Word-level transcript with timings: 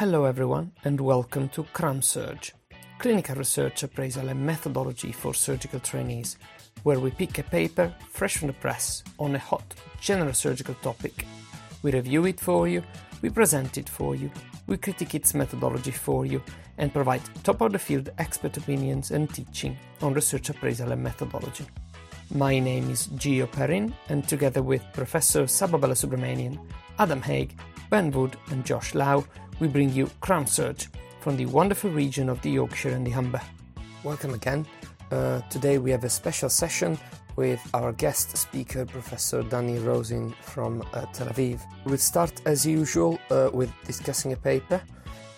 Hello, 0.00 0.24
everyone, 0.24 0.72
and 0.84 0.98
welcome 0.98 1.50
to 1.50 1.62
CramSurg, 1.74 2.52
clinical 2.98 3.34
research 3.34 3.82
appraisal 3.82 4.30
and 4.30 4.40
methodology 4.40 5.12
for 5.12 5.34
surgical 5.34 5.78
trainees, 5.78 6.38
where 6.84 6.98
we 6.98 7.10
pick 7.10 7.36
a 7.36 7.42
paper 7.42 7.94
fresh 8.08 8.38
from 8.38 8.46
the 8.46 8.54
press 8.54 9.04
on 9.18 9.34
a 9.34 9.38
hot 9.38 9.74
general 10.00 10.32
surgical 10.32 10.74
topic. 10.76 11.26
We 11.82 11.92
review 11.92 12.24
it 12.24 12.40
for 12.40 12.66
you, 12.66 12.82
we 13.20 13.28
present 13.28 13.76
it 13.76 13.90
for 13.90 14.14
you, 14.14 14.30
we 14.66 14.78
critique 14.78 15.14
its 15.14 15.34
methodology 15.34 15.90
for 15.90 16.24
you, 16.24 16.42
and 16.78 16.94
provide 16.94 17.20
top 17.44 17.60
of 17.60 17.72
the 17.72 17.78
field 17.78 18.08
expert 18.16 18.56
opinions 18.56 19.10
and 19.10 19.28
teaching 19.28 19.76
on 20.00 20.14
research 20.14 20.48
appraisal 20.48 20.92
and 20.92 21.02
methodology. 21.02 21.66
My 22.34 22.58
name 22.58 22.88
is 22.88 23.08
Gio 23.08 23.52
Perrin, 23.52 23.92
and 24.08 24.26
together 24.26 24.62
with 24.62 24.82
Professor 24.94 25.46
Saba 25.46 25.76
Balasubramanian, 25.76 26.58
Adam 27.00 27.22
Haig, 27.22 27.58
Ben 27.88 28.10
Wood, 28.10 28.36
and 28.50 28.62
Josh 28.62 28.94
Lau, 28.94 29.24
we 29.58 29.68
bring 29.68 29.90
you 29.90 30.04
CramSurg 30.20 30.86
from 31.20 31.34
the 31.38 31.46
wonderful 31.46 31.88
region 31.88 32.28
of 32.28 32.42
the 32.42 32.50
Yorkshire 32.50 32.90
and 32.90 33.06
the 33.06 33.10
Humber. 33.10 33.40
Welcome 34.04 34.34
again. 34.34 34.66
Uh, 35.10 35.40
today 35.48 35.78
we 35.78 35.90
have 35.92 36.04
a 36.04 36.10
special 36.10 36.50
session 36.50 36.98
with 37.36 37.58
our 37.72 37.92
guest 37.92 38.36
speaker, 38.36 38.84
Professor 38.84 39.42
Danny 39.42 39.78
Rosin 39.78 40.34
from 40.42 40.82
uh, 40.92 41.06
Tel 41.14 41.28
Aviv. 41.28 41.62
We'll 41.86 41.96
start 41.96 42.42
as 42.44 42.66
usual 42.66 43.18
uh, 43.30 43.48
with 43.50 43.72
discussing 43.86 44.34
a 44.34 44.36
paper. 44.36 44.82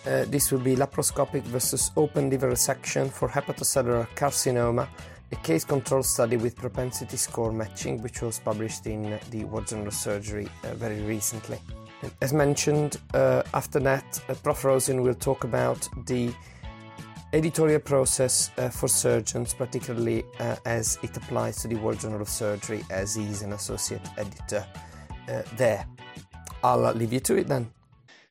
Uh, 0.05 0.25
this 0.25 0.51
will 0.51 0.59
be 0.59 0.75
laparoscopic 0.75 1.43
versus 1.43 1.91
open 1.95 2.29
liver 2.29 2.51
resection 2.51 3.09
for 3.09 3.29
hepatocellular 3.29 4.05
carcinoma, 4.17 4.85
a 5.33 5.35
case 5.37 5.65
control 5.65 6.03
study 6.03 6.37
with 6.37 6.55
propensity 6.55 7.17
score 7.17 7.51
matching, 7.51 7.99
which 8.03 8.21
was 8.21 8.37
published 8.37 8.85
in 8.85 9.19
the 9.31 9.43
World 9.45 9.65
Journal 9.65 9.87
of 9.87 9.93
Surgery 9.95 10.47
uh, 10.63 10.75
very 10.75 11.01
recently. 11.01 11.57
As 12.21 12.33
mentioned, 12.33 12.97
uh, 13.15 13.41
after 13.55 13.79
that, 13.79 14.21
uh, 14.29 14.35
Prof. 14.43 14.63
Rosin 14.63 15.01
will 15.01 15.15
talk 15.15 15.43
about 15.43 15.89
the 16.05 16.31
editorial 17.33 17.79
process 17.79 18.51
uh, 18.59 18.69
for 18.69 18.87
surgeons, 18.87 19.55
particularly 19.55 20.23
uh, 20.39 20.55
as 20.65 20.99
it 21.01 21.17
applies 21.17 21.55
to 21.63 21.67
the 21.67 21.77
World 21.77 21.99
Journal 21.99 22.21
of 22.21 22.29
Surgery, 22.29 22.83
as 22.91 23.15
he's 23.15 23.41
an 23.41 23.53
associate 23.53 24.07
editor 24.19 24.63
uh, 25.29 25.41
there. 25.57 25.83
I'll 26.63 26.93
leave 26.93 27.11
you 27.11 27.21
to 27.21 27.37
it 27.37 27.47
then. 27.47 27.71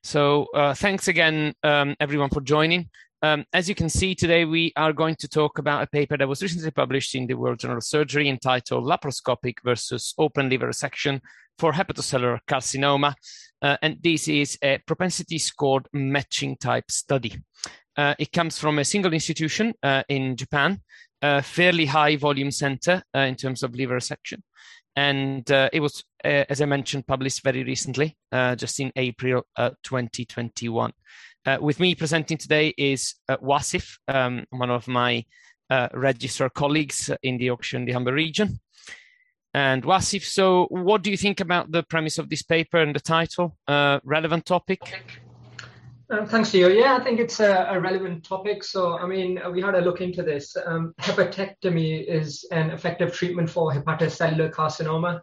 So, 0.04 0.46
thanks 0.76 1.08
again, 1.08 1.54
um, 1.64 1.96
everyone, 1.98 2.30
for 2.30 2.40
joining. 2.40 2.88
Um, 3.24 3.44
as 3.52 3.68
you 3.68 3.76
can 3.76 3.88
see 3.88 4.16
today, 4.16 4.44
we 4.44 4.72
are 4.74 4.92
going 4.92 5.14
to 5.16 5.28
talk 5.28 5.58
about 5.58 5.82
a 5.82 5.86
paper 5.86 6.16
that 6.16 6.26
was 6.26 6.42
recently 6.42 6.72
published 6.72 7.14
in 7.14 7.28
the 7.28 7.34
World 7.34 7.60
Journal 7.60 7.76
of 7.76 7.84
Surgery 7.84 8.28
entitled 8.28 8.84
Laparoscopic 8.84 9.58
versus 9.64 10.12
Open 10.18 10.48
Liver 10.48 10.66
Resection 10.66 11.20
for 11.56 11.72
Hepatocellular 11.72 12.40
Carcinoma. 12.48 13.14
Uh, 13.62 13.76
and 13.80 13.98
this 14.02 14.26
is 14.26 14.58
a 14.60 14.78
propensity 14.88 15.38
scored 15.38 15.86
matching 15.92 16.56
type 16.56 16.90
study. 16.90 17.38
Uh, 17.96 18.16
it 18.18 18.32
comes 18.32 18.58
from 18.58 18.80
a 18.80 18.84
single 18.84 19.12
institution 19.12 19.72
uh, 19.84 20.02
in 20.08 20.34
Japan, 20.34 20.80
a 21.20 21.42
fairly 21.42 21.86
high 21.86 22.16
volume 22.16 22.50
center 22.50 23.04
uh, 23.14 23.20
in 23.20 23.36
terms 23.36 23.62
of 23.62 23.72
liver 23.76 23.98
resection. 23.98 24.40
And 24.96 25.48
uh, 25.48 25.70
it 25.72 25.78
was, 25.78 26.02
uh, 26.24 26.44
as 26.50 26.60
I 26.60 26.64
mentioned, 26.64 27.06
published 27.06 27.44
very 27.44 27.62
recently, 27.62 28.16
just 28.56 28.80
in 28.80 28.90
April 28.96 29.44
2021. 29.56 30.92
With 31.60 31.80
me 31.80 31.94
presenting 31.94 32.38
today 32.38 32.74
is 32.76 33.14
Wasif, 33.28 33.98
um, 34.08 34.44
one 34.50 34.70
of 34.70 34.86
my 34.88 35.24
registrar 35.94 36.50
colleagues 36.50 37.10
in 37.22 37.38
the 37.38 37.50
auction, 37.50 37.84
the 37.84 37.92
Humber 37.92 38.12
region. 38.12 38.60
And 39.54 39.82
Wasif, 39.82 40.24
so 40.24 40.66
what 40.70 41.02
do 41.02 41.10
you 41.10 41.16
think 41.16 41.40
about 41.40 41.70
the 41.70 41.82
premise 41.82 42.18
of 42.18 42.30
this 42.30 42.42
paper 42.42 42.78
and 42.78 42.94
the 42.94 43.00
title? 43.00 43.56
Uh, 43.68 44.00
relevant 44.02 44.46
topic? 44.46 44.80
Um, 46.08 46.26
thanks, 46.26 46.50
Gio. 46.50 46.74
Yeah, 46.74 46.96
I 46.96 47.04
think 47.04 47.20
it's 47.20 47.40
a, 47.40 47.66
a, 47.70 47.80
relevant 47.80 48.24
topic. 48.24 48.64
So, 48.64 48.98
I 48.98 49.06
mean, 49.06 49.40
we 49.50 49.62
had 49.62 49.74
a 49.74 49.80
look 49.80 50.00
into 50.00 50.22
this. 50.22 50.56
Um, 50.66 50.94
hepatectomy 51.00 52.06
is 52.06 52.46
an 52.50 52.70
effective 52.70 53.14
treatment 53.14 53.48
for 53.48 53.72
hepatocellular 53.72 54.52
carcinoma. 54.52 55.20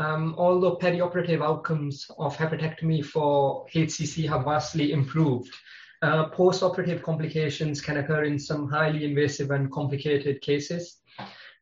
Um, 0.00 0.34
although 0.38 0.76
perioperative 0.76 1.44
outcomes 1.44 2.10
of 2.18 2.34
hepatectomy 2.34 3.04
for 3.04 3.66
HCC 3.66 4.26
have 4.30 4.44
vastly 4.44 4.92
improved, 4.92 5.54
uh, 6.00 6.30
post-operative 6.30 7.02
complications 7.02 7.82
can 7.82 7.98
occur 7.98 8.24
in 8.24 8.38
some 8.38 8.66
highly 8.66 9.04
invasive 9.04 9.50
and 9.50 9.70
complicated 9.70 10.40
cases. 10.40 11.02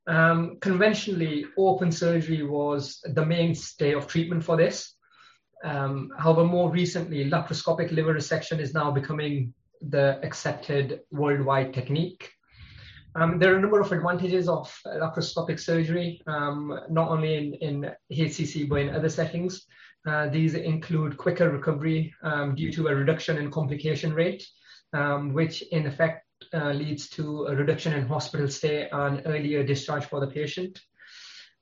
Um, 0.06 0.58
conventionally, 0.60 1.46
open 1.58 1.90
surgery 1.90 2.44
was 2.44 3.00
the 3.12 3.26
mainstay 3.26 3.92
of 3.92 4.06
treatment 4.06 4.44
for 4.44 4.56
this. 4.56 4.94
Um, 5.64 6.10
however, 6.16 6.44
more 6.44 6.70
recently, 6.70 7.28
laparoscopic 7.28 7.90
liver 7.90 8.14
resection 8.14 8.60
is 8.60 8.72
now 8.72 8.92
becoming 8.92 9.52
the 9.80 10.20
accepted 10.22 11.00
worldwide 11.10 11.74
technique. 11.74 12.30
Um, 13.18 13.40
there 13.40 13.52
are 13.52 13.58
a 13.58 13.60
number 13.60 13.80
of 13.80 13.90
advantages 13.90 14.48
of 14.48 14.72
laparoscopic 14.86 15.58
surgery, 15.58 16.22
um, 16.28 16.78
not 16.88 17.08
only 17.08 17.34
in, 17.34 17.54
in 17.54 17.90
HCC 18.12 18.68
but 18.68 18.80
in 18.80 18.94
other 18.94 19.08
settings. 19.08 19.66
Uh, 20.06 20.28
these 20.28 20.54
include 20.54 21.16
quicker 21.16 21.50
recovery 21.50 22.14
um, 22.22 22.54
due 22.54 22.70
to 22.70 22.86
a 22.86 22.94
reduction 22.94 23.38
in 23.38 23.50
complication 23.50 24.14
rate, 24.14 24.46
um, 24.92 25.32
which 25.32 25.62
in 25.72 25.86
effect 25.86 26.24
uh, 26.54 26.70
leads 26.70 27.08
to 27.10 27.46
a 27.46 27.56
reduction 27.56 27.92
in 27.92 28.06
hospital 28.06 28.46
stay 28.46 28.88
and 28.92 29.22
earlier 29.26 29.64
discharge 29.64 30.04
for 30.04 30.20
the 30.20 30.28
patient. 30.28 30.80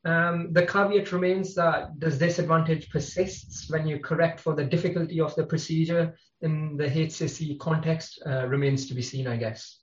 Um, 0.05 0.53
the 0.53 0.67
caveat 0.67 1.11
remains 1.11 1.55
that 1.55 1.99
does 1.99 2.19
this 2.19 2.35
disadvantage 2.35 2.91
persists 2.91 3.71
when 3.71 3.87
you 3.87 3.99
correct 3.99 4.41
for 4.41 4.55
the 4.55 4.65
difficulty 4.65 5.21
of 5.21 5.35
the 5.37 5.47
procedure 5.47 6.15
in 6.43 6.77
the 6.77 6.87
HCC 6.87 7.59
context 7.59 8.23
uh, 8.27 8.47
remains 8.47 8.87
to 8.89 8.95
be 8.95 9.03
seen, 9.03 9.27
I 9.27 9.39
guess. 9.39 9.81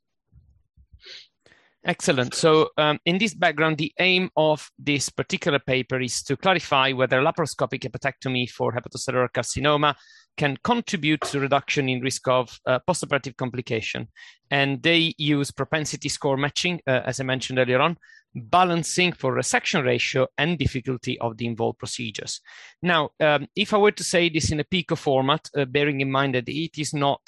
Excellent. 1.86 2.34
So, 2.34 2.70
um, 2.78 2.98
in 3.06 3.18
this 3.18 3.34
background, 3.34 3.78
the 3.78 3.92
aim 4.00 4.30
of 4.38 4.70
this 4.80 5.10
particular 5.10 5.60
paper 5.60 6.00
is 6.00 6.24
to 6.24 6.38
clarify 6.38 6.94
whether 6.94 7.22
laparoscopic 7.22 7.82
hepatectomy 7.82 8.50
for 8.50 8.72
hepatocellular 8.72 9.28
carcinoma 9.34 9.94
can 10.38 10.58
contribute 10.64 11.20
to 11.22 11.42
reduction 11.42 11.90
in 11.90 12.00
risk 12.00 12.28
of 12.30 12.58
uh, 12.66 12.80
postoperative 12.88 13.36
complication. 13.36 14.08
And 14.50 14.82
they 14.82 15.14
use 15.18 15.52
propensity 15.52 16.08
score 16.08 16.38
matching, 16.38 16.80
uh, 16.88 17.02
as 17.06 17.20
I 17.20 17.24
mentioned 17.24 17.60
earlier 17.60 17.82
on, 17.82 17.98
balancing 18.34 19.12
for 19.12 19.36
resection 19.36 19.84
ratio 19.84 20.28
and 20.38 20.58
difficulty 20.58 21.20
of 21.20 21.38
the 21.38 21.46
involved 21.46 21.80
procedures. 21.80 22.40
Now, 22.82 23.10
um, 23.20 23.48
if 23.58 23.74
I 23.74 23.78
were 23.78 23.92
to 23.92 24.04
say 24.04 24.30
this 24.30 24.52
in 24.52 24.60
a 24.62 24.64
PICO 24.64 24.96
format, 24.96 25.50
uh, 25.56 25.66
bearing 25.66 26.00
in 26.00 26.10
mind 26.10 26.36
that 26.36 26.48
it 26.48 26.80
is 26.80 26.94
not 26.94 27.22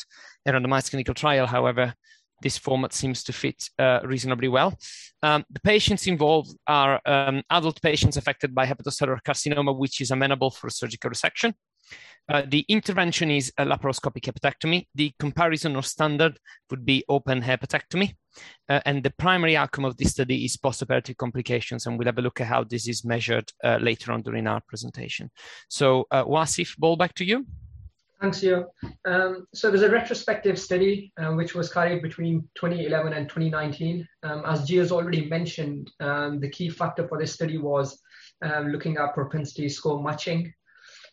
a 0.45 0.51
randomized 0.51 0.91
clinical 0.91 1.13
trial, 1.13 1.45
however, 1.45 1.93
this 2.41 2.57
format 2.57 2.93
seems 2.93 3.23
to 3.23 3.33
fit 3.33 3.69
uh, 3.79 3.99
reasonably 4.03 4.47
well. 4.47 4.77
Um, 5.23 5.43
the 5.49 5.59
patients 5.61 6.07
involved 6.07 6.55
are 6.67 7.01
um, 7.05 7.41
adult 7.49 7.81
patients 7.81 8.17
affected 8.17 8.53
by 8.53 8.65
hepatocellular 8.65 9.19
carcinoma, 9.25 9.75
which 9.75 10.01
is 10.01 10.11
amenable 10.11 10.51
for 10.51 10.69
surgical 10.69 11.09
resection. 11.09 11.53
Uh, 12.27 12.41
the 12.47 12.65
intervention 12.67 13.29
is 13.29 13.51
a 13.57 13.65
laparoscopic 13.65 14.23
hepatectomy. 14.23 14.87
The 14.95 15.13
comparison 15.19 15.75
or 15.75 15.83
standard 15.83 16.39
would 16.71 16.85
be 16.85 17.03
open 17.07 17.41
hepatectomy. 17.41 18.15
Uh, 18.67 18.79
and 18.85 19.03
the 19.03 19.11
primary 19.11 19.55
outcome 19.55 19.85
of 19.85 19.95
this 19.97 20.11
study 20.11 20.43
is 20.43 20.57
postoperative 20.57 21.17
complications. 21.17 21.85
And 21.85 21.97
we'll 21.97 22.07
have 22.07 22.17
a 22.17 22.23
look 22.23 22.41
at 22.41 22.47
how 22.47 22.63
this 22.63 22.87
is 22.87 23.05
measured 23.05 23.51
uh, 23.63 23.77
later 23.79 24.11
on 24.11 24.23
during 24.23 24.47
our 24.47 24.61
presentation. 24.67 25.29
So, 25.69 26.05
uh, 26.11 26.25
Wasif, 26.25 26.77
ball 26.77 26.95
back 26.95 27.13
to 27.15 27.25
you. 27.25 27.45
Thanks, 28.21 28.39
Gio. 28.39 28.65
Um, 29.05 29.45
so 29.53 29.69
there's 29.69 29.81
a 29.81 29.89
retrospective 29.89 30.57
study 30.57 31.11
um, 31.17 31.35
which 31.35 31.53
was 31.53 31.71
carried 31.71 32.01
between 32.01 32.47
2011 32.55 33.13
and 33.13 33.27
2019. 33.27 34.07
Um, 34.23 34.43
as 34.45 34.67
Gio's 34.67 34.91
already 34.91 35.27
mentioned, 35.27 35.91
um, 35.99 36.39
the 36.39 36.49
key 36.49 36.69
factor 36.69 37.07
for 37.07 37.19
this 37.19 37.33
study 37.33 37.57
was 37.57 38.01
um, 38.41 38.69
looking 38.69 38.97
at 38.97 39.13
propensity 39.13 39.67
score 39.67 40.01
matching. 40.01 40.53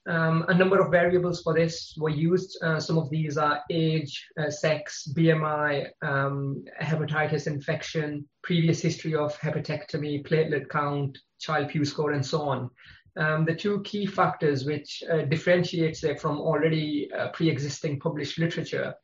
Um, 0.09 0.45
a 0.49 0.55
number 0.55 0.81
of 0.81 0.91
variables 0.91 1.43
for 1.43 1.55
this 1.55 1.95
were 1.99 2.09
used. 2.09 2.59
Uh, 2.63 2.79
some 2.81 2.99
of 2.99 3.11
these 3.11 3.37
are 3.37 3.61
age, 3.71 4.27
uh, 4.41 4.51
sex, 4.51 5.09
BMI, 5.17 5.89
hepatitis 6.03 7.47
infection, 7.47 8.29
previous 8.43 8.81
history 8.81 9.15
of 9.15 9.37
hepatectomy, 9.39 10.27
platelet 10.27 10.69
count, 10.69 11.19
Child-Pugh 11.41 11.85
score, 11.85 12.13
and 12.13 12.25
so 12.25 12.43
on 12.43 12.71
um, 13.17 13.45
the 13.45 13.55
two 13.55 13.83
key 13.83 14.07
factors 14.07 14.65
which 14.65 15.03
uh, 15.11 15.23
differentiates 15.23 16.03
it 16.05 16.21
from 16.21 16.39
already 16.39 17.11
uh, 17.13 17.29
pre-existing 17.29 18.01
published 18.01 18.39
literature 18.39 18.95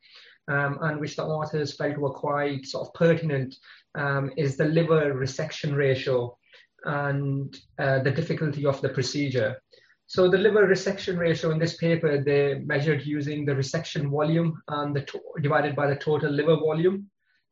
um, 0.49 0.79
and 0.81 0.99
which 0.99 1.15
the 1.15 1.23
authors 1.23 1.75
felt 1.75 1.97
were 1.97 2.09
quite 2.09 2.65
sort 2.65 2.87
of 2.87 2.93
pertinent 2.93 3.55
um, 3.95 4.31
is 4.35 4.57
the 4.57 4.65
liver 4.65 5.13
resection 5.13 5.75
ratio 5.75 6.35
and 6.85 7.57
uh, 7.77 7.99
the 7.99 8.11
difficulty 8.11 8.65
of 8.65 8.81
the 8.81 8.89
procedure. 8.89 9.61
So 10.07 10.27
the 10.27 10.39
liver 10.39 10.65
resection 10.65 11.19
ratio 11.19 11.51
in 11.51 11.59
this 11.59 11.77
paper, 11.77 12.23
they 12.23 12.63
measured 12.65 13.05
using 13.05 13.45
the 13.45 13.51
resection 13.51 14.09
volume 14.09 14.59
and 14.67 14.95
the 14.95 15.01
to- 15.01 15.21
divided 15.41 15.75
by 15.75 15.87
the 15.87 15.95
total 15.95 16.31
liver 16.31 16.55
volume. 16.55 17.09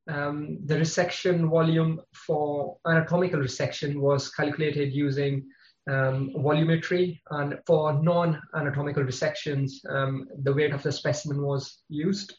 Um, 0.08 0.60
the 0.66 0.76
resection 0.76 1.50
volume 1.50 2.02
for 2.14 2.78
anatomical 2.88 3.42
resection 3.42 3.98
was 3.98 4.32
calculated 4.32 4.92
using 4.94 5.46
um, 5.88 6.32
volumetry, 6.36 7.20
and 7.32 7.60
for 7.66 7.94
non-anatomical 8.02 9.04
resections, 9.04 9.72
um, 9.90 10.28
the 10.44 10.54
weight 10.54 10.74
of 10.74 10.84
the 10.84 10.92
specimen 10.92 11.42
was 11.42 11.84
used. 11.90 12.36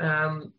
Um, 0.00 0.52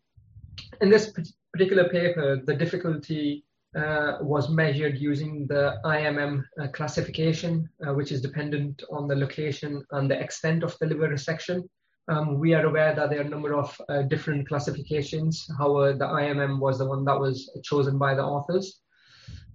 in 0.80 0.90
this 0.90 1.12
particular 1.52 1.88
paper, 1.88 2.40
the 2.44 2.54
difficulty 2.54 3.44
uh, 3.76 4.18
was 4.20 4.48
measured 4.48 4.98
using 4.98 5.46
the 5.48 5.76
IMM 5.84 6.44
uh, 6.60 6.68
classification, 6.68 7.68
uh, 7.86 7.92
which 7.92 8.12
is 8.12 8.20
dependent 8.20 8.82
on 8.90 9.08
the 9.08 9.16
location 9.16 9.82
and 9.92 10.10
the 10.10 10.20
extent 10.20 10.62
of 10.62 10.78
the 10.78 10.86
liver 10.86 11.08
resection. 11.08 11.62
Um, 12.06 12.38
we 12.38 12.54
are 12.54 12.66
aware 12.66 12.94
that 12.94 13.10
there 13.10 13.20
are 13.20 13.24
a 13.24 13.28
number 13.28 13.54
of 13.54 13.80
uh, 13.88 14.02
different 14.02 14.46
classifications. 14.46 15.48
However, 15.58 15.94
the 15.94 16.04
IMM 16.04 16.60
was 16.60 16.78
the 16.78 16.86
one 16.86 17.04
that 17.06 17.18
was 17.18 17.50
chosen 17.64 17.98
by 17.98 18.14
the 18.14 18.22
authors. 18.22 18.80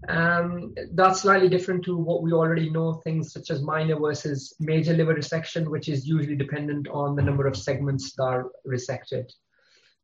Um, 0.08 0.74
that's 0.94 1.22
slightly 1.22 1.50
different 1.50 1.84
to 1.86 1.98
what 1.98 2.24
we 2.24 2.32
already 2.32 2.70
know, 2.70 2.94
things 2.94 3.34
such 3.34 3.50
as 3.50 3.62
minor 3.62 4.00
versus 4.00 4.56
major 4.60 4.94
liver 4.94 5.14
resection, 5.14 5.68
which 5.68 5.90
is 5.90 6.08
usually 6.08 6.36
dependent 6.36 6.88
on 6.88 7.16
the 7.16 7.22
number 7.22 7.48
of 7.48 7.58
segments 7.58 8.14
that 8.14 8.24
are 8.24 8.52
resected. 8.66 9.30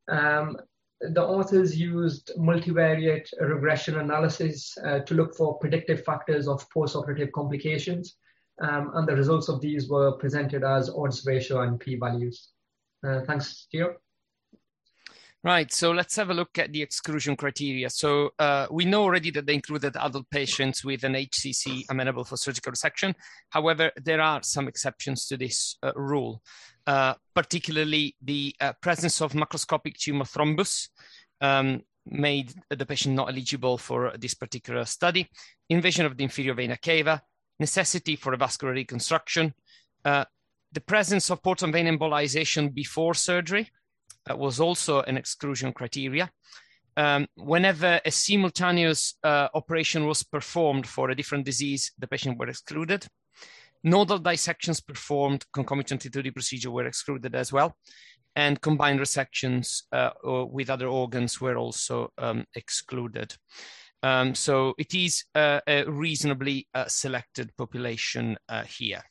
Um, 0.09 0.57
the 1.01 1.23
authors 1.23 1.77
used 1.77 2.31
multivariate 2.37 3.27
regression 3.39 3.99
analysis 3.99 4.77
uh, 4.83 4.99
to 4.99 5.13
look 5.13 5.35
for 5.35 5.59
predictive 5.59 6.03
factors 6.03 6.47
of 6.47 6.67
postoperative 6.69 7.31
complications. 7.31 8.15
Um, 8.61 8.91
and 8.95 9.07
the 9.07 9.15
results 9.15 9.49
of 9.49 9.59
these 9.59 9.89
were 9.89 10.13
presented 10.13 10.63
as 10.63 10.89
odds 10.89 11.25
ratio 11.25 11.61
and 11.61 11.79
p-values. 11.79 12.49
Uh, 13.05 13.21
thanks, 13.21 13.67
Gio. 13.73 13.95
Right, 15.45 15.71
so 15.71 15.91
let's 15.91 16.15
have 16.15 16.31
a 16.31 16.33
look 16.33 16.57
at 16.57 16.73
the 16.73 16.81
exclusion 16.81 17.35
criteria. 17.35 17.91
So 17.91 18.31
uh, 18.39 18.65
we 18.71 18.83
know 18.83 19.03
already 19.03 19.29
that 19.29 19.45
they 19.45 19.53
included 19.53 19.95
adult 19.95 20.27
patients 20.31 20.83
with 20.83 21.03
an 21.03 21.13
HCC 21.13 21.83
amenable 21.87 22.23
for 22.23 22.35
surgical 22.35 22.71
resection. 22.71 23.13
However, 23.51 23.91
there 23.95 24.21
are 24.21 24.41
some 24.41 24.67
exceptions 24.67 25.27
to 25.27 25.37
this 25.37 25.77
uh, 25.83 25.91
rule, 25.95 26.41
uh, 26.87 27.13
particularly 27.35 28.15
the 28.23 28.55
uh, 28.59 28.73
presence 28.81 29.21
of 29.21 29.33
macroscopic 29.33 29.99
tumor 29.99 30.25
thrombus 30.25 30.89
um, 31.41 31.83
made 32.07 32.51
the 32.71 32.85
patient 32.87 33.13
not 33.13 33.29
eligible 33.29 33.77
for 33.77 34.13
this 34.17 34.33
particular 34.33 34.83
study, 34.83 35.29
invasion 35.69 36.07
of 36.07 36.17
the 36.17 36.23
inferior 36.23 36.55
vena 36.55 36.75
cava, 36.75 37.21
necessity 37.59 38.15
for 38.15 38.33
a 38.33 38.37
vascular 38.37 38.73
reconstruction, 38.73 39.53
uh, 40.05 40.25
the 40.71 40.81
presence 40.81 41.29
of 41.29 41.43
portal 41.43 41.71
vein 41.71 41.85
embolization 41.85 42.73
before 42.73 43.13
surgery, 43.13 43.69
was 44.33 44.59
also 44.59 45.01
an 45.01 45.17
exclusion 45.17 45.71
criteria. 45.73 46.29
Um, 46.97 47.27
whenever 47.35 47.99
a 48.05 48.11
simultaneous 48.11 49.15
uh, 49.23 49.49
operation 49.53 50.07
was 50.07 50.23
performed 50.23 50.87
for 50.87 51.09
a 51.09 51.15
different 51.15 51.45
disease, 51.45 51.91
the 51.99 52.07
patient 52.07 52.39
were 52.39 52.47
excluded. 52.47 53.05
Nodal 53.83 54.19
dissections 54.19 54.81
performed 54.81 55.45
concomitantly 55.53 56.09
to 56.09 56.21
the 56.21 56.31
procedure 56.31 56.71
were 56.71 56.87
excluded 56.87 57.35
as 57.35 57.51
well. 57.51 57.75
And 58.35 58.59
combined 58.59 58.99
resections 58.99 59.83
uh, 59.91 60.11
with 60.23 60.69
other 60.69 60.87
organs 60.87 61.39
were 61.39 61.57
also 61.57 62.11
um, 62.17 62.45
excluded. 62.55 63.35
Um, 64.03 64.35
so 64.35 64.73
it 64.77 64.93
is 64.93 65.25
uh, 65.35 65.61
a 65.67 65.83
reasonably 65.85 66.67
uh, 66.73 66.85
selected 66.87 67.55
population 67.57 68.37
uh, 68.49 68.63
here. 68.63 69.03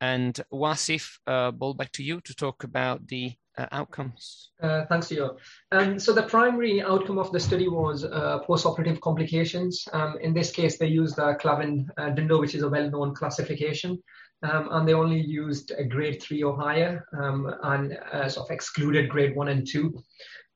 And 0.00 0.40
Wasif, 0.52 1.18
uh, 1.26 1.50
ball 1.50 1.74
back 1.74 1.92
to 1.92 2.02
you 2.02 2.20
to 2.20 2.34
talk 2.34 2.64
about 2.64 3.06
the 3.08 3.32
uh, 3.58 3.66
outcomes? 3.72 4.50
Uh, 4.62 4.84
thanks, 4.86 5.08
Gio. 5.08 5.36
Um, 5.72 5.98
so 5.98 6.12
the 6.12 6.22
primary 6.22 6.80
outcome 6.80 7.18
of 7.18 7.32
the 7.32 7.40
study 7.40 7.68
was 7.68 8.04
uh, 8.04 8.38
postoperative 8.48 9.00
complications. 9.00 9.86
Um, 9.92 10.16
in 10.20 10.32
this 10.32 10.50
case, 10.50 10.78
they 10.78 10.86
used 10.86 11.18
uh, 11.18 11.34
Clavien 11.36 11.86
uh, 11.98 12.38
which 12.38 12.54
is 12.54 12.62
a 12.62 12.68
well-known 12.68 13.14
classification, 13.14 14.02
um, 14.42 14.68
and 14.70 14.86
they 14.86 14.94
only 14.94 15.20
used 15.20 15.72
a 15.76 15.84
grade 15.84 16.22
three 16.22 16.42
or 16.42 16.56
higher, 16.56 17.04
um, 17.20 17.52
and 17.64 17.98
uh, 18.12 18.28
sort 18.28 18.48
of 18.48 18.54
excluded 18.54 19.08
grade 19.08 19.36
one 19.36 19.48
and 19.48 19.66
two. 19.66 20.02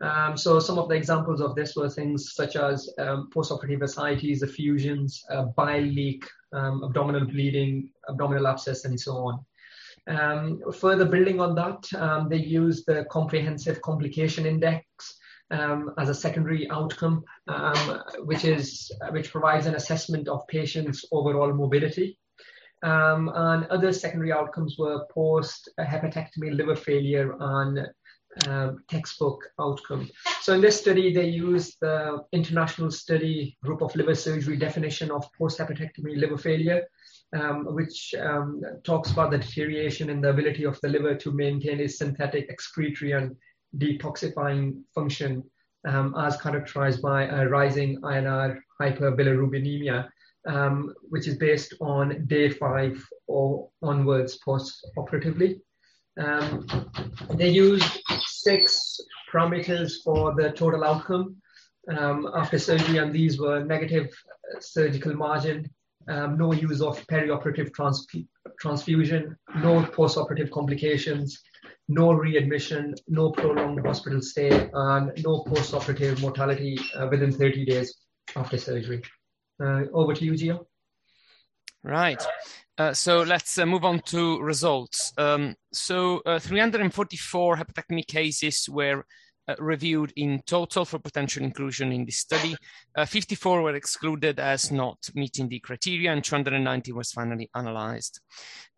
Um, 0.01 0.37
so 0.37 0.59
some 0.59 0.79
of 0.79 0.89
the 0.89 0.97
examples 0.97 1.41
of 1.41 1.55
this 1.55 1.77
were 1.77 1.89
things 1.89 2.35
such 2.35 2.57
as 2.57 2.89
um, 2.99 3.31
postoperative 3.35 3.83
ascites, 3.83 4.43
effusions, 4.43 5.23
uh, 5.31 5.45
bile 5.57 5.81
leak, 5.83 6.25
abdominal 6.53 7.25
bleeding, 7.25 7.89
abdominal 8.09 8.49
abscess, 8.49 8.85
and 8.85 8.99
so 8.99 9.13
on. 9.13 9.45
Um, 10.09 10.61
further 10.73 11.05
building 11.05 11.41
on 11.41 11.55
that, 11.55 11.89
um, 11.95 12.29
they 12.29 12.37
use 12.37 12.85
the 12.85 13.05
comprehensive 13.11 13.81
complication 13.83 14.47
index 14.47 14.83
um, 15.51 15.93
as 15.99 16.09
a 16.09 16.15
secondary 16.15 16.69
outcome, 16.71 17.23
um, 17.47 18.03
which 18.21 18.45
is 18.45 18.91
which 19.11 19.31
provides 19.31 19.67
an 19.67 19.75
assessment 19.75 20.29
of 20.29 20.47
patients' 20.49 21.05
overall 21.13 21.53
morbidity. 21.53 22.19
Um, 22.83 23.31
and 23.33 23.67
other 23.67 23.93
secondary 23.93 24.33
outcomes 24.33 24.77
were 24.77 25.07
post 25.15 25.69
hepatectomy, 25.79 26.57
liver 26.57 26.75
failure, 26.75 27.37
and 27.39 27.87
um, 28.49 28.79
textbook 28.89 29.41
outcome. 29.61 30.09
So 30.41 30.55
in 30.55 30.61
this 30.61 30.81
study, 30.81 31.13
they 31.13 31.29
used 31.29 31.77
the 31.81 32.25
international 32.33 32.91
study 32.91 33.57
group 33.63 33.83
of 33.83 33.95
liver 33.95 34.15
surgery 34.15 34.57
definition 34.57 35.11
of 35.11 35.29
post 35.39 35.59
hepatectomy 35.59 36.17
liver 36.19 36.39
failure 36.39 36.83
um, 37.35 37.75
which 37.75 38.15
um, 38.21 38.63
talks 38.85 39.11
about 39.11 39.31
the 39.31 39.39
deterioration 39.39 40.11
in 40.11 40.21
the 40.21 40.31
ability 40.31 40.65
of 40.65 40.79
the 40.83 40.89
liver 40.89 41.15
to 41.15 41.33
maintain 41.33 41.81
its 41.81 41.99
synthetic 41.99 42.49
excretory 42.51 43.13
and 43.13 43.35
detoxifying 43.79 44.83
function 44.95 45.43
um, 45.89 46.15
as 46.19 46.37
characterized 46.41 47.01
by 47.01 47.25
a 47.25 47.49
rising 47.49 48.01
INR 48.03 48.59
hyperbilirubinemia, 48.81 50.09
um, 50.47 50.93
which 51.09 51.27
is 51.27 51.37
based 51.37 51.75
on 51.81 52.27
day 52.27 52.51
five 52.51 53.03
or 53.27 53.69
onwards 53.83 54.39
post-operatively. 54.45 55.61
Um, 56.21 56.67
they 57.35 57.49
used 57.49 58.01
six 58.21 59.01
parameters 59.33 60.03
for 60.05 60.35
the 60.35 60.51
total 60.53 60.85
outcome 60.85 61.37
um, 61.89 62.31
after 62.35 62.59
surgery, 62.59 62.99
and 62.99 63.13
these 63.13 63.41
were 63.41 63.65
negative 63.65 64.11
surgical 64.61 65.15
margin, 65.15 65.71
um, 66.09 66.37
no 66.37 66.53
use 66.53 66.81
of 66.81 67.05
perioperative 67.07 67.73
trans- 67.73 68.07
transfusion, 68.61 69.37
no 69.57 69.83
postoperative 69.83 70.51
complications, 70.51 71.41
no 71.89 72.13
readmission, 72.13 72.95
no 73.09 73.31
prolonged 73.31 73.85
hospital 73.85 74.23
stay, 74.23 74.51
and 74.73 75.13
no 75.25 75.45
postoperative 75.45 76.21
mortality 76.21 76.79
uh, 76.97 77.07
within 77.11 77.33
30 77.33 77.65
days 77.65 77.95
after 78.37 78.59
surgery. 78.59 79.03
Uh, 79.63 79.85
over 79.93 80.15
to 80.15 80.25
you, 80.25 80.33
Gio. 80.33 80.67
Right. 81.85 82.23
Uh, 82.79 82.93
so 82.93 83.23
let's 83.23 83.59
uh, 83.59 83.67
move 83.67 83.85
on 83.85 84.01
to 84.01 84.41
results. 84.41 85.13
Um, 85.19 85.57
so 85.73 86.23
uh, 86.25 86.39
344 86.39 87.57
hepatectomy 87.57 88.07
cases 88.07 88.69
were 88.69 89.05
uh, 89.49 89.55
reviewed 89.59 90.13
in 90.17 90.41
total 90.47 90.85
for 90.85 90.99
potential 90.99 91.43
inclusion 91.43 91.91
in 91.93 92.05
this 92.05 92.19
study. 92.19 92.55
Uh, 92.95 93.05
54 93.05 93.63
were 93.63 93.75
excluded 93.75 94.39
as 94.39 94.71
not 94.71 94.99
meeting 95.15 95.49
the 95.49 95.59
criteria, 95.59 96.13
and 96.13 96.23
290 96.23 96.93
was 96.93 97.11
finally 97.11 97.51
analyzed. 97.55 98.21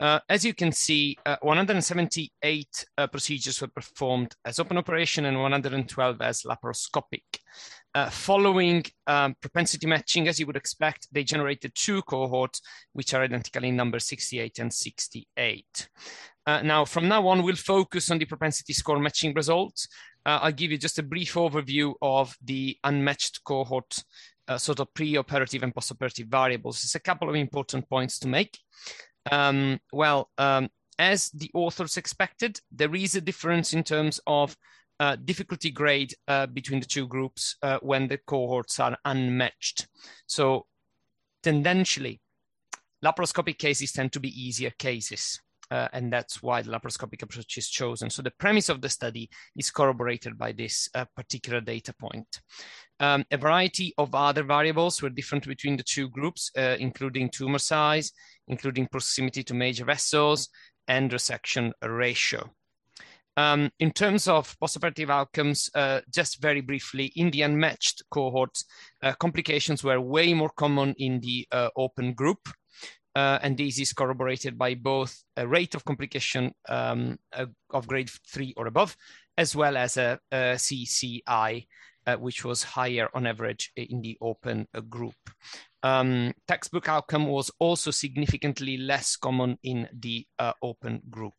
Uh, 0.00 0.20
as 0.28 0.44
you 0.44 0.54
can 0.54 0.72
see, 0.72 1.16
uh, 1.26 1.36
178 1.42 2.84
uh, 2.96 3.06
procedures 3.06 3.60
were 3.60 3.68
performed 3.68 4.34
as 4.44 4.58
open 4.58 4.78
operation 4.78 5.26
and 5.26 5.38
112 5.38 6.22
as 6.22 6.42
laparoscopic. 6.42 7.22
Following 8.10 8.82
um, 9.06 9.36
propensity 9.40 9.86
matching, 9.86 10.26
as 10.26 10.40
you 10.40 10.46
would 10.46 10.56
expect, 10.56 11.06
they 11.12 11.22
generated 11.22 11.72
two 11.76 12.02
cohorts, 12.02 12.60
which 12.92 13.14
are 13.14 13.22
identical 13.22 13.62
in 13.62 13.76
number 13.76 14.00
68 14.00 14.58
and 14.58 14.72
68. 14.72 15.88
Uh, 16.46 16.60
now, 16.62 16.84
from 16.84 17.08
now 17.08 17.26
on, 17.28 17.42
we'll 17.42 17.56
focus 17.56 18.10
on 18.10 18.18
the 18.18 18.24
propensity 18.24 18.72
score 18.72 18.98
matching 18.98 19.32
results, 19.34 19.88
uh, 20.26 20.40
I'll 20.42 20.52
give 20.52 20.70
you 20.70 20.78
just 20.78 20.98
a 20.98 21.02
brief 21.02 21.34
overview 21.34 21.94
of 22.00 22.36
the 22.42 22.76
unmatched 22.84 23.44
cohort, 23.44 23.96
uh, 24.48 24.58
sort 24.58 24.80
of 24.80 24.92
pre-operative 24.94 25.62
and 25.62 25.74
post-operative 25.74 26.28
variables. 26.28 26.80
There's 26.80 26.94
a 26.94 27.00
couple 27.00 27.28
of 27.28 27.34
important 27.34 27.88
points 27.88 28.18
to 28.20 28.28
make. 28.28 28.58
Um, 29.30 29.80
well, 29.92 30.30
um, 30.38 30.68
as 30.98 31.30
the 31.30 31.50
authors 31.54 31.96
expected, 31.96 32.60
there 32.70 32.94
is 32.94 33.14
a 33.14 33.20
difference 33.20 33.72
in 33.72 33.82
terms 33.84 34.20
of 34.26 34.56
uh, 35.00 35.16
difficulty 35.16 35.70
grade 35.70 36.14
uh, 36.28 36.46
between 36.46 36.80
the 36.80 36.86
two 36.86 37.06
groups 37.06 37.56
uh, 37.62 37.78
when 37.82 38.06
the 38.06 38.18
cohorts 38.18 38.78
are 38.80 38.96
unmatched. 39.04 39.88
So, 40.26 40.66
tendentially, 41.42 42.20
laparoscopic 43.04 43.58
cases 43.58 43.92
tend 43.92 44.12
to 44.12 44.20
be 44.20 44.28
easier 44.28 44.70
cases 44.70 45.40
uh, 45.70 45.88
and 45.92 46.12
that's 46.12 46.42
why 46.42 46.62
the 46.62 46.70
laparoscopic 46.70 47.22
approach 47.22 47.56
is 47.58 47.68
chosen. 47.68 48.10
So 48.10 48.22
the 48.22 48.32
premise 48.38 48.68
of 48.68 48.80
the 48.80 48.88
study 48.88 49.30
is 49.56 49.70
corroborated 49.70 50.36
by 50.38 50.52
this 50.52 50.88
uh, 50.94 51.04
particular 51.16 51.60
data 51.60 51.94
point. 51.98 52.40
Um, 53.00 53.24
a 53.30 53.36
variety 53.36 53.92
of 53.98 54.14
other 54.14 54.42
variables 54.42 55.02
were 55.02 55.10
different 55.10 55.46
between 55.46 55.76
the 55.76 55.82
two 55.82 56.08
groups, 56.08 56.50
uh, 56.56 56.76
including 56.78 57.30
tumor 57.30 57.58
size, 57.58 58.12
including 58.48 58.86
proximity 58.86 59.42
to 59.44 59.54
major 59.54 59.84
vessels, 59.84 60.48
and 60.86 61.10
resection 61.10 61.72
ratio. 61.82 62.50
Um, 63.36 63.70
in 63.80 63.90
terms 63.90 64.28
of 64.28 64.56
postoperative 64.60 65.10
outcomes, 65.10 65.68
uh, 65.74 66.02
just 66.12 66.40
very 66.40 66.60
briefly, 66.60 67.06
in 67.16 67.30
the 67.30 67.42
unmatched 67.42 68.04
cohort, 68.10 68.56
uh, 69.02 69.12
complications 69.14 69.82
were 69.82 70.00
way 70.00 70.32
more 70.34 70.50
common 70.50 70.94
in 70.98 71.20
the 71.20 71.46
uh, 71.50 71.68
open 71.76 72.14
group, 72.14 72.48
uh, 73.14 73.38
and 73.42 73.56
this 73.56 73.78
is 73.78 73.92
corroborated 73.92 74.58
by 74.58 74.74
both 74.74 75.22
a 75.36 75.46
rate 75.46 75.74
of 75.74 75.84
complication 75.84 76.52
um, 76.68 77.18
uh, 77.32 77.46
of 77.70 77.86
grade 77.86 78.10
three 78.28 78.54
or 78.56 78.66
above 78.66 78.96
as 79.36 79.56
well 79.56 79.76
as 79.76 79.96
a, 79.96 80.18
a 80.30 80.54
CCI, 80.54 81.66
uh, 82.06 82.16
which 82.16 82.44
was 82.44 82.62
higher 82.62 83.08
on 83.14 83.26
average 83.26 83.72
in 83.76 84.00
the 84.00 84.16
open 84.20 84.66
group. 84.88 85.14
Um, 85.82 86.32
textbook 86.48 86.88
outcome 86.88 87.26
was 87.26 87.50
also 87.58 87.90
significantly 87.90 88.76
less 88.76 89.16
common 89.16 89.58
in 89.62 89.88
the 89.92 90.26
uh, 90.38 90.52
open 90.62 91.02
group. 91.10 91.34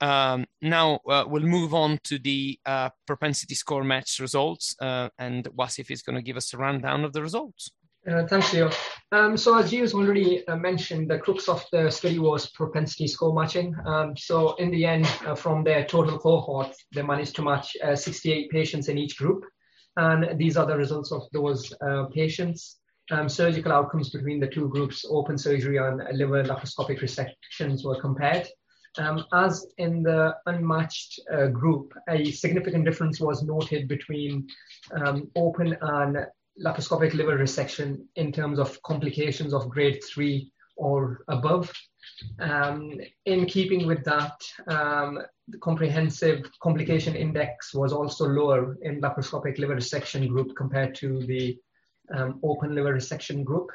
Um, 0.00 0.44
now 0.60 1.00
uh, 1.08 1.24
we'll 1.26 1.42
move 1.42 1.72
on 1.72 1.98
to 2.04 2.18
the 2.18 2.58
uh, 2.66 2.90
propensity 3.06 3.54
score 3.54 3.82
match 3.82 4.20
results, 4.20 4.76
uh, 4.80 5.08
and 5.18 5.44
Wasif 5.56 5.90
is 5.90 6.02
going 6.02 6.16
to 6.16 6.22
give 6.22 6.36
us 6.36 6.52
a 6.52 6.58
rundown 6.58 7.04
of 7.04 7.12
the 7.12 7.22
results. 7.22 7.70
Uh, 8.08 8.24
thanks, 8.26 8.50
Gio. 8.50 8.72
Um, 9.10 9.36
so 9.36 9.58
as 9.58 9.70
Gio's 9.70 9.92
already 9.92 10.46
uh, 10.46 10.56
mentioned, 10.56 11.10
the 11.10 11.18
crux 11.18 11.48
of 11.48 11.64
the 11.72 11.90
study 11.90 12.20
was 12.20 12.50
propensity 12.50 13.08
score 13.08 13.34
matching. 13.34 13.74
Um, 13.84 14.16
so 14.16 14.54
in 14.56 14.70
the 14.70 14.86
end, 14.86 15.06
uh, 15.26 15.34
from 15.34 15.64
their 15.64 15.84
total 15.84 16.18
cohort, 16.18 16.72
they 16.94 17.02
managed 17.02 17.34
to 17.36 17.42
match 17.42 17.76
68 17.94 18.50
patients 18.50 18.88
in 18.88 18.96
each 18.96 19.16
group. 19.16 19.44
And 19.96 20.38
these 20.38 20.56
are 20.56 20.66
the 20.66 20.76
results 20.76 21.10
of 21.10 21.22
those 21.32 21.72
patients. 22.14 22.78
Um, 23.10 23.28
surgical 23.28 23.72
outcomes 23.72 24.10
between 24.10 24.40
the 24.40 24.48
two 24.48 24.68
groups, 24.68 25.04
open 25.08 25.38
surgery 25.38 25.78
and 25.78 26.02
liver 26.16 26.42
laparoscopic 26.42 27.00
resections 27.00 27.84
were 27.84 28.00
compared. 28.00 28.48
Um, 28.98 29.24
as 29.32 29.66
in 29.78 30.02
the 30.02 30.34
unmatched 30.46 31.20
uh, 31.32 31.46
group, 31.48 31.92
a 32.08 32.30
significant 32.30 32.84
difference 32.84 33.20
was 33.20 33.42
noted 33.42 33.88
between 33.88 34.48
um, 34.92 35.30
open 35.36 35.76
and 35.80 36.26
laparoscopic 36.64 37.14
liver 37.14 37.38
resection 37.38 38.04
in 38.16 38.32
terms 38.32 38.58
of 38.58 38.80
complications 38.82 39.52
of 39.52 39.68
grade 39.68 40.02
three 40.04 40.52
or 40.76 41.24
above. 41.28 41.72
Um, 42.38 43.00
in 43.24 43.46
keeping 43.46 43.86
with 43.86 44.04
that, 44.04 44.40
um, 44.68 45.18
the 45.48 45.58
comprehensive 45.58 46.50
complication 46.60 47.14
index 47.14 47.74
was 47.74 47.92
also 47.92 48.26
lower 48.26 48.76
in 48.82 49.00
laparoscopic 49.00 49.58
liver 49.58 49.76
resection 49.76 50.28
group 50.28 50.54
compared 50.56 50.94
to 50.96 51.24
the 51.26 51.58
um, 52.14 52.40
open 52.42 52.74
liver 52.74 52.94
resection 52.94 53.44
group. 53.44 53.70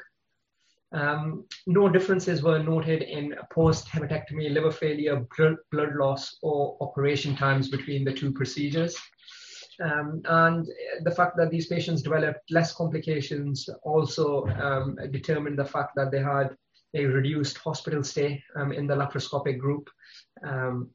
Um, 0.92 1.44
no 1.66 1.88
differences 1.88 2.42
were 2.42 2.62
noted 2.62 3.02
in 3.02 3.34
post-hepatectomy, 3.50 4.52
liver 4.52 4.70
failure, 4.70 5.26
blood 5.70 5.94
loss, 5.94 6.36
or 6.42 6.76
operation 6.80 7.34
times 7.34 7.68
between 7.68 8.04
the 8.04 8.12
two 8.12 8.30
procedures. 8.32 8.96
Um, 9.80 10.22
and 10.26 10.68
the 11.02 11.10
fact 11.10 11.36
that 11.36 11.50
these 11.50 11.66
patients 11.66 12.02
developed 12.02 12.50
less 12.50 12.72
complications 12.74 13.68
also 13.82 14.46
um, 14.48 14.98
determined 15.10 15.58
the 15.58 15.64
fact 15.64 15.92
that 15.96 16.10
they 16.10 16.20
had 16.20 16.56
a 16.94 17.06
reduced 17.06 17.58
hospital 17.58 18.04
stay 18.04 18.42
um, 18.56 18.72
in 18.72 18.86
the 18.86 18.94
laparoscopic 18.94 19.58
group. 19.58 19.88
Um, 20.46 20.90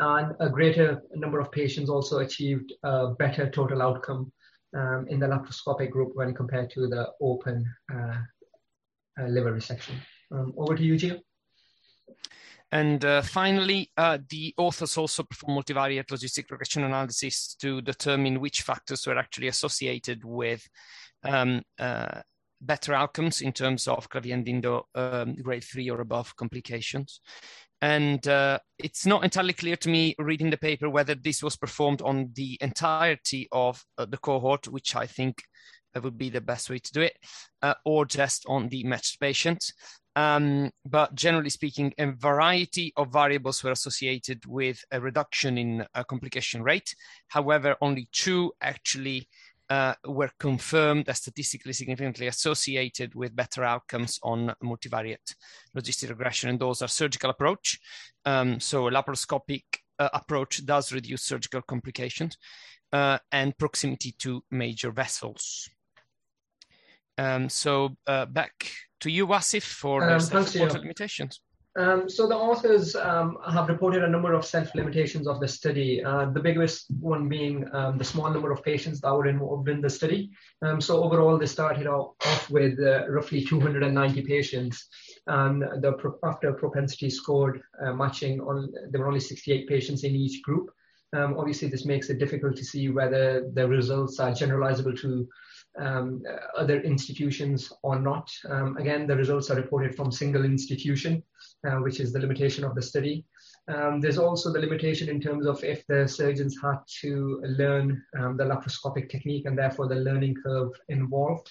and 0.00 0.34
a 0.40 0.48
greater 0.48 1.02
number 1.14 1.40
of 1.40 1.50
patients 1.50 1.88
also 1.88 2.18
achieved 2.18 2.72
a 2.82 3.14
better 3.18 3.48
total 3.50 3.82
outcome 3.82 4.32
um, 4.76 5.06
in 5.08 5.18
the 5.18 5.26
laparoscopic 5.26 5.90
group 5.90 6.10
when 6.14 6.34
compared 6.34 6.70
to 6.70 6.86
the 6.86 7.08
open 7.20 7.64
uh, 7.92 8.18
uh, 9.20 9.26
liver 9.26 9.52
resection. 9.52 9.94
Um, 10.30 10.52
over 10.56 10.76
to 10.76 10.82
you, 10.82 10.94
Gio. 10.94 11.20
And 12.72 13.04
uh, 13.04 13.22
finally, 13.22 13.90
uh, 13.96 14.18
the 14.28 14.52
authors 14.56 14.96
also 14.96 15.22
performed 15.22 15.64
multivariate 15.64 16.06
logistic 16.06 16.50
regression 16.50 16.84
analysis 16.84 17.54
to 17.60 17.80
determine 17.80 18.40
which 18.40 18.62
factors 18.62 19.06
were 19.06 19.18
actually 19.18 19.48
associated 19.48 20.24
with 20.24 20.68
um, 21.22 21.62
uh, 21.78 22.20
better 22.60 22.92
outcomes 22.94 23.40
in 23.40 23.52
terms 23.52 23.86
of 23.86 24.08
Clavien-Dindo 24.08 24.82
um, 24.94 25.36
grade 25.36 25.64
three 25.64 25.90
or 25.90 26.00
above 26.00 26.34
complications. 26.36 27.20
And 27.82 28.26
uh, 28.26 28.58
it's 28.78 29.06
not 29.06 29.22
entirely 29.22 29.52
clear 29.52 29.76
to 29.76 29.88
me 29.88 30.14
reading 30.18 30.50
the 30.50 30.56
paper 30.56 30.88
whether 30.88 31.14
this 31.14 31.42
was 31.42 31.56
performed 31.56 32.00
on 32.02 32.30
the 32.34 32.58
entirety 32.60 33.48
of 33.52 33.84
uh, 33.98 34.06
the 34.06 34.16
cohort, 34.16 34.66
which 34.66 34.96
I 34.96 35.06
think 35.06 35.42
that 35.92 36.02
would 36.02 36.18
be 36.18 36.30
the 36.30 36.40
best 36.40 36.68
way 36.70 36.78
to 36.78 36.92
do 36.92 37.02
it, 37.02 37.16
uh, 37.62 37.74
or 37.84 38.06
just 38.06 38.44
on 38.48 38.68
the 38.68 38.82
matched 38.84 39.20
patients. 39.20 39.72
Um, 40.16 40.70
but 40.86 41.14
generally 41.14 41.50
speaking, 41.50 41.92
a 41.98 42.10
variety 42.10 42.92
of 42.96 43.12
variables 43.12 43.62
were 43.62 43.72
associated 43.72 44.44
with 44.46 44.82
a 44.90 44.98
reduction 44.98 45.58
in 45.58 45.86
a 45.94 46.04
complication 46.04 46.62
rate. 46.62 46.96
However, 47.28 47.76
only 47.82 48.08
two 48.12 48.52
actually 48.62 49.28
uh, 49.68 49.94
were 50.06 50.30
confirmed 50.38 51.08
as 51.08 51.18
statistically 51.18 51.74
significantly 51.74 52.28
associated 52.28 53.14
with 53.14 53.36
better 53.36 53.62
outcomes 53.62 54.18
on 54.22 54.54
multivariate 54.64 55.34
logistic 55.76 56.08
regression, 56.08 56.48
and 56.48 56.60
those 56.60 56.80
are 56.80 56.88
surgical 56.88 57.30
approach. 57.30 57.78
Um, 58.24 58.58
so, 58.58 58.88
a 58.88 58.90
laparoscopic 58.90 59.64
uh, 59.98 60.08
approach 60.14 60.64
does 60.64 60.92
reduce 60.92 61.24
surgical 61.24 61.60
complications 61.62 62.38
uh, 62.92 63.18
and 63.32 63.56
proximity 63.58 64.12
to 64.18 64.42
major 64.50 64.90
vessels. 64.90 65.68
Um, 67.18 67.48
so 67.48 67.96
uh, 68.06 68.26
back 68.26 68.70
to 69.00 69.10
you, 69.10 69.26
Wasif, 69.26 69.62
for 69.62 70.08
um, 70.08 70.20
self-reported 70.20 70.80
limitations. 70.80 71.40
Um, 71.76 72.08
so 72.08 72.26
the 72.26 72.34
authors 72.34 72.96
um, 72.96 73.36
have 73.46 73.68
reported 73.68 74.02
a 74.02 74.08
number 74.08 74.32
of 74.32 74.46
self-limitations 74.46 75.28
of 75.28 75.40
the 75.40 75.48
study. 75.48 76.02
Uh, 76.02 76.24
the 76.30 76.40
biggest 76.40 76.86
one 77.00 77.28
being 77.28 77.68
um, 77.74 77.98
the 77.98 78.04
small 78.04 78.30
number 78.30 78.50
of 78.50 78.64
patients 78.64 79.00
that 79.02 79.12
were 79.12 79.26
involved 79.26 79.68
in 79.68 79.82
the 79.82 79.90
study. 79.90 80.30
Um, 80.62 80.80
so 80.80 81.04
overall, 81.04 81.36
they 81.36 81.46
started 81.46 81.86
off 81.86 82.48
with 82.48 82.80
uh, 82.80 83.06
roughly 83.10 83.44
290 83.44 84.22
patients, 84.22 84.88
and 85.26 85.62
the 85.82 85.92
pro- 85.98 86.18
after 86.24 86.54
propensity 86.54 87.10
scored 87.10 87.60
uh, 87.84 87.92
matching, 87.92 88.40
on 88.40 88.72
there 88.90 89.02
were 89.02 89.08
only 89.08 89.20
68 89.20 89.68
patients 89.68 90.02
in 90.04 90.16
each 90.16 90.42
group. 90.42 90.70
Um, 91.14 91.36
obviously, 91.38 91.68
this 91.68 91.84
makes 91.84 92.08
it 92.08 92.18
difficult 92.18 92.56
to 92.56 92.64
see 92.64 92.88
whether 92.88 93.50
the 93.52 93.68
results 93.68 94.18
are 94.18 94.30
generalizable 94.30 94.98
to 95.00 95.28
um, 95.78 96.22
other 96.56 96.80
institutions 96.80 97.72
or 97.82 97.98
not. 97.98 98.30
Um, 98.48 98.76
again, 98.76 99.06
the 99.06 99.16
results 99.16 99.50
are 99.50 99.56
reported 99.56 99.94
from 99.94 100.10
single 100.10 100.44
institution, 100.44 101.22
uh, 101.66 101.76
which 101.76 102.00
is 102.00 102.12
the 102.12 102.20
limitation 102.20 102.64
of 102.64 102.74
the 102.74 102.82
study. 102.82 103.24
Um, 103.68 104.00
there's 104.00 104.18
also 104.18 104.52
the 104.52 104.60
limitation 104.60 105.08
in 105.08 105.20
terms 105.20 105.46
of 105.46 105.62
if 105.64 105.86
the 105.86 106.06
surgeons 106.06 106.56
had 106.62 106.78
to 107.00 107.42
learn 107.44 108.02
um, 108.18 108.36
the 108.36 108.44
laparoscopic 108.44 109.10
technique 109.10 109.46
and 109.46 109.58
therefore 109.58 109.88
the 109.88 109.96
learning 109.96 110.36
curve 110.42 110.72
involved. 110.88 111.50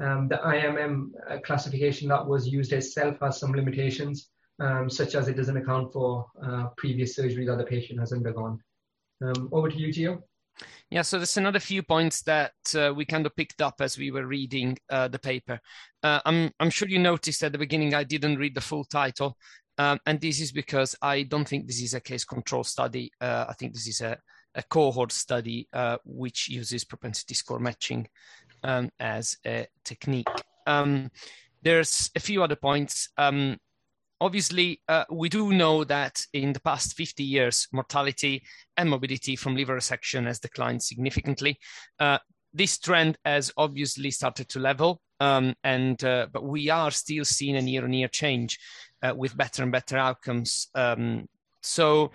Um, 0.00 0.28
the 0.28 0.36
IMM 0.36 1.10
uh, 1.30 1.38
classification 1.44 2.08
that 2.08 2.26
was 2.26 2.48
used 2.48 2.72
itself 2.72 3.16
has 3.22 3.38
some 3.38 3.52
limitations, 3.52 4.28
um, 4.60 4.90
such 4.90 5.14
as 5.14 5.28
it 5.28 5.36
doesn't 5.36 5.56
account 5.56 5.92
for 5.92 6.26
uh, 6.44 6.66
previous 6.76 7.14
surgery 7.14 7.46
that 7.46 7.58
the 7.58 7.64
patient 7.64 8.00
has 8.00 8.12
undergone. 8.12 8.60
over 9.52 9.70
to 9.70 9.78
you, 9.78 9.88
Gio. 9.88 10.22
Yeah, 10.90 11.02
so 11.02 11.18
there's 11.18 11.36
another 11.36 11.60
few 11.60 11.82
points 11.82 12.22
that 12.22 12.52
uh, 12.74 12.92
we 12.94 13.04
kind 13.04 13.26
of 13.26 13.34
picked 13.34 13.60
up 13.60 13.76
as 13.80 13.98
we 13.98 14.10
were 14.10 14.26
reading 14.26 14.76
uh, 14.90 15.08
the 15.08 15.18
paper. 15.18 15.58
Uh, 16.02 16.20
I'm, 16.24 16.50
I'm 16.60 16.70
sure 16.70 16.88
you 16.88 16.98
noticed 16.98 17.42
at 17.42 17.52
the 17.52 17.58
beginning 17.58 17.94
I 17.94 18.04
didn't 18.04 18.38
read 18.38 18.54
the 18.54 18.60
full 18.60 18.84
title, 18.84 19.36
um, 19.78 19.98
and 20.06 20.20
this 20.20 20.40
is 20.40 20.52
because 20.52 20.94
I 21.02 21.24
don't 21.24 21.48
think 21.48 21.66
this 21.66 21.82
is 21.82 21.94
a 21.94 22.00
case 22.00 22.24
control 22.24 22.64
study. 22.64 23.10
Uh, 23.20 23.46
I 23.48 23.54
think 23.54 23.72
this 23.72 23.88
is 23.88 24.00
a, 24.00 24.18
a 24.54 24.62
cohort 24.62 25.12
study 25.12 25.68
uh, 25.72 25.98
which 26.04 26.48
uses 26.48 26.84
propensity 26.84 27.34
score 27.34 27.58
matching 27.58 28.06
um, 28.62 28.90
as 29.00 29.36
a 29.46 29.66
technique. 29.84 30.28
Um, 30.66 31.10
there's 31.62 32.10
a 32.14 32.20
few 32.20 32.42
other 32.42 32.56
points. 32.56 33.08
Obviously, 34.20 34.80
uh, 34.88 35.04
we 35.10 35.28
do 35.28 35.52
know 35.52 35.84
that 35.84 36.20
in 36.32 36.52
the 36.52 36.60
past 36.60 36.96
50 36.96 37.22
years, 37.22 37.66
mortality 37.72 38.42
and 38.76 38.88
morbidity 38.88 39.36
from 39.36 39.56
liver 39.56 39.76
resection 39.76 40.26
has 40.26 40.38
declined 40.38 40.82
significantly. 40.82 41.58
Uh, 41.98 42.18
this 42.52 42.78
trend 42.78 43.18
has 43.24 43.52
obviously 43.56 44.12
started 44.12 44.48
to 44.50 44.60
level, 44.60 45.00
um, 45.18 45.54
and 45.64 46.02
uh, 46.04 46.28
but 46.32 46.44
we 46.44 46.70
are 46.70 46.92
still 46.92 47.24
seeing 47.24 47.56
a 47.56 47.60
year-on-year 47.60 48.08
change 48.08 48.58
uh, 49.02 49.12
with 49.14 49.36
better 49.36 49.62
and 49.62 49.72
better 49.72 49.98
outcomes. 49.98 50.68
Um, 50.74 51.28
so. 51.60 52.12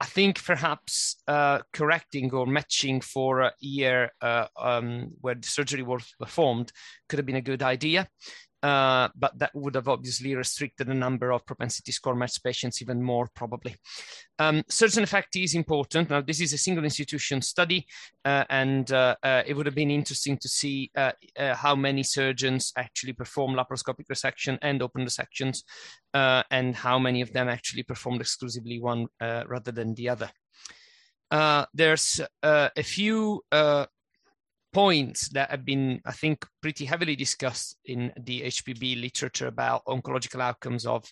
I 0.00 0.04
think 0.04 0.42
perhaps 0.44 1.22
uh, 1.28 1.60
correcting 1.72 2.34
or 2.34 2.44
matching 2.44 3.00
for 3.00 3.42
a 3.42 3.52
year 3.60 4.10
uh, 4.20 4.48
um, 4.60 5.12
where 5.20 5.36
the 5.36 5.46
surgery 5.46 5.84
was 5.84 6.12
performed 6.18 6.72
could 7.08 7.20
have 7.20 7.26
been 7.26 7.36
a 7.36 7.40
good 7.40 7.62
idea. 7.62 8.08
Uh, 8.62 9.08
but 9.16 9.36
that 9.38 9.50
would 9.54 9.74
have 9.74 9.88
obviously 9.88 10.36
restricted 10.36 10.86
the 10.86 10.94
number 10.94 11.32
of 11.32 11.44
propensity 11.44 11.90
score 11.90 12.14
match 12.14 12.40
patients 12.44 12.80
even 12.80 13.02
more 13.02 13.28
probably. 13.34 13.74
Um, 14.38 14.62
surgeon 14.68 15.02
effect 15.02 15.34
is 15.34 15.54
important. 15.54 16.10
Now, 16.10 16.20
this 16.20 16.40
is 16.40 16.52
a 16.52 16.58
single 16.58 16.84
institution 16.84 17.42
study, 17.42 17.86
uh, 18.24 18.44
and 18.48 18.90
uh, 18.92 19.16
uh 19.22 19.42
it 19.46 19.54
would 19.54 19.66
have 19.66 19.74
been 19.74 19.90
interesting 19.90 20.38
to 20.38 20.48
see 20.48 20.90
uh, 20.96 21.12
how 21.36 21.74
many 21.74 22.04
surgeons 22.04 22.72
actually 22.76 23.14
perform 23.14 23.54
laparoscopic 23.54 24.06
resection 24.10 24.58
and 24.62 24.80
open 24.80 25.04
resections, 25.04 25.64
and 26.14 26.76
how 26.76 26.98
many 26.98 27.20
of 27.20 27.32
them 27.32 27.48
actually 27.48 27.82
performed 27.82 28.20
exclusively 28.20 28.80
one 28.80 29.06
rather 29.20 29.72
than 29.72 29.94
the 29.94 30.08
other. 30.08 30.30
there's 31.74 32.20
a 32.42 32.82
few 32.82 33.42
points 34.72 35.28
that 35.30 35.50
have 35.50 35.64
been, 35.64 36.00
I 36.04 36.12
think, 36.12 36.46
pretty 36.60 36.84
heavily 36.84 37.16
discussed 37.16 37.76
in 37.84 38.12
the 38.18 38.42
HPB 38.42 39.00
literature 39.00 39.46
about 39.46 39.84
oncological 39.86 40.40
outcomes 40.40 40.86
of 40.86 41.04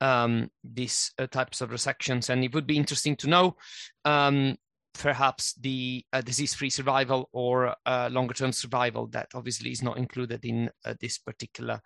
um, 0.00 0.50
these 0.64 1.12
uh, 1.18 1.26
types 1.26 1.60
of 1.60 1.70
resections. 1.70 2.30
And 2.30 2.44
it 2.44 2.54
would 2.54 2.66
be 2.66 2.76
interesting 2.76 3.16
to 3.16 3.28
know 3.28 3.56
um, 4.04 4.56
perhaps 4.94 5.54
the 5.54 6.04
uh, 6.12 6.20
disease-free 6.20 6.70
survival 6.70 7.28
or 7.32 7.74
uh, 7.86 8.08
longer-term 8.10 8.52
survival 8.52 9.06
that 9.08 9.28
obviously 9.34 9.70
is 9.70 9.82
not 9.82 9.98
included 9.98 10.44
in 10.44 10.70
uh, 10.84 10.94
this 11.00 11.18
particular 11.18 11.80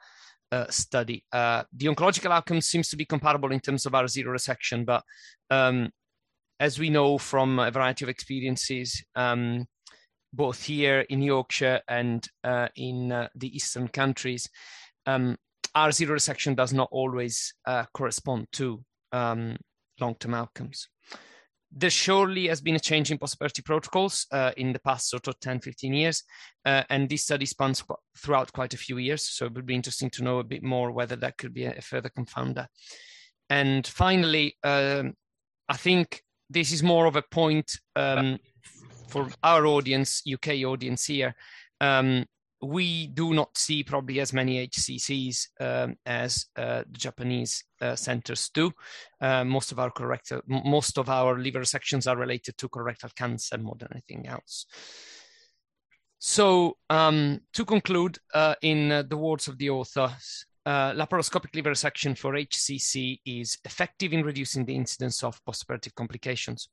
uh, 0.52 0.66
study. 0.70 1.24
Uh, 1.32 1.64
the 1.72 1.86
oncological 1.86 2.30
outcome 2.30 2.60
seems 2.60 2.88
to 2.88 2.96
be 2.96 3.04
comparable 3.04 3.52
in 3.52 3.60
terms 3.60 3.86
of 3.86 3.92
R0 3.92 4.24
resection, 4.26 4.86
but 4.86 5.02
um, 5.50 5.90
as 6.60 6.78
we 6.78 6.90
know 6.90 7.18
from 7.18 7.58
a 7.58 7.70
variety 7.70 8.04
of 8.04 8.08
experiences, 8.08 9.04
um, 9.16 9.66
both 10.34 10.62
here 10.62 11.00
in 11.00 11.22
Yorkshire 11.22 11.80
and 11.88 12.26
uh, 12.42 12.68
in 12.76 13.08
the 13.34 13.56
eastern 13.56 13.88
countries, 13.88 14.48
um, 15.06 15.36
R0 15.76 16.08
resection 16.08 16.56
does 16.56 16.72
not 16.72 16.88
always 16.90 17.54
correspond 17.92 18.48
to 18.52 18.84
um, 19.12 19.56
long-term 20.00 20.34
outcomes 20.34 20.88
there 21.76 21.90
surely 21.90 22.46
has 22.46 22.60
been 22.60 22.76
a 22.76 22.80
change 22.80 23.10
in 23.10 23.18
post 23.18 23.38
protocols 23.64 24.26
uh, 24.30 24.52
in 24.56 24.72
the 24.72 24.78
past 24.78 25.10
sort 25.10 25.26
of 25.26 25.38
10, 25.40 25.60
15 25.60 25.92
years. 25.92 26.22
Uh, 26.64 26.84
and 26.88 27.08
this 27.08 27.24
study 27.24 27.46
spans 27.46 27.82
throughout 28.16 28.52
quite 28.52 28.74
a 28.74 28.78
few 28.78 28.98
years. 28.98 29.28
So 29.28 29.46
it 29.46 29.54
would 29.54 29.66
be 29.66 29.74
interesting 29.74 30.10
to 30.10 30.22
know 30.22 30.38
a 30.38 30.44
bit 30.44 30.62
more 30.62 30.92
whether 30.92 31.16
that 31.16 31.36
could 31.36 31.52
be 31.52 31.64
a, 31.64 31.76
a 31.76 31.80
further 31.80 32.10
confounder. 32.10 32.66
And 33.50 33.86
finally, 33.86 34.56
um, 34.62 35.14
I 35.68 35.76
think 35.76 36.22
this 36.48 36.72
is 36.72 36.82
more 36.82 37.06
of 37.06 37.16
a 37.16 37.24
point 37.30 37.72
um, 37.96 38.38
for 39.14 39.28
our 39.44 39.64
audience, 39.64 40.22
UK 40.26 40.64
audience 40.64 41.06
here. 41.06 41.36
Um, 41.80 42.24
we 42.60 43.06
do 43.06 43.32
not 43.32 43.56
see 43.56 43.84
probably 43.84 44.18
as 44.18 44.32
many 44.32 44.66
HCCs 44.66 45.46
um, 45.60 45.94
as 46.04 46.46
uh, 46.56 46.82
the 46.90 46.98
Japanese 46.98 47.62
uh, 47.80 47.94
centers 47.94 48.48
do. 48.48 48.72
Uh, 49.20 49.44
most 49.44 49.70
of 49.70 49.78
our 49.78 49.92
colorectal, 49.92 50.40
most 50.48 50.98
of 50.98 51.08
our 51.08 51.38
liver 51.38 51.64
sections 51.64 52.08
are 52.08 52.16
related 52.16 52.58
to 52.58 52.68
colorectal 52.68 53.14
cancer 53.14 53.56
more 53.56 53.76
than 53.78 53.88
anything 53.92 54.26
else. 54.26 54.66
So 56.18 56.76
um, 56.90 57.38
to 57.52 57.64
conclude, 57.64 58.18
uh, 58.34 58.56
in 58.62 58.90
uh, 58.90 59.02
the 59.02 59.16
words 59.16 59.46
of 59.46 59.58
the 59.58 59.70
authors, 59.70 60.44
uh, 60.66 60.92
laparoscopic 60.92 61.54
liver 61.54 61.70
resection 61.70 62.16
for 62.16 62.32
HCC 62.32 63.20
is 63.26 63.58
effective 63.64 64.12
in 64.12 64.24
reducing 64.24 64.64
the 64.64 64.74
incidence 64.74 65.22
of 65.22 65.38
postoperative 65.44 65.94
complications. 65.94 66.68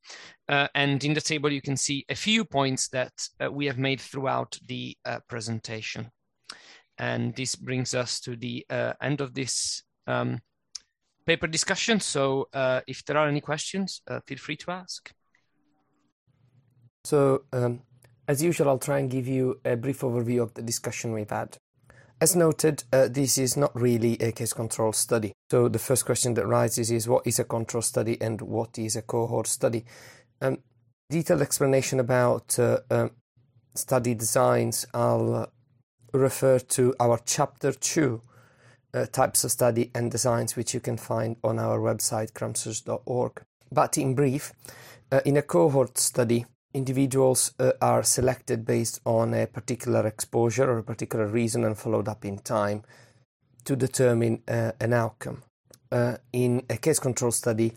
Uh, 0.48 0.68
and 0.76 1.04
in 1.04 1.14
the 1.14 1.22
table, 1.22 1.52
you 1.52 1.62
can 1.62 1.76
see 1.76 2.06
a 2.10 2.16
few 2.16 2.46
points 2.46 2.88
that 2.90 3.12
uh, 3.44 3.52
we 3.52 3.66
have 3.66 3.78
made 3.78 4.00
throughout 4.00 4.58
the 4.66 4.96
uh, 5.06 5.20
presentation. 5.28 6.10
And 6.98 7.36
this 7.36 7.56
brings 7.56 7.94
us 7.94 8.20
to 8.22 8.36
the 8.36 8.66
uh, 8.70 8.94
end 9.02 9.22
of 9.22 9.34
this 9.34 9.84
um, 10.08 10.40
paper 11.26 11.48
discussion. 11.48 12.00
So 12.00 12.48
uh, 12.54 12.82
if 12.88 13.04
there 13.06 13.18
are 13.18 13.28
any 13.28 13.42
questions, 13.42 14.02
feel 14.26 14.38
free 14.38 14.58
to 14.58 14.72
ask. 14.72 15.12
So 17.04 17.44
um, 17.52 17.82
as 18.28 18.42
usual, 18.42 18.70
I'll 18.70 18.78
try 18.78 19.00
and 19.00 19.10
give 19.10 19.28
you 19.28 19.60
a 19.66 19.76
brief 19.76 20.02
overview 20.02 20.42
of 20.42 20.54
the 20.54 20.62
discussion 20.62 21.12
we've 21.12 21.30
had. 21.30 21.58
As 22.22 22.36
noted, 22.36 22.84
uh, 22.94 23.08
this 23.08 23.40
is 23.40 23.58
not 23.58 23.76
really 23.76 24.14
a 24.22 24.32
case 24.32 24.54
control 24.54 24.94
study. 24.94 25.34
So 25.50 25.68
the 25.68 25.80
first 25.80 26.06
question 26.06 26.36
that 26.36 26.46
rises 26.46 26.92
is 26.92 27.08
what 27.08 27.26
is 27.26 27.40
a 27.40 27.44
control 27.44 27.82
study 27.82 28.22
and 28.22 28.40
what 28.42 28.78
is 28.78 28.96
a 28.96 29.02
cohort 29.02 29.48
study? 29.48 29.86
Um, 30.40 30.60
detailed 31.10 31.42
explanation 31.42 32.00
about 32.00 32.60
uh, 32.60 32.82
uh, 32.92 33.10
study 33.74 34.14
designs, 34.14 34.86
I'll 34.94 35.34
uh, 35.34 35.46
refer 36.14 36.60
to 36.60 36.94
our 37.00 37.20
chapter 37.26 37.72
2 37.72 38.22
uh, 38.94 39.06
types 39.08 39.44
of 39.44 39.52
study 39.52 39.90
and 39.96 40.12
designs, 40.12 40.56
which 40.56 40.76
you 40.76 40.80
can 40.80 40.98
find 40.98 41.38
on 41.44 41.58
our 41.58 41.80
website, 41.80 42.34
cramsurge.org. 42.34 43.42
But 43.72 43.98
in 43.98 44.14
brief, 44.14 44.54
uh, 45.12 45.22
in 45.26 45.38
a 45.38 45.42
cohort 45.42 45.98
study, 45.98 46.46
individuals 46.74 47.54
uh, 47.60 47.72
are 47.82 48.04
selected 48.04 48.66
based 48.66 49.02
on 49.06 49.34
a 49.34 49.48
particular 49.48 50.08
exposure 50.08 50.70
or 50.70 50.78
a 50.78 50.84
particular 50.84 51.28
reason 51.28 51.64
and 51.64 51.78
followed 51.78 52.08
up 52.08 52.26
in 52.26 52.38
time 52.40 52.84
to 53.66 53.76
determine 53.76 54.42
uh, 54.48 54.72
an 54.80 54.94
outcome. 54.94 55.44
Uh, 55.92 56.18
in 56.32 56.64
a 56.70 56.78
case 56.78 57.00
control 57.00 57.32
study, 57.32 57.74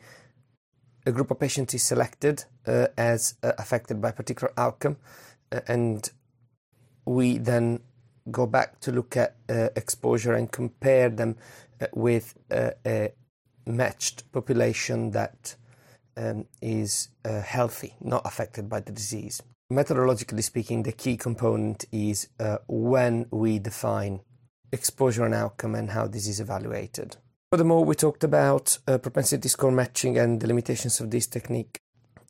a 1.06 1.12
group 1.12 1.30
of 1.30 1.38
patients 1.38 1.74
is 1.74 1.82
selected 1.82 2.44
uh, 2.66 2.86
as 2.96 3.34
uh, 3.42 3.52
affected 3.58 4.00
by 4.00 4.10
a 4.10 4.12
particular 4.12 4.52
outcome, 4.56 4.96
uh, 5.52 5.60
and 5.68 6.10
we 7.04 7.36
then 7.36 7.80
go 8.30 8.46
back 8.46 8.80
to 8.80 8.90
look 8.90 9.16
at 9.16 9.36
exposure 9.76 10.32
and 10.32 10.50
compare 10.50 11.10
them 11.10 11.36
with 11.92 12.34
a 12.50 13.12
matched 13.66 14.32
population 14.32 15.10
that 15.10 15.56
um, 16.16 16.46
is 16.60 17.08
uh, 17.24 17.40
healthy, 17.40 17.94
not 18.00 18.22
affected 18.24 18.68
by 18.68 18.80
the 18.80 18.92
disease. 18.92 19.42
Methodologically 19.72 20.42
speaking, 20.42 20.82
the 20.82 20.92
key 20.92 21.16
component 21.16 21.84
is 21.90 22.28
uh, 22.38 22.58
when 22.68 23.26
we 23.30 23.58
define 23.58 24.20
exposure 24.72 25.24
and 25.24 25.34
outcome 25.34 25.74
and 25.74 25.90
how 25.90 26.06
this 26.06 26.26
is 26.26 26.40
evaluated. 26.40 27.16
Furthermore, 27.50 27.84
we 27.84 27.94
talked 27.94 28.24
about 28.24 28.78
uh, 28.86 28.98
propensity 28.98 29.48
score 29.48 29.70
matching 29.70 30.18
and 30.18 30.40
the 30.40 30.46
limitations 30.46 31.00
of 31.00 31.10
this 31.10 31.26
technique. 31.26 31.78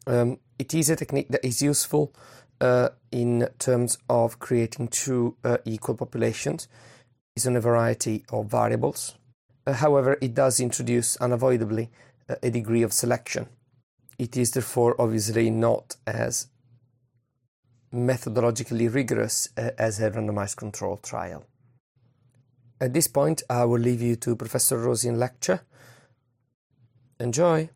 Um, 0.06 0.38
it 0.58 0.74
is 0.74 0.90
a 0.90 0.96
technique 0.96 1.28
that 1.30 1.44
is 1.44 1.62
useful 1.62 2.14
uh, 2.60 2.90
in 3.10 3.48
terms 3.58 3.98
of 4.08 4.38
creating 4.38 4.88
two 4.88 5.36
uh, 5.42 5.58
equal 5.64 5.96
populations 5.96 6.68
based 7.34 7.46
on 7.46 7.56
a 7.56 7.60
variety 7.60 8.24
of 8.30 8.50
variables. 8.50 9.16
Uh, 9.66 9.72
however, 9.72 10.18
it 10.20 10.34
does 10.34 10.60
introduce 10.60 11.16
unavoidably 11.16 11.90
a 12.42 12.50
degree 12.50 12.82
of 12.82 12.92
selection 12.92 13.48
it 14.18 14.36
is 14.36 14.52
therefore 14.52 14.94
obviously 15.00 15.50
not 15.50 15.96
as 16.06 16.48
methodologically 17.92 18.92
rigorous 18.92 19.48
uh, 19.56 19.70
as 19.78 20.00
a 20.00 20.10
randomized 20.10 20.56
control 20.56 20.96
trial. 20.96 21.44
At 22.80 22.92
this 22.92 23.06
point, 23.06 23.42
I 23.48 23.64
will 23.64 23.78
leave 23.80 24.02
you 24.02 24.16
to 24.16 24.36
Professor 24.36 24.78
Rosin 24.78 25.18
lecture. 25.18 25.60
Enjoy. 27.20 27.70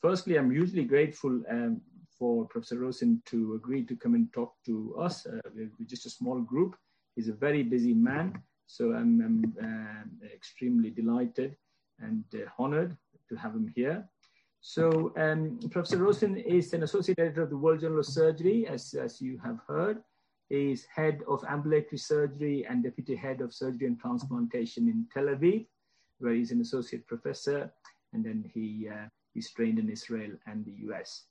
Firstly, 0.00 0.38
I'm 0.38 0.50
hugely 0.50 0.84
grateful 0.84 1.42
um, 1.50 1.80
for 2.16 2.46
Professor 2.46 2.78
Rosin 2.78 3.20
to 3.26 3.54
agree 3.54 3.84
to 3.84 3.96
come 3.96 4.14
and 4.14 4.32
talk 4.32 4.54
to 4.66 4.94
us. 4.98 5.26
Uh, 5.26 5.40
we're 5.54 5.70
just 5.86 6.06
a 6.06 6.10
small 6.10 6.40
group. 6.40 6.76
He's 7.16 7.28
a 7.28 7.32
very 7.32 7.62
busy 7.62 7.92
man, 7.92 8.40
so 8.66 8.92
I'm, 8.92 9.20
I'm 9.20 9.54
uh, 9.60 10.26
extremely 10.34 10.90
delighted 10.90 11.56
and 11.98 12.24
uh, 12.34 12.48
honored 12.58 12.96
to 13.28 13.36
have 13.36 13.52
him 13.52 13.72
here. 13.74 14.08
So 14.60 15.12
um, 15.16 15.58
Professor 15.70 15.98
Rosin 15.98 16.36
is 16.36 16.72
an 16.72 16.82
associate 16.82 17.18
editor 17.18 17.42
of 17.42 17.50
the 17.50 17.56
World 17.56 17.80
Journal 17.80 18.00
of 18.00 18.06
Surgery, 18.06 18.66
as, 18.66 18.94
as 18.94 19.20
you 19.20 19.38
have 19.44 19.60
heard. 19.68 20.02
He 20.48 20.72
is 20.72 20.84
head 20.84 21.22
of 21.28 21.44
ambulatory 21.48 21.98
surgery 21.98 22.66
and 22.68 22.82
deputy 22.82 23.16
head 23.16 23.40
of 23.40 23.52
surgery 23.52 23.86
and 23.86 23.98
transplantation 23.98 24.88
in 24.88 25.06
Tel 25.12 25.34
Aviv, 25.34 25.66
where 26.18 26.34
he's 26.34 26.52
an 26.52 26.60
associate 26.60 27.06
professor, 27.06 27.72
and 28.12 28.24
then 28.24 28.48
he 28.54 28.88
uh, 28.88 29.06
he's 29.34 29.52
trained 29.52 29.78
in 29.78 29.90
Israel 29.90 30.30
and 30.46 30.64
the 30.64 30.72
US. 30.88 31.24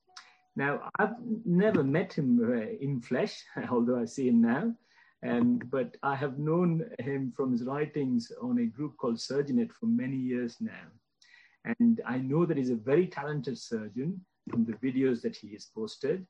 Now, 0.55 0.89
I've 0.99 1.15
never 1.45 1.83
met 1.83 2.13
him 2.13 2.39
uh, 2.41 2.67
in 2.79 3.01
flesh, 3.01 3.43
although 3.69 3.99
I 3.99 4.05
see 4.05 4.27
him 4.29 4.41
now, 4.41 4.73
um, 5.27 5.59
but 5.69 5.97
I 6.03 6.15
have 6.15 6.37
known 6.37 6.89
him 6.99 7.33
from 7.35 7.51
his 7.51 7.63
writings 7.63 8.31
on 8.41 8.59
a 8.59 8.65
group 8.65 8.95
called 8.97 9.17
Surginet 9.17 9.71
for 9.71 9.87
many 9.87 10.17
years 10.17 10.57
now. 10.59 10.87
And 11.65 12.01
I 12.05 12.17
know 12.17 12.45
that 12.45 12.57
he's 12.57 12.69
a 12.69 12.75
very 12.75 13.07
talented 13.07 13.57
surgeon 13.57 14.21
from 14.49 14.65
the 14.65 14.73
videos 14.73 15.21
that 15.23 15.35
he 15.35 15.51
has 15.53 15.65
posted. 15.65 16.25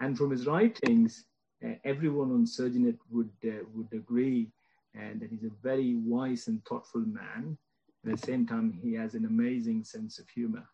And 0.00 0.18
from 0.18 0.30
his 0.30 0.46
writings, 0.46 1.26
uh, 1.64 1.74
everyone 1.84 2.32
on 2.32 2.44
Surginet 2.44 2.98
would, 3.10 3.30
uh, 3.46 3.64
would 3.72 3.92
agree 3.92 4.50
and 4.94 5.16
uh, 5.16 5.18
that 5.20 5.30
he's 5.30 5.44
a 5.44 5.52
very 5.62 5.94
wise 5.96 6.48
and 6.48 6.64
thoughtful 6.64 7.02
man. 7.02 7.56
At 8.04 8.12
the 8.12 8.26
same 8.26 8.46
time, 8.46 8.78
he 8.82 8.94
has 8.94 9.14
an 9.14 9.24
amazing 9.24 9.84
sense 9.84 10.18
of 10.18 10.28
humor. 10.28 10.64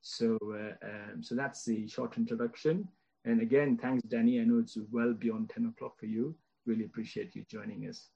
So, 0.00 0.36
uh, 0.42 0.86
um, 0.86 1.22
so 1.22 1.34
that's 1.34 1.64
the 1.64 1.88
short 1.88 2.16
introduction. 2.16 2.88
And 3.24 3.40
again, 3.40 3.78
thanks, 3.80 4.02
Danny. 4.04 4.40
I 4.40 4.44
know 4.44 4.58
it's 4.58 4.78
well 4.92 5.12
beyond 5.12 5.50
10 5.50 5.66
o'clock 5.66 5.98
for 5.98 6.06
you. 6.06 6.34
Really 6.66 6.84
appreciate 6.84 7.34
you 7.34 7.44
joining 7.50 7.88
us. 7.88 8.08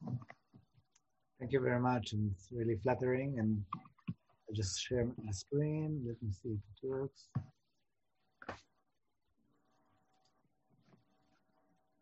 Thank 1.38 1.52
you 1.52 1.60
very 1.60 1.80
much. 1.80 2.12
And 2.12 2.30
it's 2.32 2.48
really 2.52 2.76
flattering 2.76 3.38
and 3.38 3.64
I'll 4.52 4.56
just 4.56 4.82
share 4.82 5.06
my 5.24 5.32
screen. 5.32 6.02
Let 6.06 6.22
me 6.22 6.30
see 6.30 6.50
if 6.50 6.60
it 6.82 6.86
works. 6.86 7.28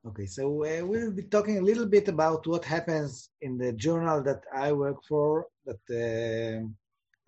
Okay, 0.09 0.27
so 0.27 0.65
uh, 0.65 0.85
we'll 0.85 1.13
be 1.13 1.23
talking 1.23 1.59
a 1.59 1.61
little 1.61 1.87
bit 1.87 2.09
about 2.09 2.45
what 2.49 2.65
happens 2.65 3.31
in 3.43 3.57
the 3.57 3.73
journal 3.73 4.21
that 4.25 4.43
I 4.53 4.73
work 4.73 4.97
for. 5.09 5.47
That 5.65 5.85
uh, 5.91 6.67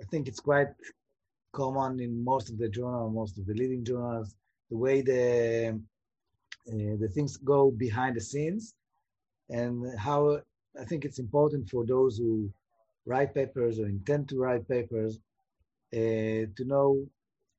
I 0.00 0.04
think 0.10 0.26
it's 0.26 0.40
quite 0.40 0.70
common 1.52 2.00
in 2.00 2.24
most 2.24 2.50
of 2.50 2.58
the 2.58 2.68
journal, 2.68 3.08
most 3.08 3.38
of 3.38 3.46
the 3.46 3.54
leading 3.54 3.84
journals, 3.84 4.34
the 4.70 4.76
way 4.76 5.02
the 5.02 5.80
uh, 6.68 6.94
the 6.98 7.10
things 7.14 7.36
go 7.36 7.70
behind 7.70 8.16
the 8.16 8.20
scenes, 8.20 8.74
and 9.50 9.96
how 9.96 10.40
I 10.80 10.84
think 10.84 11.04
it's 11.04 11.20
important 11.20 11.70
for 11.70 11.86
those 11.86 12.18
who 12.18 12.50
write 13.06 13.34
papers 13.34 13.78
or 13.78 13.86
intend 13.86 14.28
to 14.28 14.38
write 14.38 14.68
papers 14.68 15.18
uh, 15.94 16.46
to 16.56 16.64
know 16.64 17.04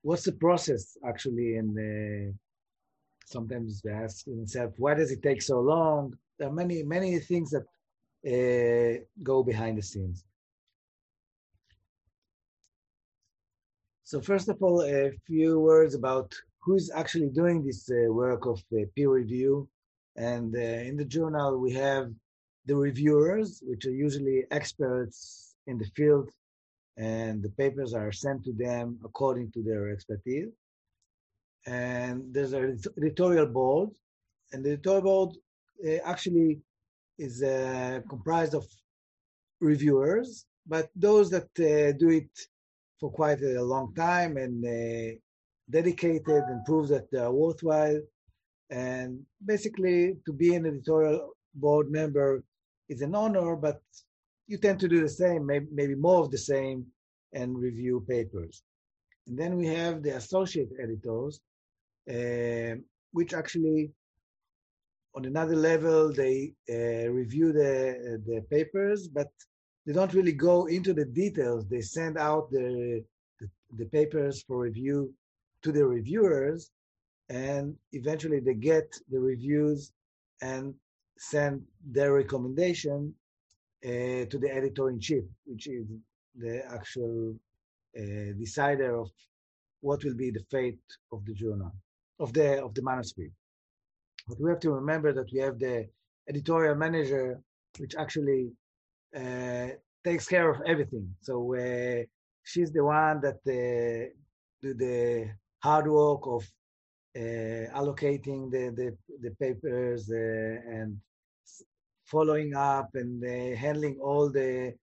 what's 0.01 0.23
the 0.23 0.31
process 0.31 0.97
actually 1.05 1.57
in 1.57 1.73
the 1.73 2.33
sometimes 3.25 3.81
they 3.81 3.91
ask 3.91 4.25
themselves, 4.25 4.75
why 4.77 4.93
does 4.93 5.11
it 5.11 5.21
take 5.23 5.41
so 5.41 5.59
long? 5.59 6.13
There 6.37 6.47
are 6.47 6.51
many, 6.51 6.83
many 6.83 7.19
things 7.19 7.51
that 7.51 7.65
uh, 8.33 9.03
go 9.21 9.43
behind 9.43 9.77
the 9.77 9.81
scenes. 9.81 10.23
So 14.03 14.21
first 14.21 14.49
of 14.49 14.61
all, 14.61 14.83
a 14.83 15.11
few 15.25 15.59
words 15.59 15.95
about 15.95 16.33
who's 16.63 16.91
actually 16.91 17.29
doing 17.29 17.63
this 17.63 17.89
uh, 17.89 18.11
work 18.11 18.45
of 18.45 18.59
uh, 18.73 18.85
peer 18.95 19.11
review. 19.11 19.67
And 20.15 20.55
uh, 20.55 20.59
in 20.89 20.95
the 20.97 21.05
journal, 21.05 21.59
we 21.59 21.71
have 21.73 22.11
the 22.65 22.75
reviewers, 22.75 23.61
which 23.63 23.85
are 23.85 23.91
usually 23.91 24.45
experts 24.51 25.55
in 25.67 25.77
the 25.77 25.89
field, 25.95 26.29
and 26.97 27.41
the 27.41 27.49
papers 27.49 27.93
are 27.93 28.11
sent 28.11 28.43
to 28.45 28.53
them 28.53 28.99
according 29.03 29.51
to 29.51 29.63
their 29.63 29.91
expertise. 29.91 30.49
And 31.65 32.33
there's 32.33 32.53
an 32.53 32.79
editorial 32.97 33.47
board, 33.47 33.89
and 34.51 34.63
the 34.63 34.71
editorial 34.71 35.01
board 35.01 35.29
uh, 35.85 35.99
actually 36.05 36.61
is 37.17 37.43
uh, 37.43 38.01
comprised 38.09 38.53
of 38.53 38.65
reviewers, 39.59 40.45
but 40.67 40.89
those 40.95 41.29
that 41.31 41.49
uh, 41.59 41.97
do 41.97 42.09
it 42.09 42.29
for 42.99 43.11
quite 43.11 43.41
a 43.41 43.61
long 43.61 43.93
time 43.95 44.37
and 44.37 45.19
dedicated 45.69 46.43
and 46.51 46.65
prove 46.65 46.87
that 46.89 47.09
they 47.11 47.19
are 47.19 47.31
worthwhile. 47.31 47.99
And 48.69 49.25
basically, 49.45 50.17
to 50.25 50.33
be 50.33 50.55
an 50.55 50.65
editorial 50.65 51.31
board 51.55 51.91
member 51.91 52.43
is 52.93 53.01
an 53.01 53.15
honor, 53.15 53.55
but 53.55 53.79
you 54.49 54.57
tend 54.57 54.79
to 54.81 54.87
do 54.93 54.99
the 55.01 55.15
same, 55.23 55.41
maybe, 55.45 55.67
maybe 55.79 55.95
more 55.95 56.21
of 56.23 56.31
the 56.31 56.43
same, 56.53 56.79
and 57.39 57.57
review 57.67 58.05
papers. 58.15 58.55
And 59.27 59.35
then 59.41 59.51
we 59.61 59.67
have 59.67 59.95
the 60.03 60.15
associate 60.21 60.71
editors, 60.83 61.33
uh, 62.15 62.75
which 63.17 63.31
actually, 63.33 63.91
on 65.15 65.23
another 65.25 65.57
level, 65.71 65.99
they 66.11 66.53
uh, 66.69 67.05
review 67.21 67.47
the 67.61 67.73
the 68.29 68.39
papers, 68.55 68.99
but 69.17 69.31
they 69.85 69.93
don't 69.97 70.17
really 70.17 70.37
go 70.49 70.57
into 70.65 70.91
the 70.93 71.05
details. 71.23 71.61
They 71.65 71.81
send 71.81 72.17
out 72.17 72.43
the, 72.51 73.03
the, 73.39 73.47
the 73.79 73.87
papers 73.97 74.35
for 74.47 74.57
review 74.69 75.13
to 75.63 75.71
the 75.71 75.85
reviewers, 75.97 76.59
and 77.29 77.65
eventually 77.99 78.39
they 78.39 78.57
get 78.71 78.87
the 79.13 79.19
reviews 79.31 79.91
and 80.41 80.73
send 81.17 81.61
their 81.85 82.13
recommendation 82.13 83.13
uh, 83.85 84.25
to 84.31 84.37
the 84.39 84.49
editor 84.53 84.89
in 84.89 84.99
chief, 84.99 85.23
which 85.45 85.67
is 85.67 85.85
the 86.35 86.63
actual 86.71 87.35
uh, 87.97 88.33
decider 88.39 88.95
of 88.99 89.09
what 89.81 90.03
will 90.03 90.15
be 90.15 90.31
the 90.31 90.43
fate 90.49 90.79
of 91.11 91.25
the 91.25 91.33
journal, 91.33 91.71
of 92.19 92.33
the 92.33 92.63
of 92.63 92.73
the 92.73 92.81
manuscript. 92.81 93.33
But 94.27 94.39
we 94.39 94.49
have 94.49 94.61
to 94.61 94.71
remember 94.71 95.11
that 95.13 95.29
we 95.33 95.39
have 95.39 95.59
the 95.59 95.87
editorial 96.29 96.75
manager, 96.75 97.41
which 97.77 97.95
actually 97.95 98.51
uh, 99.15 99.67
takes 100.03 100.27
care 100.27 100.49
of 100.49 100.61
everything. 100.65 101.13
So 101.21 101.55
uh, 101.55 102.03
she's 102.43 102.71
the 102.71 102.83
one 102.83 103.21
that 103.21 103.39
uh, 103.47 104.09
do 104.61 104.73
the 104.73 105.29
hard 105.61 105.87
work 105.87 106.21
of 106.25 106.43
allocating 107.15 108.51
the, 108.51 108.63
the, 108.75 108.97
the 109.21 109.31
papers 109.35 110.09
and 110.09 110.97
following 112.05 112.55
up 112.55 112.89
and 112.95 113.23
handling 113.57 113.97
all 113.99 114.29
the 114.29 114.73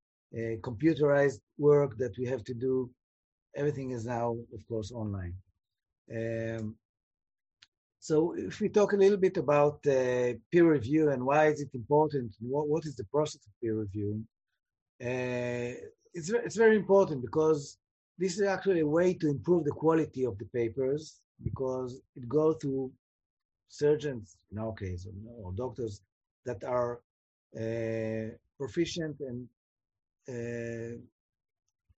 computerized 0.60 1.40
work 1.58 1.96
that 1.98 2.16
we 2.18 2.26
have 2.26 2.44
to 2.44 2.54
do. 2.54 2.90
Everything 3.56 3.90
is 3.90 4.04
now, 4.06 4.36
of 4.54 4.66
course, 4.68 4.92
online. 4.92 5.34
Um, 6.14 6.76
so 7.98 8.34
if 8.34 8.60
we 8.60 8.68
talk 8.68 8.92
a 8.92 8.96
little 8.96 9.18
bit 9.18 9.36
about 9.36 9.86
uh, 9.86 10.32
peer 10.50 10.72
review 10.72 11.10
and 11.10 11.24
why 11.24 11.48
is 11.48 11.60
it 11.60 11.68
important, 11.74 12.34
what, 12.40 12.66
what 12.66 12.86
is 12.86 12.96
the 12.96 13.04
process 13.04 13.42
of 13.46 13.52
peer 13.60 13.74
reviewing, 13.74 14.26
uh, 15.02 15.76
it's, 16.14 16.30
it's 16.30 16.56
very 16.56 16.76
important 16.76 17.22
because 17.22 17.76
this 18.18 18.38
is 18.38 18.46
actually 18.46 18.80
a 18.80 18.86
way 18.86 19.14
to 19.14 19.28
improve 19.28 19.64
the 19.64 19.70
quality 19.70 20.24
of 20.24 20.38
the 20.38 20.46
papers 20.46 21.20
because 21.42 22.00
it 22.16 22.29
goes 22.29 22.57
to 22.62 22.90
surgeons, 23.68 24.37
in 24.53 24.59
our 24.59 24.72
case, 24.74 25.07
or 25.42 25.53
doctors 25.53 26.03
that 26.44 26.62
are 26.64 27.00
uh, 27.57 28.35
proficient 28.59 29.16
and 29.20 29.48
uh, 30.29 30.96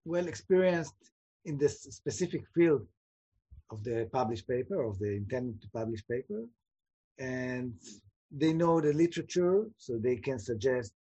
well 0.05 0.27
experienced 0.29 0.95
in 1.45 1.59
this 1.59 1.83
specific 1.83 2.43
field 2.55 2.87
of 3.71 3.83
the 3.85 4.09
published 4.13 4.47
paper, 4.47 4.83
of 4.83 4.99
the 4.99 5.17
intended 5.17 5.61
to 5.63 5.69
publish 5.71 6.03
paper. 6.09 6.45
And 7.19 7.75
they 8.31 8.53
know 8.53 8.81
the 8.81 8.93
literature, 8.93 9.67
so 9.77 9.99
they 9.99 10.17
can 10.17 10.39
suggest 10.39 10.93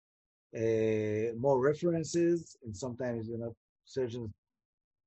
uh, 0.57 1.35
more 1.39 1.61
references. 1.61 2.57
And 2.65 2.77
sometimes, 2.77 3.29
you 3.29 3.39
know, 3.39 3.55
surgeons 3.85 4.31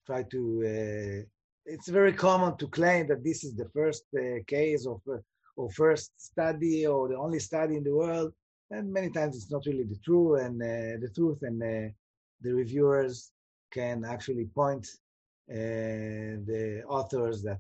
try 0.06 0.24
to. 0.24 1.26
Uh, 1.68 1.74
it's 1.74 1.90
very 1.90 2.14
common 2.14 2.58
to 2.58 2.68
claim 2.68 3.08
that 3.08 3.24
this 3.24 3.44
is 3.44 3.56
the 3.56 3.70
first 3.70 4.06
uh, 4.18 4.44
case 4.48 4.86
of 4.86 5.02
uh, 5.10 5.18
or 5.56 5.70
first 5.72 6.12
study 6.18 6.88
or 6.88 7.08
the 7.08 7.18
only 7.18 7.40
study 7.40 7.76
in 7.76 7.84
the 7.84 7.94
world, 7.96 8.34
and 8.72 8.92
many 8.92 9.10
times 9.10 9.36
it's 9.36 9.52
not 9.52 9.66
really 9.66 9.84
the 9.84 10.00
true 10.04 10.36
and 10.36 10.62
uh, 10.62 10.98
the 11.00 11.12
truth. 11.14 11.40
And 11.44 11.62
uh, 11.62 11.92
the 12.42 12.54
reviewers 12.54 13.32
can 13.72 14.04
actually 14.04 14.46
point 14.46 14.88
the 15.48 16.82
authors 16.88 17.44
that 17.44 17.60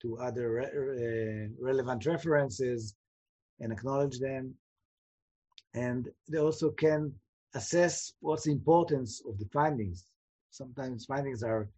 to 0.00 0.18
other 0.18 0.50
re- 0.52 1.50
relevant 1.60 2.06
references 2.06 2.94
and 3.60 3.72
acknowledge 3.72 4.20
them 4.20 4.54
and 5.74 6.08
they 6.28 6.38
also 6.38 6.70
can 6.70 7.12
assess 7.54 8.12
what's 8.20 8.44
the 8.44 8.52
importance 8.52 9.22
of 9.28 9.38
the 9.38 9.48
findings. 9.52 10.06
Sometimes 10.50 11.04
findings 11.04 11.42
are 11.42 11.68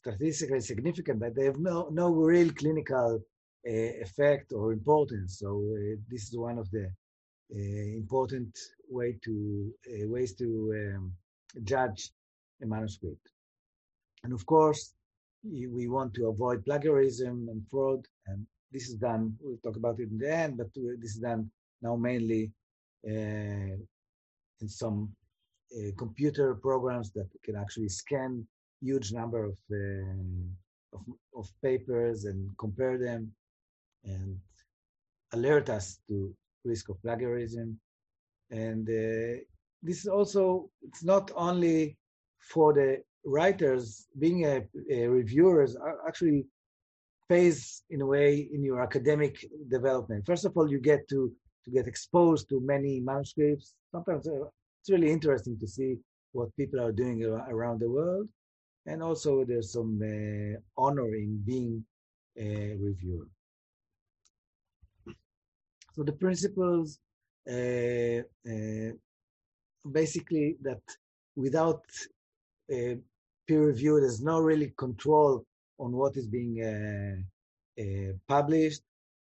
statistically 0.00 0.60
significant, 0.60 1.20
but 1.20 1.34
they 1.34 1.44
have 1.44 1.58
no, 1.58 1.88
no 1.90 2.08
real 2.10 2.50
clinical 2.52 3.20
uh, 3.66 3.92
effect 4.06 4.52
or 4.52 4.72
importance. 4.72 5.38
So 5.38 5.48
uh, 5.74 5.96
this 6.10 6.24
is 6.28 6.36
one 6.36 6.58
of 6.58 6.70
the 6.70 6.86
uh, 7.54 7.86
important 8.02 8.52
way 8.88 9.18
to 9.24 9.72
uh, 9.92 10.08
ways 10.08 10.34
to 10.36 10.48
um, 10.80 11.12
judge 11.62 12.10
a 12.62 12.66
manuscript. 12.66 13.26
And 14.24 14.32
of 14.32 14.44
course, 14.46 14.94
we 15.44 15.88
want 15.88 16.14
to 16.14 16.28
avoid 16.28 16.64
plagiarism 16.64 17.48
and 17.50 17.62
fraud, 17.70 18.00
and 18.26 18.46
this 18.72 18.88
is 18.88 18.96
done. 18.96 19.36
We'll 19.40 19.58
talk 19.58 19.76
about 19.76 20.00
it 20.00 20.08
in 20.10 20.18
the 20.18 20.34
end, 20.34 20.56
but 20.56 20.68
this 20.74 21.12
is 21.16 21.20
done 21.20 21.50
now 21.82 21.96
mainly 21.96 22.50
uh, 23.06 23.76
in 24.62 24.68
some 24.68 25.14
uh, 25.76 25.90
computer 25.98 26.54
programs 26.54 27.12
that 27.12 27.28
can 27.44 27.56
actually 27.56 27.90
scan 27.90 28.46
huge 28.84 29.12
number 29.12 29.44
of, 29.50 29.56
uh, 29.72 30.96
of, 30.96 31.02
of 31.40 31.46
papers 31.62 32.24
and 32.24 32.50
compare 32.58 32.96
them 32.98 33.32
and 34.04 34.38
alert 35.32 35.68
us 35.70 35.86
to 36.08 36.34
risk 36.64 36.88
of 36.88 37.00
plagiarism. 37.02 37.78
And 38.50 38.88
uh, 38.88 39.40
this 39.82 39.98
is 40.02 40.06
also, 40.06 40.70
it's 40.82 41.04
not 41.04 41.30
only 41.34 41.96
for 42.52 42.72
the 42.72 43.02
writers, 43.24 44.06
being 44.18 44.44
a, 44.44 44.56
a 44.90 45.06
reviewers 45.08 45.76
actually 46.06 46.44
pays 47.28 47.82
in 47.90 48.00
a 48.02 48.06
way 48.06 48.48
in 48.52 48.62
your 48.62 48.82
academic 48.82 49.34
development. 49.70 50.26
First 50.26 50.44
of 50.44 50.56
all, 50.56 50.70
you 50.70 50.78
get 50.78 51.08
to 51.08 51.32
to 51.64 51.70
get 51.70 51.86
exposed 51.86 52.48
to 52.50 52.60
many 52.60 53.00
manuscripts. 53.00 53.74
Sometimes 53.90 54.28
uh, 54.28 54.44
it's 54.80 54.90
really 54.90 55.10
interesting 55.10 55.58
to 55.58 55.66
see 55.66 55.96
what 56.32 56.54
people 56.56 56.78
are 56.80 56.92
doing 56.92 57.24
around 57.24 57.80
the 57.80 57.88
world. 57.88 58.28
And 58.86 59.02
also 59.02 59.44
there's 59.44 59.72
some 59.72 60.00
uh, 60.02 60.60
honor 60.76 61.14
in 61.14 61.42
being 61.44 61.84
a 62.36 62.76
reviewer. 62.78 63.26
So 65.94 66.02
the 66.02 66.12
principles 66.12 66.98
uh, 67.48 68.22
uh, 68.50 68.92
basically 69.90 70.56
that 70.62 70.82
without 71.36 71.82
uh, 72.72 72.96
peer 73.46 73.66
review, 73.66 74.00
there's 74.00 74.22
no 74.22 74.40
really 74.40 74.72
control 74.76 75.44
on 75.78 75.92
what 75.92 76.16
is 76.16 76.26
being 76.26 76.62
uh, 76.62 77.80
uh, 77.80 78.12
published 78.28 78.82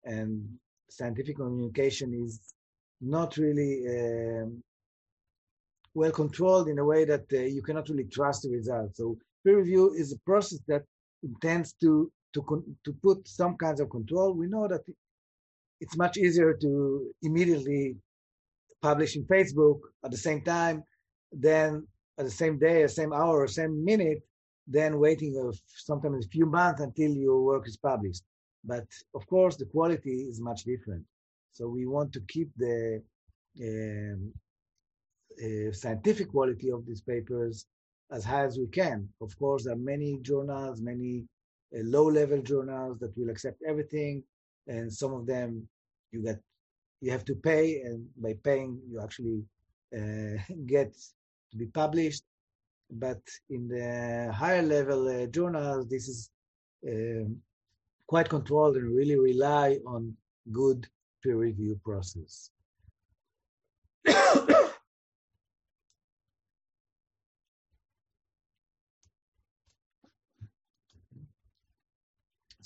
and 0.03 0.47
scientific 0.89 1.35
communication 1.35 2.13
is 2.13 2.39
not 3.01 3.37
really 3.37 3.85
um, 3.87 4.63
well 5.93 6.11
controlled 6.11 6.69
in 6.69 6.79
a 6.79 6.85
way 6.85 7.05
that 7.05 7.25
uh, 7.33 7.39
you 7.39 7.61
cannot 7.61 7.89
really 7.89 8.05
trust 8.05 8.43
the 8.43 8.49
results. 8.49 8.97
So 8.97 9.17
peer 9.47 9.57
review 9.57 9.93
is 9.93 10.11
a 10.11 10.19
process 10.25 10.59
that 10.67 10.83
intends 11.23 11.73
to 11.81 12.11
to 12.33 12.41
to 12.85 12.91
put 13.05 13.27
some 13.27 13.55
kinds 13.57 13.79
of 13.79 13.89
control. 13.89 14.33
We 14.33 14.47
know 14.47 14.67
that 14.67 14.83
it's 15.79 15.97
much 15.97 16.17
easier 16.17 16.53
to 16.63 16.69
immediately 17.23 17.95
publish 18.81 19.15
in 19.15 19.23
Facebook 19.25 19.79
at 20.05 20.11
the 20.11 20.17
same 20.27 20.41
time 20.43 20.83
than 21.31 21.87
at 22.19 22.25
the 22.25 22.31
same 22.31 22.57
day, 22.59 22.81
the 22.81 22.89
same 22.89 23.13
hour, 23.13 23.35
or 23.43 23.47
same 23.47 23.83
minute, 23.91 24.21
than 24.67 24.99
waiting 24.99 25.33
of 25.37 25.57
sometimes 25.89 26.25
a 26.25 26.29
few 26.29 26.45
months 26.45 26.81
until 26.81 27.11
your 27.11 27.39
work 27.51 27.67
is 27.67 27.77
published. 27.91 28.23
but 28.73 28.87
of 29.17 29.23
course 29.33 29.55
the 29.61 29.69
quality 29.75 30.15
is 30.31 30.37
much 30.49 30.61
different. 30.71 31.03
So 31.57 31.61
we 31.77 31.83
want 31.95 32.09
to 32.13 32.21
keep 32.33 32.49
the 32.65 32.79
um, 33.67 34.19
uh, 35.43 35.71
scientific 35.81 36.27
quality 36.35 36.69
of 36.75 36.81
these 36.87 37.03
papers 37.11 37.55
as 38.11 38.23
high 38.23 38.45
as 38.45 38.57
we 38.57 38.67
can. 38.67 39.07
Of 39.21 39.37
course, 39.37 39.63
there 39.65 39.73
are 39.73 39.77
many 39.93 40.17
journals, 40.21 40.81
many 40.81 41.25
uh, 41.75 41.81
low-level 41.83 42.41
journals 42.41 42.99
that 42.99 43.17
will 43.17 43.29
accept 43.29 43.61
everything, 43.67 44.23
and 44.67 44.91
some 44.91 45.13
of 45.13 45.25
them 45.25 45.67
you 46.11 46.21
get 46.23 46.39
you 47.01 47.11
have 47.11 47.25
to 47.25 47.35
pay, 47.35 47.81
and 47.81 48.07
by 48.17 48.33
paying 48.43 48.79
you 48.89 48.99
actually 49.01 49.43
uh, 49.95 50.41
get 50.65 50.93
to 51.51 51.57
be 51.57 51.67
published. 51.67 52.23
But 52.89 53.21
in 53.49 53.67
the 53.67 54.31
higher 54.33 54.61
level 54.61 55.07
uh, 55.09 55.25
journals, 55.27 55.87
this 55.87 56.07
is 56.07 56.29
um, 56.87 57.37
quite 58.07 58.29
controlled 58.29 58.77
and 58.77 58.95
really 58.95 59.17
rely 59.17 59.79
on 59.85 60.15
good 60.51 60.87
peer 61.21 61.35
review 61.35 61.79
process. 61.83 62.49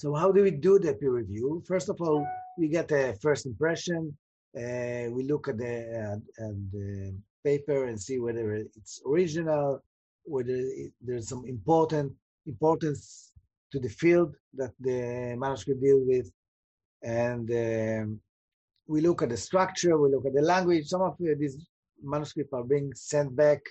so 0.01 0.15
how 0.15 0.31
do 0.31 0.41
we 0.41 0.49
do 0.49 0.79
the 0.79 0.95
peer 0.95 1.11
review? 1.11 1.61
First 1.67 1.87
of 1.87 2.01
all, 2.01 2.25
we 2.57 2.67
get 2.67 2.91
a 2.91 3.13
first 3.21 3.45
impression. 3.45 4.17
Uh, 4.57 5.05
we 5.15 5.21
look 5.31 5.47
at 5.47 5.59
the, 5.59 5.75
uh, 6.01 6.45
at 6.45 6.55
the 6.71 7.13
paper 7.43 7.85
and 7.85 8.01
see 8.01 8.17
whether 8.17 8.51
it's 8.55 8.99
original, 9.05 9.79
whether 10.23 10.55
it, 10.55 10.91
there's 11.01 11.29
some 11.29 11.45
important 11.45 12.11
importance 12.47 13.31
to 13.71 13.79
the 13.79 13.89
field 13.89 14.33
that 14.55 14.71
the 14.79 15.35
manuscript 15.37 15.83
deals 15.83 16.07
with, 16.07 16.31
and 17.03 17.47
um, 17.51 18.19
we 18.87 19.01
look 19.01 19.21
at 19.21 19.29
the 19.29 19.37
structure, 19.37 19.99
we 19.99 20.09
look 20.09 20.25
at 20.25 20.33
the 20.33 20.41
language. 20.41 20.87
Some 20.87 21.03
of 21.03 21.15
these 21.19 21.57
manuscripts 22.01 22.53
are 22.53 22.63
being 22.63 22.91
sent 22.95 23.35
back 23.35 23.61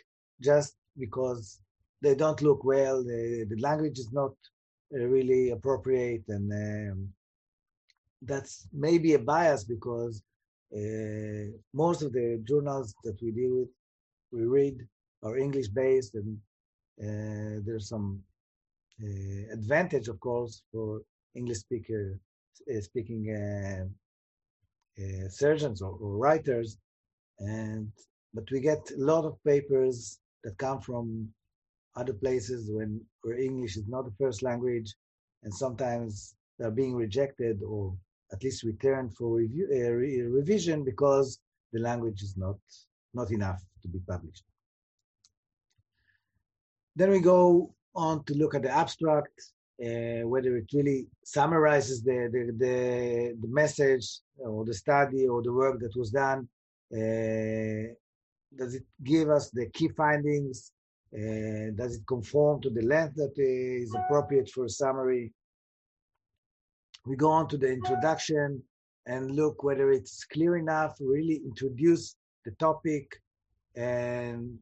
just 0.41 0.77
because 0.97 1.59
they 2.01 2.15
don't 2.15 2.41
look 2.41 2.63
well. 2.63 3.03
The, 3.03 3.47
the 3.51 3.61
language 3.61 3.99
is 3.99 4.13
not 4.13 4.31
uh, 4.31 4.60
really 4.91 5.51
appropriate, 5.51 6.25
and 6.29 6.53
um, 6.53 7.09
that's 8.23 8.69
maybe 8.73 9.15
a 9.15 9.19
bias 9.19 9.65
because 9.65 10.23
uh, 10.75 11.51
most 11.73 12.03
of 12.03 12.13
the 12.13 12.43
journals 12.45 12.95
that 13.05 13.21
we 13.23 13.31
deal 13.31 13.61
with, 13.61 13.69
we 14.33 14.45
read 14.45 14.87
are 15.23 15.37
English 15.37 15.69
based, 15.69 16.15
and 16.15 16.39
uh, 17.03 17.61
there's 17.65 17.89
some 17.89 18.23
uh, 19.03 19.53
advantage, 19.53 20.09
of 20.09 20.21
course, 20.21 20.63
for 20.73 21.01
English 21.35 21.59
speaker 21.59 22.19
uh, 22.71 22.81
speaking 22.81 23.31
uh, 23.31 23.85
uh, 25.03 25.29
surgeons 25.29 25.81
or, 25.83 25.97
or, 26.01 26.17
writers, 26.17 26.77
and 27.39 27.91
but 28.35 28.45
we 28.51 28.61
get 28.61 28.91
a 28.91 29.01
lot 29.03 29.25
of 29.25 29.43
papers 29.45 30.19
that 30.45 30.57
come 30.59 30.81
from 30.81 31.29
other 31.97 32.13
places 32.13 32.71
when 32.71 33.01
where 33.23 33.39
English 33.39 33.77
is 33.77 33.89
not 33.89 34.05
the 34.05 34.15
first 34.19 34.43
language, 34.43 34.95
and 35.43 35.53
sometimes 35.53 36.35
they're 36.59 36.71
being 36.71 36.95
rejected 36.95 37.63
or 37.63 37.95
at 38.33 38.43
least 38.45 38.63
returned 38.63 39.17
for 39.17 39.37
review, 39.37 39.67
uh, 39.73 39.91
re 39.91 40.23
revision 40.23 40.85
because 40.85 41.41
the 41.73 41.81
language 41.81 42.23
is 42.23 42.37
not 42.37 42.59
not 43.15 43.31
enough 43.31 43.61
to 43.83 43.89
be 43.89 43.99
published. 44.07 44.45
Then 46.97 47.11
we 47.11 47.21
go 47.21 47.75
on 47.95 48.25
to 48.25 48.35
look 48.35 48.55
at 48.55 48.63
the 48.63 48.71
abstract, 48.71 49.33
uh, 49.83 50.23
whether 50.29 50.57
it 50.57 50.67
really 50.73 51.09
summarizes 51.25 52.03
the, 52.03 52.29
the, 52.33 52.53
the, 52.57 53.37
the, 53.41 53.49
message 53.49 54.21
or 54.39 54.65
the 54.65 54.75
study 54.75 55.27
or 55.27 55.43
the 55.43 55.53
work 55.53 55.81
that 55.81 55.97
was 55.97 56.11
done. 56.11 56.49
Uh, 56.93 57.95
does 58.57 58.75
it 58.75 58.85
give 59.03 59.31
us 59.31 59.51
the 59.51 59.67
key 59.71 59.89
findings? 59.89 60.73
Uh, 61.13 61.73
does 61.75 61.97
it 61.97 62.07
conform 62.07 62.61
to 62.63 62.71
the 62.71 62.83
length 62.83 63.17
that 63.17 63.33
is 63.37 63.95
appropriate 63.95 64.49
for 64.49 64.65
a 64.67 64.69
summary? 64.69 65.33
We 67.07 67.17
go 67.17 67.31
on 67.31 67.49
to 67.49 67.57
the 67.57 67.73
introduction 67.73 68.63
and 69.07 69.33
look 69.33 69.65
whether 69.65 69.91
it's 69.91 70.25
clear 70.25 70.57
enough, 70.57 70.97
really 71.01 71.41
introduce 71.45 72.15
the 72.45 72.53
topic 72.53 73.21
and 73.75 74.59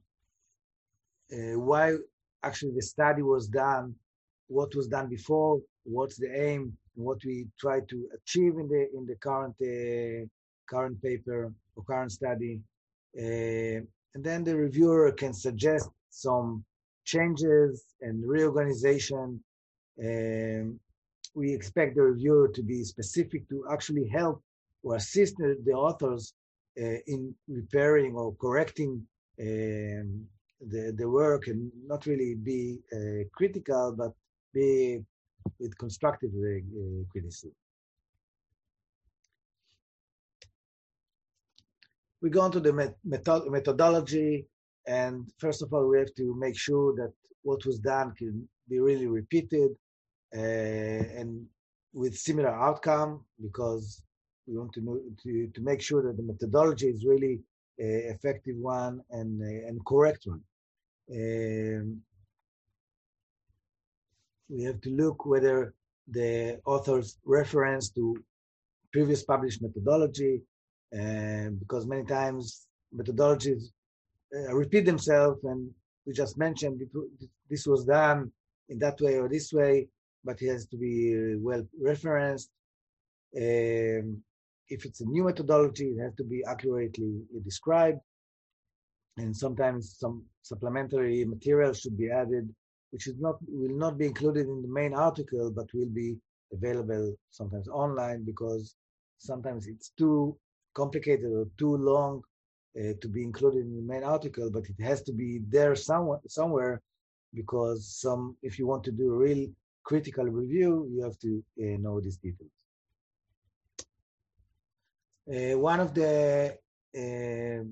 uh, 1.33 1.59
why 1.59 1.97
actually 2.43 2.73
the 2.75 2.83
study 2.83 3.23
was 3.23 3.49
done, 3.49 3.95
what 4.47 4.75
was 4.75 4.89
done 4.89 5.09
before, 5.09 5.61
what's 5.85 6.17
the 6.17 6.31
aim, 6.35 6.77
what 6.95 7.19
we 7.25 7.47
try 7.61 7.81
to 7.81 8.09
achieve 8.15 8.55
in 8.59 8.69
the 8.69 8.89
in 8.97 9.07
the 9.07 9.17
current 9.17 9.55
uh, 9.63 10.27
current 10.69 11.01
paper 11.03 11.53
or 11.77 11.85
current 11.85 12.13
study, 12.13 12.61
uh, 13.19 13.79
and 14.15 14.25
then 14.29 14.45
the 14.45 14.57
reviewer 14.57 15.13
can 15.13 15.33
suggest 15.33 15.89
some 16.11 16.65
changes 17.05 17.85
and 18.01 18.27
reorganization. 18.27 19.43
Um, 20.03 20.79
we 21.35 21.53
expect 21.53 21.97
the 21.97 22.03
reviewer 22.03 22.49
to 22.49 22.63
be 22.63 22.85
specific 22.85 23.49
to 23.49 23.65
actually 23.71 24.09
help 24.09 24.43
or 24.83 24.97
assist 24.97 25.37
the, 25.39 25.73
authors 25.73 26.35
uh, 26.81 26.99
in 27.07 27.35
repairing 27.49 28.15
or 28.15 28.35
correcting 28.41 29.03
um, 29.41 30.27
the, 30.61 30.95
the 30.97 31.09
work 31.09 31.47
and 31.47 31.71
not 31.87 32.07
really 32.07 32.35
be 32.35 32.79
uh, 32.93 33.25
critical, 33.33 33.95
but 33.97 34.13
be 34.53 35.01
with 35.59 35.77
constructive 35.79 36.31
uh, 36.31 37.05
criticism. 37.11 37.53
We 42.21 42.31
go 42.31 42.41
on 42.41 42.51
to 42.53 42.61
the 42.61 42.73
met 42.73 42.97
methodology, 43.05 44.47
and 44.89 45.15
first 45.39 45.61
of 45.63 45.69
all, 45.73 45.87
we 45.89 45.99
have 45.99 46.15
to 46.15 46.27
make 46.45 46.57
sure 46.57 46.89
that 47.01 47.13
what 47.43 47.65
was 47.69 47.79
done 47.79 48.09
can 48.21 48.49
be 48.69 48.79
really 48.89 49.07
repeated 49.07 49.71
uh, 50.37 51.03
and 51.19 51.31
with 52.01 52.15
similar 52.17 52.55
outcome, 52.69 53.13
because 53.47 54.03
we 54.47 54.57
want 54.59 54.73
to, 54.73 54.81
know, 54.81 54.99
to, 55.23 55.31
to 55.55 55.61
make 55.61 55.81
sure 55.89 56.03
that 56.03 56.17
the 56.17 56.23
methodology 56.23 56.89
is 56.89 57.05
really 57.13 57.41
effective 57.79 58.57
one 58.57 58.95
and, 59.11 59.41
and 59.69 59.77
correct 59.87 60.23
one. 60.33 60.43
Um, 61.19 62.01
we 64.49 64.63
have 64.65 64.81
to 64.81 64.91
look 64.91 65.27
whether 65.33 65.75
the 66.09 66.59
author's 66.65 67.19
reference 67.25 67.91
to 67.91 68.17
previous 68.93 69.23
published 69.23 69.61
methodology, 69.63 70.35
uh, 70.99 71.51
because 71.61 71.87
many 71.87 72.05
times 72.05 72.67
methodologies 72.99 73.65
uh, 74.35 74.55
repeat 74.55 74.85
themselves, 74.85 75.43
and 75.45 75.71
we 76.07 76.13
just 76.13 76.39
mentioned 76.39 76.81
this 77.51 77.67
was 77.67 77.85
done 77.85 78.31
in 78.69 78.79
that 78.79 79.01
way 79.01 79.19
or 79.19 79.29
this 79.29 79.53
way, 79.53 79.89
but 80.25 80.41
it 80.43 80.49
has 80.49 80.67
to 80.67 80.77
be 80.77 81.37
well 81.39 81.67
referenced. 81.81 82.51
Um, 83.37 84.23
if 84.69 84.85
it's 84.85 85.01
a 85.01 85.07
new 85.07 85.25
methodology, 85.25 85.87
it 85.87 86.03
has 86.03 86.15
to 86.17 86.25
be 86.25 86.43
accurately 86.47 87.23
described 87.45 88.01
and 89.19 89.37
sometimes 89.37 89.97
some 89.99 90.25
supplementary 90.43 91.25
material 91.25 91.73
should 91.73 91.99
be 91.99 92.11
added, 92.11 92.49
which 92.91 93.07
is 93.07 93.17
not 93.19 93.37
will 93.49 93.77
not 93.77 93.99
be 93.99 94.07
included 94.07 94.47
in 94.47 94.63
the 94.63 94.69
main 94.69 94.95
article, 94.95 95.51
but 95.51 95.67
will 95.75 95.93
be 95.93 96.17
available 96.53 97.15
sometimes 97.31 97.69
online 97.69 98.25
because 98.25 98.75
sometimes 99.19 99.67
it's 99.67 99.91
too 99.99 100.37
complicated 100.75 101.31
or 101.33 101.47
too 101.59 101.77
long 101.77 102.23
uh, 102.77 102.93
to 103.01 103.09
be 103.09 103.23
included 103.23 103.61
in 103.61 103.77
the 103.77 103.83
main 103.83 104.05
article, 104.05 104.51
but 104.51 104.65
it 104.69 104.83
has 104.83 105.03
to 105.03 105.13
be 105.13 105.41
there 105.49 105.75
somewhere, 105.75 106.21
somewhere 106.29 106.83
because 107.35 107.89
some 108.01 108.37
if 108.43 108.59
you 108.59 108.67
want 108.67 108.85
to 108.85 108.93
do 108.93 109.13
a 109.13 109.17
real 109.17 109.47
critical 109.85 110.25
review, 110.25 110.89
you 110.93 111.03
have 111.03 111.19
to 111.19 111.43
uh, 111.61 111.79
know 111.79 112.01
these 112.01 112.19
details. 112.19 112.51
Uh, 115.29 115.59
one 115.59 115.81
of 115.81 115.93
the 115.95 116.57
uh, 116.97 117.63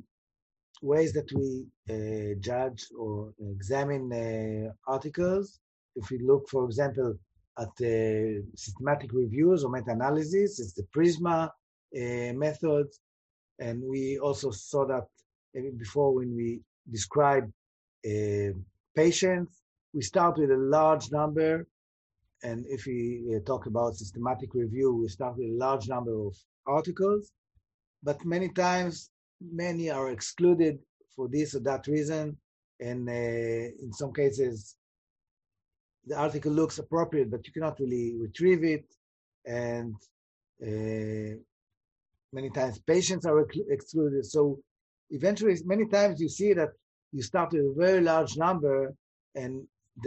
ways 0.82 1.12
that 1.12 1.30
we 1.32 1.66
uh, 1.90 2.34
judge 2.40 2.86
or 2.98 3.32
examine 3.56 4.72
articles. 4.86 5.60
If 5.94 6.10
we 6.10 6.18
look, 6.18 6.48
for 6.50 6.64
example, 6.66 7.14
at 7.58 7.74
systematic 8.54 9.10
reviews 9.14 9.64
or 9.64 9.70
meta-analysis, 9.70 10.60
it's 10.60 10.74
the 10.74 10.82
PRISMA 10.94 11.50
method. 12.34 12.88
And 13.58 13.82
we 13.82 14.18
also 14.18 14.50
saw 14.50 14.86
that 14.86 15.06
before 15.78 16.14
when 16.14 16.34
we 16.34 16.60
describe 16.90 17.50
uh, 18.06 18.52
patients, 18.94 19.62
we 19.92 20.02
start 20.02 20.38
with 20.38 20.50
a 20.50 20.56
large 20.56 21.10
number. 21.10 21.66
And 22.42 22.66
if 22.68 22.86
we 22.86 23.34
uh, 23.34 23.40
talk 23.46 23.66
about 23.66 23.96
systematic 23.96 24.54
review, 24.54 24.94
we 24.94 25.08
start 25.08 25.36
with 25.38 25.48
a 25.48 25.56
large 25.56 25.88
number 25.88 26.14
of 26.26 26.36
articles. 26.66 27.32
But 28.02 28.24
many 28.24 28.50
times 28.50 29.10
many 29.40 29.90
are 29.90 30.10
excluded 30.10 30.78
for 31.14 31.28
this 31.28 31.54
or 31.54 31.60
that 31.60 31.86
reason. 31.86 32.36
And 32.78 33.08
uh, 33.08 33.12
in 33.12 33.90
some 33.92 34.12
cases, 34.12 34.76
the 36.06 36.16
article 36.16 36.52
looks 36.52 36.78
appropriate, 36.78 37.30
but 37.30 37.46
you 37.46 37.52
cannot 37.52 37.80
really 37.80 38.16
retrieve 38.18 38.64
it. 38.64 38.84
and 39.46 39.94
uh, 40.62 41.36
many 42.38 42.50
times 42.50 42.78
patients 42.94 43.24
are 43.30 43.38
excluded. 43.76 44.24
So 44.26 44.40
eventually, 45.18 45.56
many 45.64 45.86
times 45.86 46.20
you 46.20 46.28
see 46.28 46.52
that 46.60 46.70
you 47.12 47.22
start 47.22 47.48
with 47.52 47.62
a 47.62 47.74
very 47.84 48.02
large 48.12 48.36
number 48.36 48.94
and 49.34 49.52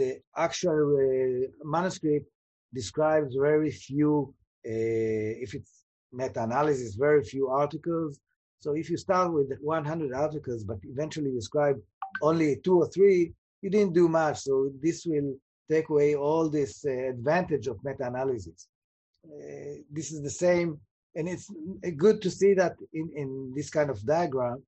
the 0.00 0.10
actual 0.46 0.80
uh, 1.06 1.48
manuscript 1.76 2.26
describes 2.72 3.34
very 3.34 3.72
few, 3.86 4.12
uh, 4.72 5.30
if 5.44 5.50
it's 5.58 5.72
meta-analysis, 6.12 6.94
very 6.94 7.22
few 7.32 7.44
articles. 7.48 8.20
So 8.60 8.68
if 8.76 8.86
you 8.90 8.96
start 8.96 9.32
with 9.32 9.48
100 9.60 10.12
articles, 10.12 10.62
but 10.64 10.78
eventually 10.84 11.32
describe 11.32 11.76
only 12.22 12.48
two 12.64 12.76
or 12.82 12.88
three, 12.88 13.32
you 13.62 13.70
didn't 13.70 13.94
do 13.94 14.08
much. 14.08 14.36
So 14.46 14.70
this 14.80 15.04
will 15.06 15.34
take 15.70 15.88
away 15.88 16.14
all 16.14 16.48
this 16.48 16.84
uh, 16.84 16.90
advantage 17.14 17.66
of 17.66 17.82
meta-analysis. 17.82 18.68
Uh, 19.24 19.82
this 19.90 20.12
is 20.12 20.22
the 20.22 20.36
same, 20.46 20.78
and 21.14 21.28
it's 21.28 21.50
good 21.96 22.22
to 22.22 22.30
see 22.30 22.54
that 22.54 22.74
in, 22.92 23.10
in 23.16 23.52
this 23.54 23.70
kind 23.70 23.90
of 23.90 24.04
diagram, 24.04 24.62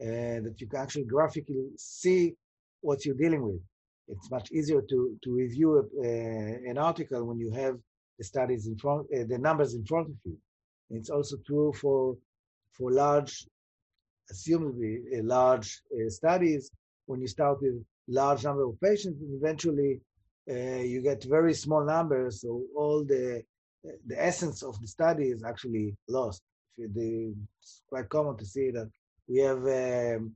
uh, 0.00 0.38
that 0.44 0.54
you 0.58 0.68
can 0.68 0.80
actually 0.80 1.04
graphically 1.04 1.66
see 1.76 2.34
what 2.82 3.04
you're 3.04 3.16
dealing 3.16 3.42
with. 3.42 3.60
It's 4.06 4.30
much 4.30 4.50
easier 4.52 4.80
to, 4.80 5.18
to 5.22 5.34
review 5.34 5.76
a, 5.76 5.80
uh, 5.80 6.70
an 6.70 6.78
article 6.78 7.24
when 7.24 7.38
you 7.38 7.50
have 7.52 7.76
the 8.16 8.24
studies 8.24 8.66
in 8.66 8.76
front, 8.78 9.06
uh, 9.14 9.24
the 9.28 9.38
numbers 9.38 9.74
in 9.74 9.84
front 9.84 10.08
of 10.08 10.14
you. 10.24 10.36
And 10.88 10.98
it's 10.98 11.10
also 11.10 11.36
true 11.46 11.72
for 11.72 12.16
for 12.72 12.92
large, 12.92 13.44
assumably 14.32 15.00
large 15.24 15.82
studies. 16.08 16.70
When 17.06 17.20
you 17.20 17.26
start 17.26 17.60
with 17.60 17.84
large 18.06 18.44
number 18.44 18.62
of 18.62 18.80
patients, 18.80 19.20
eventually 19.20 20.00
you 20.46 21.02
get 21.02 21.24
very 21.24 21.54
small 21.54 21.84
numbers. 21.84 22.42
So 22.42 22.62
all 22.76 23.04
the 23.04 23.42
the 23.84 24.22
essence 24.22 24.62
of 24.62 24.80
the 24.80 24.86
study 24.86 25.24
is 25.24 25.42
actually 25.44 25.96
lost. 26.08 26.42
It's 26.76 27.82
quite 27.88 28.08
common 28.08 28.36
to 28.36 28.46
see 28.46 28.70
that 28.70 28.90
we 29.28 29.38
have 29.40 29.64
um, 29.66 30.34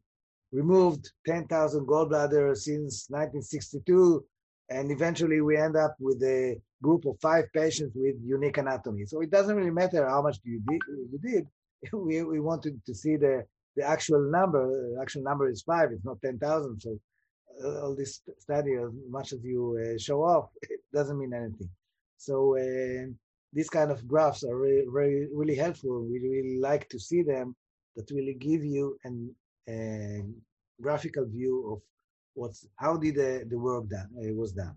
removed 0.52 1.10
10,000 1.26 1.86
gallbladders 1.86 2.58
since 2.58 3.06
1962, 3.08 4.24
and 4.70 4.90
eventually 4.90 5.40
we 5.40 5.56
end 5.56 5.76
up 5.76 5.96
with 5.98 6.22
a 6.22 6.60
group 6.82 7.04
of 7.06 7.16
five 7.20 7.44
patients 7.54 7.92
with 7.94 8.16
unique 8.24 8.58
anatomy. 8.58 9.06
So 9.06 9.20
it 9.20 9.30
doesn't 9.30 9.56
really 9.56 9.70
matter 9.70 10.06
how 10.08 10.22
much 10.22 10.38
you 10.44 10.60
did. 10.68 10.80
You 10.88 11.18
did. 11.18 11.46
We, 11.92 12.22
we 12.22 12.38
wanted 12.38 12.80
to 12.86 12.94
see 12.94 13.16
the, 13.16 13.44
the 13.74 13.84
actual 13.84 14.30
number. 14.30 14.68
The 14.94 15.00
actual 15.02 15.24
number 15.24 15.48
is 15.48 15.62
five. 15.62 15.90
It's 15.90 16.04
not 16.04 16.22
10,000. 16.22 16.80
So 16.80 16.96
uh, 17.64 17.82
all 17.82 17.96
this 17.96 18.20
study, 18.38 18.74
as 18.74 18.90
much 19.10 19.32
as 19.32 19.42
you 19.42 19.76
uh, 19.82 19.98
show 19.98 20.22
off, 20.22 20.50
it 20.62 20.80
doesn't 20.94 21.18
mean 21.18 21.34
anything. 21.34 21.68
So 22.18 22.56
uh, 22.56 23.10
these 23.52 23.68
kind 23.68 23.90
of 23.90 24.06
graphs 24.08 24.44
are 24.44 24.56
really, 24.56 24.88
really, 24.88 25.26
really 25.32 25.54
helpful. 25.54 26.02
We 26.02 26.18
really 26.20 26.58
like 26.58 26.88
to 26.90 26.98
see 26.98 27.22
them 27.22 27.54
that 27.96 28.10
really 28.10 28.34
give 28.34 28.64
you 28.64 28.98
an 29.04 29.34
a 29.68 30.22
graphical 30.80 31.24
view 31.26 31.72
of 31.72 31.80
what's 32.34 32.66
how 32.76 32.96
did 32.96 33.14
the, 33.14 33.44
the 33.48 33.58
work 33.58 33.88
done 33.88 34.08
it 34.20 34.34
was 34.34 34.52
done. 34.52 34.76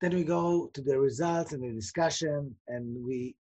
Then 0.00 0.14
we 0.14 0.24
go 0.24 0.70
to 0.72 0.80
the 0.80 0.98
results 0.98 1.52
and 1.52 1.62
the 1.62 1.74
discussion, 1.74 2.56
and 2.68 3.04
we 3.04 3.36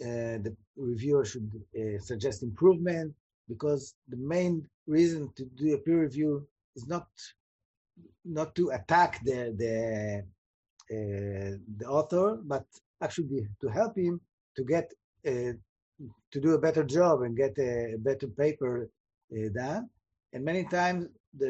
uh, 0.00 0.38
the 0.46 0.56
reviewer 0.76 1.24
should 1.24 1.50
uh, 1.76 1.98
suggest 1.98 2.44
improvement 2.44 3.12
because 3.48 3.94
the 4.08 4.16
main 4.16 4.64
reason 4.86 5.28
to 5.36 5.44
do 5.56 5.74
a 5.74 5.78
peer 5.78 6.02
review 6.02 6.46
is 6.76 6.86
not 6.86 7.08
not 8.28 8.54
to 8.54 8.70
attack 8.70 9.20
the 9.24 9.40
the 9.62 10.24
uh, 10.90 11.56
the 11.80 11.86
author, 11.86 12.38
but 12.44 12.64
actually 13.02 13.46
to 13.60 13.68
help 13.68 13.96
him 13.96 14.20
to 14.56 14.64
get 14.64 14.92
uh, 15.26 15.52
to 16.32 16.40
do 16.40 16.52
a 16.52 16.58
better 16.58 16.84
job 16.84 17.22
and 17.22 17.36
get 17.36 17.58
a, 17.58 17.96
better 17.98 18.28
paper 18.28 18.88
uh, 19.32 19.48
done. 19.54 19.88
And 20.32 20.44
many 20.44 20.64
times 20.64 21.08
the, 21.36 21.48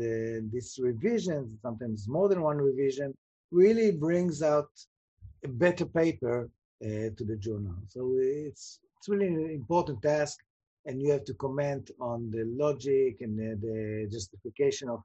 the, 0.00 0.48
this 0.52 0.78
revision, 0.78 1.58
sometimes 1.62 2.08
more 2.08 2.28
than 2.28 2.42
one 2.42 2.58
revision, 2.58 3.14
really 3.50 3.92
brings 3.92 4.42
out 4.42 4.70
a 5.44 5.48
better 5.48 5.86
paper 5.86 6.48
uh, 6.84 7.08
to 7.16 7.24
the 7.24 7.36
journal. 7.36 7.76
So 7.88 8.16
it's 8.18 8.80
it's 8.98 9.08
really 9.08 9.28
an 9.28 9.50
important 9.50 10.02
task, 10.02 10.38
and 10.86 11.00
you 11.00 11.10
have 11.12 11.24
to 11.24 11.34
comment 11.34 11.90
on 12.00 12.30
the 12.30 12.44
logic 12.44 13.20
and 13.20 13.38
the, 13.38 13.50
the 13.66 14.08
justification 14.10 14.88
of 14.88 15.00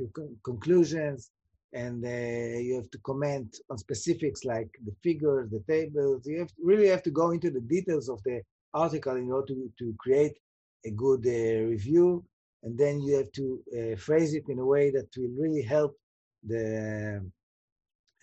your 0.00 0.10
con- 0.18 0.36
conclusions 0.50 1.30
and 1.72 2.04
uh, 2.04 2.58
you 2.66 2.74
have 2.74 2.90
to 2.90 2.98
comment 3.10 3.56
on 3.70 3.78
specifics 3.78 4.44
like 4.44 4.70
the 4.84 4.94
figures, 5.02 5.48
the 5.50 5.62
tables. 5.68 6.26
You 6.26 6.40
have 6.40 6.48
to, 6.48 6.62
really 6.62 6.88
have 6.88 7.02
to 7.04 7.10
go 7.10 7.30
into 7.30 7.50
the 7.50 7.60
details 7.60 8.08
of 8.08 8.20
the 8.24 8.42
article 8.74 9.16
in 9.16 9.30
order 9.30 9.54
to, 9.54 9.72
to 9.78 9.94
create 9.98 10.36
a 10.84 10.90
good 10.90 11.24
uh, 11.26 11.68
review. 11.74 12.24
And 12.62 12.76
then 12.76 13.00
you 13.00 13.16
have 13.16 13.32
to 13.32 13.46
uh, 13.78 13.96
phrase 13.96 14.34
it 14.34 14.44
in 14.48 14.58
a 14.58 14.66
way 14.74 14.90
that 14.90 15.08
will 15.16 15.34
really 15.38 15.62
help 15.62 15.96
the, 16.42 17.22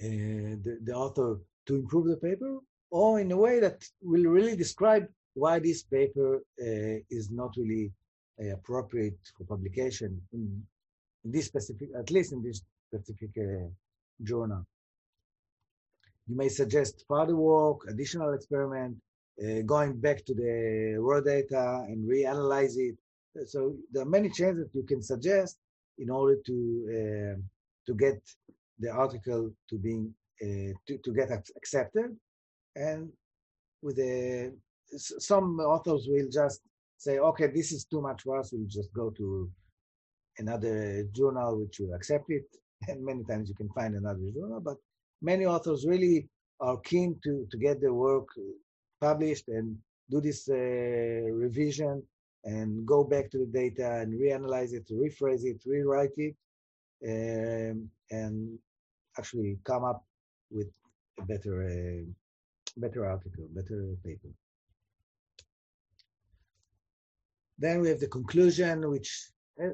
uh, 0.02 0.06
the, 0.66 0.80
the 0.84 0.94
author 0.94 1.40
to 1.68 1.76
improve 1.76 2.08
the 2.08 2.18
paper, 2.18 2.60
or 2.92 3.20
in 3.20 3.32
a 3.32 3.38
way 3.38 3.60
that 3.60 3.84
will 4.02 4.24
really 4.24 4.56
describe 4.56 5.06
why 5.34 5.60
this 5.60 5.84
paper 5.84 6.38
uh, 6.38 6.98
is 7.10 7.30
not 7.32 7.52
really 7.58 7.92
uh, 8.42 8.54
appropriate 8.54 9.20
for 9.38 9.44
publication 9.46 10.22
in 10.34 10.63
this 11.32 11.46
specific, 11.46 11.90
at 11.98 12.10
least 12.12 12.34
in 12.34 12.44
this 12.44 12.62
specific 12.88 13.30
uh, 13.38 13.68
journal. 14.24 14.66
You 16.28 16.36
may 16.36 16.50
suggest 16.50 17.06
further 17.08 17.36
work, 17.36 17.82
additional 17.90 18.34
experiment, 18.34 18.98
uh, 19.42 19.62
going 19.66 19.94
back 20.00 20.26
to 20.26 20.34
the 20.34 20.98
raw 21.00 21.22
data 21.22 21.86
and 21.88 22.10
reanalyze 22.10 22.76
it. 22.78 22.98
So 23.48 23.76
there 23.92 24.04
are 24.04 24.10
many 24.18 24.30
changes 24.30 24.66
that 24.66 24.76
you 24.76 24.84
can 24.84 25.02
suggest 25.02 25.58
in 25.98 26.10
order 26.10 26.38
to 26.46 26.58
uh, 26.98 27.36
to 27.88 27.94
get 27.96 28.20
the 28.80 28.90
article 28.92 29.52
to 29.70 29.78
being 29.78 30.13
uh, 30.42 30.74
to, 30.88 30.98
to 30.98 31.13
get 31.13 31.30
accepted. 31.56 32.16
And 32.76 33.12
with 33.82 33.98
the 33.98 34.54
some 34.98 35.60
authors 35.60 36.08
will 36.10 36.30
just 36.32 36.62
say, 36.98 37.20
okay, 37.20 37.48
this 37.48 37.72
is 37.72 37.86
too 37.86 38.02
much 38.02 38.24
for 38.24 38.40
us. 38.40 38.52
We'll 38.52 38.68
just 38.68 38.92
go 38.94 39.12
to 39.12 39.50
another 40.39 41.04
journal 41.13 41.60
which 41.60 41.80
will 41.80 41.93
accept 41.93 42.26
it 42.30 42.45
and 42.88 43.04
many 43.04 43.23
times 43.23 43.50
you 43.50 43.56
can 43.56 43.69
find 43.69 43.95
another 43.95 44.30
journal, 44.34 44.60
but 44.60 44.78
many 45.21 45.45
authors 45.45 45.86
really 45.86 46.28
are 46.60 46.78
keen 46.78 47.19
to, 47.23 47.47
to 47.52 47.58
get 47.58 47.82
their 47.82 47.93
work 47.93 48.28
published 49.02 49.47
and 49.47 49.78
do 50.10 50.21
this 50.21 50.50
uh, 50.50 50.54
revision 50.54 52.02
and 52.45 52.86
go 52.86 53.04
back 53.04 53.30
to 53.30 53.39
the 53.39 53.45
data 53.45 54.00
and 54.02 54.19
reanalyze 54.19 54.73
it, 54.73 54.88
rephrase 54.89 55.43
it, 55.43 55.62
rewrite 55.65 56.17
it, 56.17 56.36
um, 57.06 57.89
and 58.12 58.58
actually 59.17 59.58
come 59.65 59.84
up 59.84 60.06
with 60.50 60.67
a 61.19 61.26
better, 61.26 61.63
uh, 61.63 62.04
better 62.78 63.06
article, 63.06 63.47
better 63.52 63.95
paper. 64.04 64.30
Then 67.60 67.82
we 67.82 67.89
have 67.89 68.00
the 68.00 68.08
conclusion, 68.08 68.89
which 68.89 69.30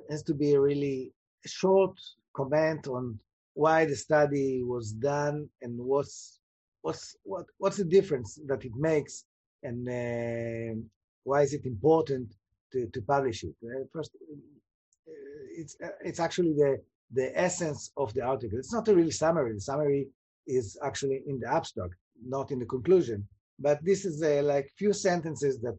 has 0.09 0.23
to 0.23 0.33
be 0.33 0.53
a 0.53 0.59
really 0.59 1.11
short, 1.45 1.99
comment 2.35 2.87
on 2.87 3.19
why 3.53 3.85
the 3.85 3.95
study 3.95 4.63
was 4.63 4.91
done 4.91 5.47
and 5.61 5.77
what's 5.77 6.39
what's 6.81 7.15
what 7.23 7.45
what's 7.59 7.77
the 7.77 7.83
difference 7.83 8.39
that 8.47 8.65
it 8.65 8.75
makes 8.75 9.25
and 9.61 9.87
uh, 9.87 10.81
why 11.23 11.41
is 11.41 11.53
it 11.53 11.65
important 11.65 12.33
to, 12.71 12.87
to 12.87 13.01
publish 13.01 13.43
it? 13.43 13.55
Uh, 13.63 13.83
first 13.93 14.11
uh, 14.15 15.13
it's 15.55 15.75
uh, 15.83 15.89
it's 16.03 16.19
actually 16.19 16.53
the 16.53 16.81
the 17.11 17.37
essence 17.39 17.91
of 17.95 18.13
the 18.13 18.21
article. 18.21 18.57
It's 18.57 18.73
not 18.73 18.87
a 18.87 18.95
real 18.95 19.11
summary. 19.11 19.53
The 19.53 19.61
summary 19.61 20.07
is 20.47 20.77
actually 20.83 21.23
in 21.27 21.39
the 21.39 21.47
abstract 21.47 21.95
not 22.25 22.51
in 22.51 22.59
the 22.59 22.65
conclusion. 22.65 23.27
But 23.59 23.83
this 23.83 24.05
is 24.05 24.21
uh, 24.21 24.41
like 24.43 24.71
few 24.77 24.93
sentences 24.93 25.59
that 25.61 25.77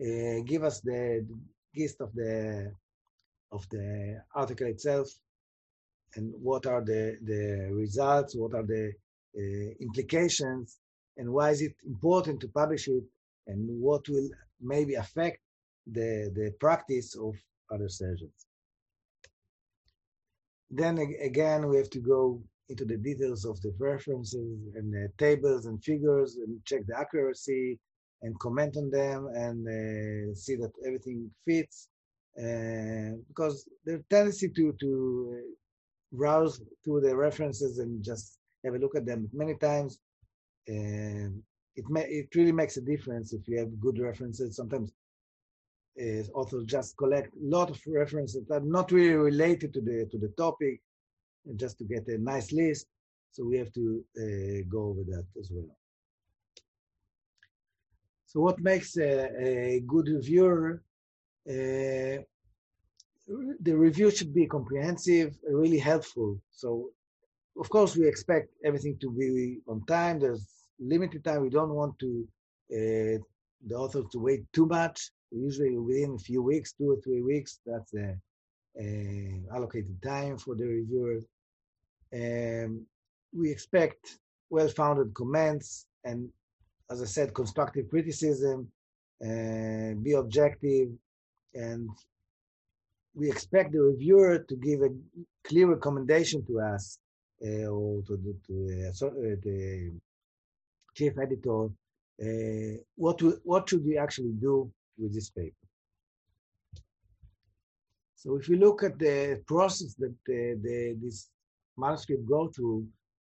uh, 0.00 0.42
give 0.44 0.64
us 0.64 0.80
the 0.80 1.26
gist 1.74 2.00
of 2.00 2.12
the 2.14 2.72
of 3.52 3.66
the 3.70 4.20
article 4.34 4.66
itself 4.66 5.08
and 6.14 6.32
what 6.40 6.66
are 6.66 6.82
the, 6.82 7.16
the 7.22 7.68
results, 7.72 8.34
what 8.34 8.54
are 8.54 8.62
the 8.62 8.92
uh, 9.36 9.74
implications, 9.80 10.78
and 11.16 11.30
why 11.30 11.50
is 11.50 11.62
it 11.62 11.74
important 11.86 12.40
to 12.40 12.48
publish 12.48 12.88
it, 12.88 13.04
and 13.46 13.68
what 13.80 14.08
will 14.08 14.28
maybe 14.60 14.94
affect 14.94 15.38
the, 15.86 16.30
the 16.34 16.52
practice 16.58 17.14
of 17.16 17.34
other 17.72 17.88
surgeons. 17.88 18.46
Then 20.70 20.98
again, 20.98 21.68
we 21.68 21.76
have 21.76 21.90
to 21.90 22.00
go 22.00 22.42
into 22.68 22.84
the 22.84 22.96
details 22.96 23.44
of 23.44 23.60
the 23.60 23.72
references 23.78 24.58
and 24.74 24.92
the 24.92 25.08
tables 25.18 25.66
and 25.66 25.82
figures 25.82 26.36
and 26.36 26.64
check 26.64 26.80
the 26.86 26.98
accuracy 26.98 27.78
and 28.22 28.38
comment 28.40 28.76
on 28.76 28.90
them 28.90 29.28
and 29.34 29.66
uh, 29.66 30.34
see 30.34 30.56
that 30.56 30.72
everything 30.84 31.30
fits. 31.46 31.88
Uh, 32.38 33.16
because 33.28 33.66
the 33.86 34.02
tendency 34.10 34.48
to, 34.50 34.72
to 34.78 35.40
browse 36.12 36.60
through 36.84 37.00
the 37.00 37.16
references 37.16 37.78
and 37.78 38.02
just 38.04 38.38
have 38.64 38.74
a 38.74 38.78
look 38.78 38.94
at 38.94 39.06
them 39.06 39.28
many 39.32 39.54
times. 39.54 39.98
Um, 40.68 41.42
it 41.76 41.84
may, 41.88 42.02
it 42.02 42.34
really 42.34 42.52
makes 42.52 42.76
a 42.76 42.80
difference 42.80 43.32
if 43.32 43.46
you 43.48 43.58
have 43.58 43.80
good 43.80 43.98
references. 43.98 44.56
Sometimes 44.56 44.92
uh, 46.00 46.22
authors 46.34 46.64
just 46.64 46.96
collect 46.96 47.34
a 47.34 47.38
lot 47.56 47.70
of 47.70 47.80
references 47.86 48.44
that 48.48 48.54
are 48.54 48.60
not 48.60 48.92
really 48.92 49.14
related 49.14 49.72
to 49.74 49.80
the 49.80 50.06
to 50.10 50.18
the 50.18 50.32
topic, 50.36 50.80
just 51.56 51.78
to 51.78 51.84
get 51.84 52.06
a 52.08 52.18
nice 52.18 52.52
list. 52.52 52.86
So 53.32 53.44
we 53.44 53.58
have 53.58 53.72
to 53.74 54.04
uh, 54.18 54.64
go 54.68 54.84
over 54.90 55.04
that 55.08 55.26
as 55.38 55.50
well. 55.50 55.76
So 58.26 58.40
what 58.40 58.58
makes 58.60 58.96
a, 58.96 59.30
a 59.38 59.80
good 59.86 60.08
reviewer? 60.08 60.82
Uh, 61.48 62.22
the 63.60 63.76
review 63.76 64.10
should 64.10 64.32
be 64.34 64.46
comprehensive, 64.46 65.36
really 65.48 65.78
helpful. 65.78 66.40
So 66.50 66.90
of 67.58 67.68
course 67.68 67.96
we 67.96 68.06
expect 68.06 68.48
everything 68.64 68.98
to 69.00 69.10
be 69.10 69.58
on 69.68 69.84
time. 69.86 70.20
There's 70.20 70.46
limited 70.78 71.24
time. 71.24 71.42
We 71.42 71.50
don't 71.50 71.74
want 71.74 71.98
to 72.00 72.28
uh, 72.72 73.18
the 73.66 73.74
author 73.74 74.02
to 74.12 74.18
wait 74.18 74.44
too 74.52 74.66
much. 74.66 75.10
Usually 75.32 75.76
within 75.76 76.14
a 76.14 76.18
few 76.18 76.42
weeks, 76.42 76.72
two 76.72 76.90
or 76.92 77.00
three 77.02 77.22
weeks, 77.22 77.60
that's 77.66 77.90
the 77.90 78.16
uh, 78.78 79.54
allocated 79.56 80.00
time 80.02 80.38
for 80.38 80.54
the 80.54 80.66
reviewer. 80.66 81.20
Um, 82.14 82.86
we 83.36 83.50
expect 83.50 84.18
well-founded 84.50 85.12
comments 85.14 85.86
and, 86.04 86.28
as 86.90 87.02
I 87.02 87.06
said, 87.06 87.34
constructive 87.34 87.88
criticism. 87.88 88.70
Uh, 89.20 89.94
be 90.02 90.12
objective, 90.12 90.88
and 91.54 91.88
we 93.14 93.30
expect 93.30 93.72
the 93.72 93.80
reviewer 93.80 94.38
to 94.38 94.56
give 94.56 94.82
a 94.82 94.90
clear 95.44 95.68
recommendation 95.68 96.44
to 96.46 96.60
us 96.60 96.98
uh, 97.44 97.66
or 97.66 98.02
to 98.02 98.16
the, 98.16 98.36
to, 98.46 98.88
uh, 98.88 99.36
the 99.42 99.92
chief 100.94 101.18
editor, 101.18 101.68
uh, 102.22 102.76
what, 102.96 103.20
what 103.44 103.68
should 103.68 103.84
we 103.84 103.96
actually 103.98 104.32
do 104.40 104.70
with 104.98 105.14
this 105.14 105.30
paper? 105.30 105.54
So 108.16 108.36
if 108.36 108.48
you 108.48 108.56
look 108.56 108.82
at 108.82 108.98
the 108.98 109.42
process 109.46 109.94
that 109.94 110.14
the, 110.26 110.58
the, 110.62 110.96
this 111.00 111.28
manuscript 111.76 112.26
go 112.26 112.48
through 112.48 112.86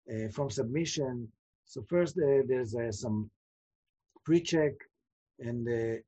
uh, 0.09 0.29
from 0.31 0.49
submission, 0.49 1.31
so 1.65 1.83
first 1.89 2.17
uh, 2.17 2.43
there's 2.47 2.75
uh, 2.75 2.91
some 2.91 3.29
pre-check 4.25 4.73
and 5.39 5.67
uh, 5.67 6.01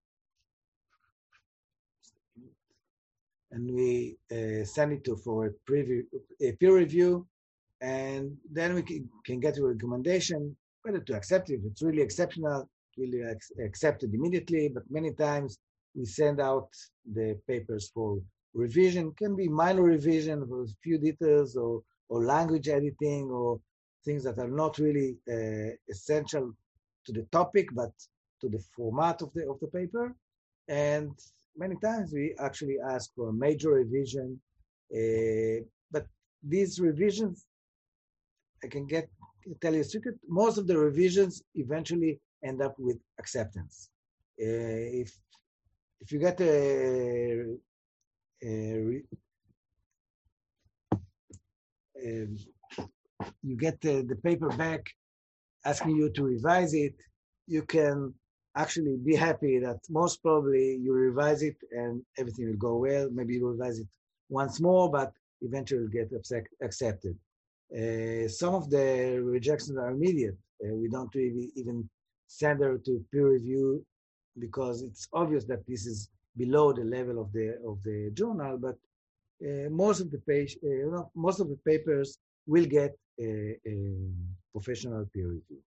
and 3.52 3.72
we 3.72 4.18
uh, 4.32 4.64
send 4.64 4.94
it 4.94 5.04
to 5.06 5.16
for 5.16 5.48
a 5.48 5.72
preview, 5.72 6.04
a 6.42 6.52
peer 6.54 6.76
review, 6.76 7.28
and 7.82 8.38
then 8.52 8.74
we 8.74 8.84
can, 8.84 9.10
can 9.26 9.40
get 9.40 9.58
a 9.58 9.64
recommendation 9.66 10.56
whether 10.84 11.00
to 11.00 11.16
accept 11.16 11.50
it. 11.50 11.56
If 11.56 11.66
it's 11.66 11.82
really 11.82 12.02
exceptional, 12.02 12.70
really 12.98 13.22
accept 13.64 14.04
it 14.04 14.14
immediately. 14.14 14.70
But 14.70 14.84
many 14.90 15.14
times 15.14 15.58
we 15.96 16.06
send 16.06 16.40
out 16.40 16.70
the 17.14 17.38
papers 17.48 17.92
for 17.94 18.20
revision. 18.54 19.14
Can 19.14 19.36
be 19.36 19.48
minor 19.48 19.84
revision 19.84 20.48
for 20.48 20.64
a 20.64 20.68
few 20.84 20.98
details 20.98 21.56
or 21.56 21.82
or 22.10 22.24
language 22.24 22.68
editing 22.68 23.30
or 23.30 23.60
things 24.04 24.24
that 24.24 24.40
are 24.40 24.48
not 24.48 24.80
really 24.80 25.18
uh, 25.32 25.72
essential 25.90 26.52
to 27.06 27.12
the 27.12 27.26
topic, 27.32 27.68
but 27.74 27.92
to 28.42 28.50
the 28.50 28.64
format 28.76 29.22
of 29.22 29.32
the 29.34 29.48
of 29.50 29.60
the 29.60 29.68
paper. 29.68 30.16
And 30.68 31.12
many 31.56 31.76
times 31.76 32.12
we 32.14 32.36
actually 32.40 32.78
ask 32.90 33.14
for 33.16 33.30
a 33.30 33.34
major 33.34 33.72
revision. 33.72 34.40
Uh, 34.94 35.64
but 35.92 36.06
these 36.44 36.80
revisions, 36.80 37.46
I 38.64 38.68
can 38.68 38.86
get 38.88 39.10
tell 39.62 39.74
you 39.74 39.82
a 39.82 39.84
secret, 39.84 40.16
most 40.28 40.58
of 40.58 40.68
the 40.68 40.78
revisions 40.78 41.44
eventually 41.56 42.20
end 42.44 42.62
up 42.62 42.76
with 42.78 42.98
acceptance. 43.20 43.90
Uh, 44.42 45.02
if 45.04 45.18
if 46.02 46.12
you 46.12 46.20
get 46.20 46.40
a, 46.42 47.46
a 48.44 49.02
um, 52.06 52.38
you 53.44 53.58
get 53.58 53.82
the, 53.82 54.04
the 54.08 54.16
paper 54.16 54.50
back 54.50 54.82
asking 55.66 55.96
you 55.98 56.10
to 56.12 56.24
revise 56.24 56.74
it, 56.74 56.96
you 57.48 57.64
can 57.64 58.14
actually 58.56 58.98
be 58.98 59.16
happy 59.16 59.60
that 59.60 59.80
most 59.90 60.22
probably 60.22 60.76
you 60.76 60.94
revise 60.94 61.44
it 61.44 61.58
and 61.72 62.02
everything 62.18 62.48
will 62.48 62.58
go 62.58 62.78
well. 62.78 63.10
Maybe 63.12 63.36
you 63.36 63.48
revise 63.48 63.80
it 63.80 63.88
once 64.30 64.60
more, 64.60 64.90
but 64.90 65.12
eventually 65.42 65.82
will 65.82 65.88
get 65.90 66.12
accepted. 66.62 67.16
Uh, 67.72 68.28
some 68.28 68.56
of 68.56 68.70
the 68.70 69.20
rejections 69.24 69.78
are 69.78 69.92
immediate. 69.92 70.38
Uh, 70.64 70.76
we 70.76 70.90
don't 70.90 71.14
really 71.14 71.52
even 71.56 71.88
send 72.28 72.62
her 72.62 72.78
to 72.78 73.06
peer 73.12 73.30
review 73.30 73.86
because 74.40 74.82
it's 74.82 75.08
obvious 75.14 75.46
that 75.46 75.66
this 75.68 75.86
is 75.86 76.10
below 76.38 76.74
the 76.74 76.84
level 76.84 77.22
of 77.22 77.32
the 77.32 77.58
of 77.68 77.82
the 77.84 78.10
journal. 78.14 78.58
But 78.58 78.78
uh, 79.46 79.70
most 79.70 80.00
of 80.02 80.12
the 80.12 80.20
page, 80.20 80.58
uh, 80.64 81.04
most 81.16 81.40
of 81.40 81.48
the 81.50 81.60
papers 81.66 82.18
will 82.48 82.66
get 82.66 82.92
a, 83.20 83.56
a, 83.66 83.76
professional 84.52 85.06
peer 85.14 85.28
review. 85.28 85.62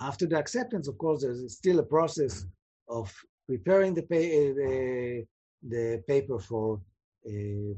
After 0.00 0.26
the 0.26 0.38
acceptance, 0.38 0.88
of 0.88 0.98
course, 0.98 1.22
there's 1.22 1.56
still 1.56 1.78
a 1.78 1.84
process 1.84 2.44
of 2.88 3.12
preparing 3.46 3.94
the, 3.94 4.02
pay, 4.02 4.50
uh, 4.50 4.54
the, 4.54 5.26
the 5.68 6.02
paper 6.06 6.38
for 6.38 6.80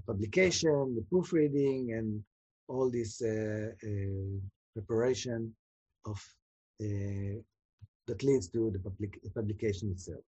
publication, 0.07 0.95
the 0.97 1.05
proofreading, 1.09 1.93
and 1.93 2.23
all 2.69 2.91
this 2.91 3.23
uh, 3.23 3.71
preparation 4.75 5.55
of 6.05 6.21
that 8.07 8.23
leads 8.23 8.49
to 8.49 8.71
the 8.71 8.79
public, 8.79 9.19
publication 9.35 9.91
itself. 9.91 10.23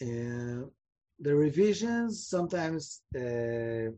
Uh, 0.00 0.64
the 1.20 1.34
revisions 1.34 2.26
sometimes 2.26 3.02
uh, 3.16 3.90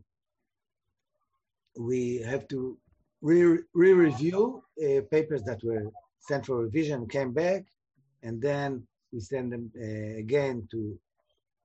we 1.77 2.17
have 2.17 2.47
to 2.47 2.77
re-review 3.21 4.63
re 4.77 4.97
uh, 4.97 5.01
papers 5.11 5.43
that 5.43 5.63
were 5.63 5.85
sent 6.19 6.45
for 6.45 6.57
revision 6.57 7.07
came 7.07 7.31
back 7.31 7.63
and 8.23 8.41
then 8.41 8.85
we 9.11 9.19
send 9.19 9.51
them 9.51 9.71
uh, 9.77 10.17
again 10.17 10.67
to 10.71 10.97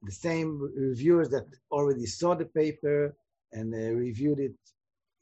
the 0.02 0.12
same 0.12 0.60
reviewers 0.76 1.28
that 1.30 1.46
already 1.70 2.06
saw 2.06 2.34
the 2.34 2.44
paper 2.44 3.14
and 3.52 3.72
uh, 3.74 3.94
reviewed 3.94 4.38
it 4.38 4.54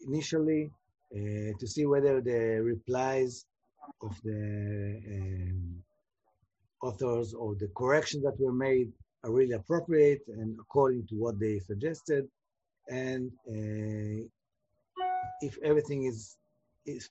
initially 0.07 0.71
uh, 1.15 1.53
to 1.59 1.67
see 1.67 1.87
whether 1.87 2.21
the 2.21 2.61
replies 2.63 3.47
of 4.03 4.15
the 4.25 5.01
um, 5.15 5.83
authors 6.83 7.35
or 7.35 7.55
the 7.55 7.69
corrections 7.77 8.23
that 8.25 8.39
were 8.41 8.53
made 8.53 8.93
are 9.23 9.33
really 9.33 9.53
appropriate 9.53 10.23
and 10.29 10.57
according 10.61 11.07
to 11.07 11.15
what 11.15 11.39
they 11.39 11.59
suggested. 11.59 12.29
And 12.89 13.31
uh, 13.49 14.27
if 15.41 15.59
everything 15.63 16.05
is, 16.05 16.37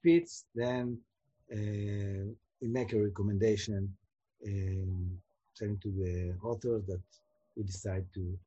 fits, 0.03 0.45
then 0.55 0.97
uh, 1.51 2.25
we 2.61 2.67
make 2.67 2.93
a 2.93 3.01
recommendation 3.01 3.93
um, 4.45 5.19
sending 5.53 5.77
to 5.79 5.89
the 5.91 6.35
authors 6.47 6.83
that 6.87 7.01
we 7.55 7.63
decide 7.63 8.05
to 8.13 8.37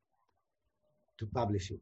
to 1.17 1.25
publish 1.27 1.71
it. 1.71 1.79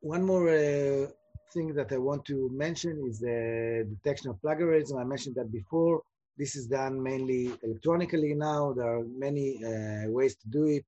One 0.00 0.24
more 0.24 0.48
uh, 0.48 1.06
thing 1.52 1.74
that 1.74 1.92
I 1.92 1.98
want 1.98 2.24
to 2.26 2.50
mention 2.52 3.04
is 3.08 3.20
the 3.20 3.86
detection 3.88 4.30
of 4.30 4.40
plagiarism. 4.40 4.98
I 4.98 5.04
mentioned 5.04 5.36
that 5.36 5.52
before. 5.52 6.02
This 6.38 6.54
is 6.54 6.68
done 6.68 7.02
mainly 7.02 7.52
electronically 7.64 8.32
now. 8.34 8.72
There 8.72 8.98
are 8.98 9.04
many 9.04 9.48
uh, 9.64 10.08
ways 10.08 10.36
to 10.36 10.48
do 10.48 10.66
it. 10.66 10.86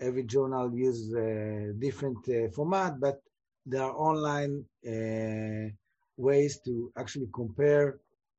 Every 0.00 0.22
journal 0.22 0.74
uses 0.74 1.12
a 1.14 1.74
different 1.78 2.26
uh, 2.28 2.48
format, 2.54 2.98
but 2.98 3.20
there 3.66 3.82
are 3.82 3.92
online 3.92 4.64
uh, 4.86 5.70
ways 6.16 6.58
to 6.64 6.90
actually 6.96 7.28
compare 7.34 7.98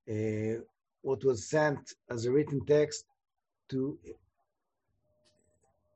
uh, 0.10 0.62
what 1.02 1.24
was 1.24 1.46
sent 1.46 1.94
as 2.10 2.26
a 2.26 2.32
written 2.32 2.66
text 2.66 3.06
to 3.70 4.00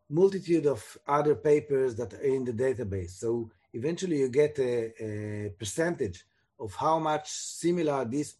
multitude 0.07 0.67
of 0.67 0.82
other 1.07 1.34
papers 1.34 1.95
that 1.95 2.13
are 2.13 2.22
in 2.22 2.43
the 2.43 2.53
database. 2.53 3.11
So 3.11 3.49
eventually 3.74 4.19
you 4.19 4.30
get 4.30 4.59
a, 4.59 4.91
a 5.03 5.49
percentage 5.57 6.26
of 6.59 6.76
how 6.76 6.99
much 6.99 7.28
similar 7.30 8.05
this 8.05 8.36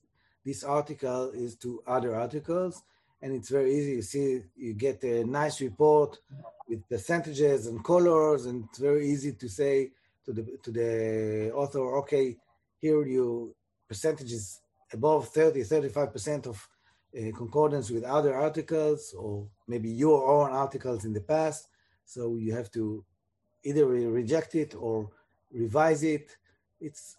this 0.46 0.64
article 0.64 1.32
is 1.32 1.56
to 1.56 1.82
other 1.88 2.16
articles 2.16 2.84
and 3.22 3.34
it's 3.34 3.50
very 3.50 3.76
easy 3.76 3.92
you 3.92 4.02
see 4.02 4.42
you 4.56 4.74
get 4.74 5.04
a 5.04 5.24
nice 5.24 5.62
report 5.62 6.20
with 6.68 6.88
percentages 6.90 7.68
and 7.68 7.84
colors 7.84 8.46
and 8.46 8.66
it's 8.70 8.80
very 8.80 9.08
easy 9.08 9.34
to 9.34 9.48
say 9.48 9.92
to 10.26 10.34
the 10.34 10.58
to 10.64 10.72
the 10.72 11.52
author, 11.54 11.98
okay, 12.00 12.38
here 12.80 13.06
you 13.06 13.56
percentages 13.88 14.62
above 14.94 15.30
30, 15.30 15.62
35% 15.62 16.48
of 16.48 16.70
uh, 17.18 17.32
concordance 17.36 17.90
with 17.90 18.04
other 18.04 18.36
articles 18.36 19.14
or 19.18 19.48
maybe 19.68 19.90
your 19.90 20.28
own 20.28 20.52
articles 20.52 21.06
in 21.06 21.14
the 21.14 21.22
past. 21.22 21.68
So 22.06 22.36
you 22.36 22.54
have 22.54 22.72
to 22.72 23.04
either 23.64 23.86
reject 23.86 24.56
it 24.56 24.76
or 24.76 25.10
revise 25.52 26.04
it. 26.04 26.36
It's 26.80 27.16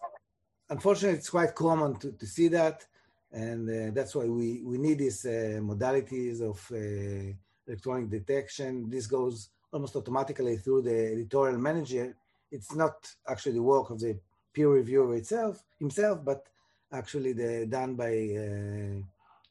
unfortunately 0.69 1.17
it's 1.17 1.29
quite 1.29 1.55
common 1.55 1.95
to, 1.99 2.11
to 2.11 2.25
see 2.25 2.47
that, 2.49 2.85
and 3.33 3.67
uh, 3.69 3.91
that's 3.93 4.15
why 4.15 4.25
we 4.25 4.61
we 4.63 4.77
need 4.77 4.99
these 4.99 5.25
uh, 5.25 5.59
modalities 5.59 6.41
of 6.41 6.59
uh, 6.71 7.33
electronic 7.67 8.09
detection. 8.09 8.89
This 8.89 9.07
goes 9.07 9.49
almost 9.71 9.95
automatically 9.95 10.57
through 10.57 10.83
the 10.83 11.11
editorial 11.13 11.57
manager. 11.57 12.15
It's 12.51 12.75
not 12.75 12.95
actually 13.27 13.53
the 13.53 13.63
work 13.63 13.89
of 13.89 13.99
the 13.99 14.19
peer 14.53 14.69
reviewer 14.69 15.15
itself 15.15 15.63
himself, 15.79 16.23
but 16.23 16.45
actually 16.91 17.33
the, 17.33 17.65
done 17.65 17.95
by 17.95 18.13
uh, 18.43 19.01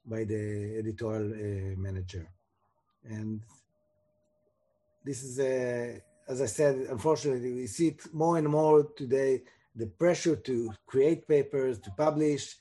by 0.06 0.24
the 0.24 0.76
editorial 0.78 1.32
uh, 1.32 1.76
manager. 1.76 2.28
And 3.04 3.40
this 5.04 5.24
is 5.24 5.40
a 5.40 6.00
as 6.28 6.40
I 6.40 6.46
said, 6.46 6.86
unfortunately, 6.88 7.52
we 7.52 7.66
see 7.66 7.88
it 7.88 8.14
more 8.14 8.38
and 8.38 8.48
more 8.48 8.84
today. 8.96 9.42
The 9.74 9.86
pressure 9.86 10.36
to 10.36 10.72
create 10.86 11.26
papers, 11.26 11.80
to 11.80 11.90
publish, 11.90 12.56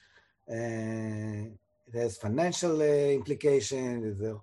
uh, 0.50 1.52
it 1.88 1.94
has 1.94 2.18
financial 2.18 2.82
uh, 2.82 2.86
implications. 3.20 4.06
It's, 4.06 4.22
a, 4.22 4.40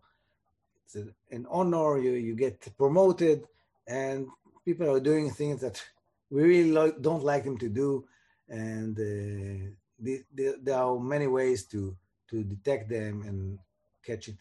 it's 0.84 0.96
a, 0.96 1.34
an 1.34 1.46
honor. 1.50 1.98
You 1.98 2.12
you 2.12 2.34
get 2.34 2.76
promoted, 2.76 3.46
and 3.86 4.28
people 4.64 4.90
are 4.90 5.00
doing 5.00 5.30
things 5.30 5.60
that 5.60 5.82
we 6.30 6.42
really 6.42 6.70
lo- 6.70 6.98
don't 7.00 7.24
like 7.24 7.44
them 7.44 7.58
to 7.58 7.68
do. 7.68 8.04
And 8.48 8.98
uh, 8.98 9.70
the, 10.00 10.22
the, 10.34 10.56
there 10.62 10.78
are 10.78 10.98
many 10.98 11.26
ways 11.26 11.64
to 11.66 11.96
to 12.30 12.44
detect 12.44 12.88
them 12.88 13.22
and 13.22 13.58
catch 14.04 14.28
it. 14.28 14.36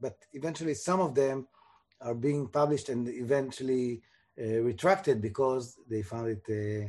But 0.00 0.16
eventually, 0.32 0.74
some 0.74 1.00
of 1.00 1.14
them 1.14 1.48
are 2.00 2.14
being 2.14 2.48
published 2.48 2.88
and 2.88 3.08
eventually 3.08 4.02
uh, 4.40 4.60
retracted 4.62 5.20
because 5.20 5.76
they 5.90 6.02
found 6.02 6.28
it 6.28 6.44
uh, 6.48 6.88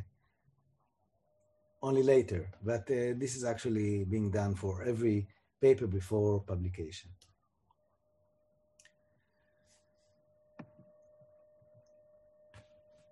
only 1.82 2.04
later. 2.04 2.50
But 2.64 2.82
uh, 2.92 3.14
this 3.18 3.36
is 3.36 3.44
actually 3.44 4.06
being 4.06 4.32
done 4.32 4.56
for 4.56 4.84
every 4.84 5.28
paper 5.62 5.88
before 5.88 6.42
publication. 6.42 7.12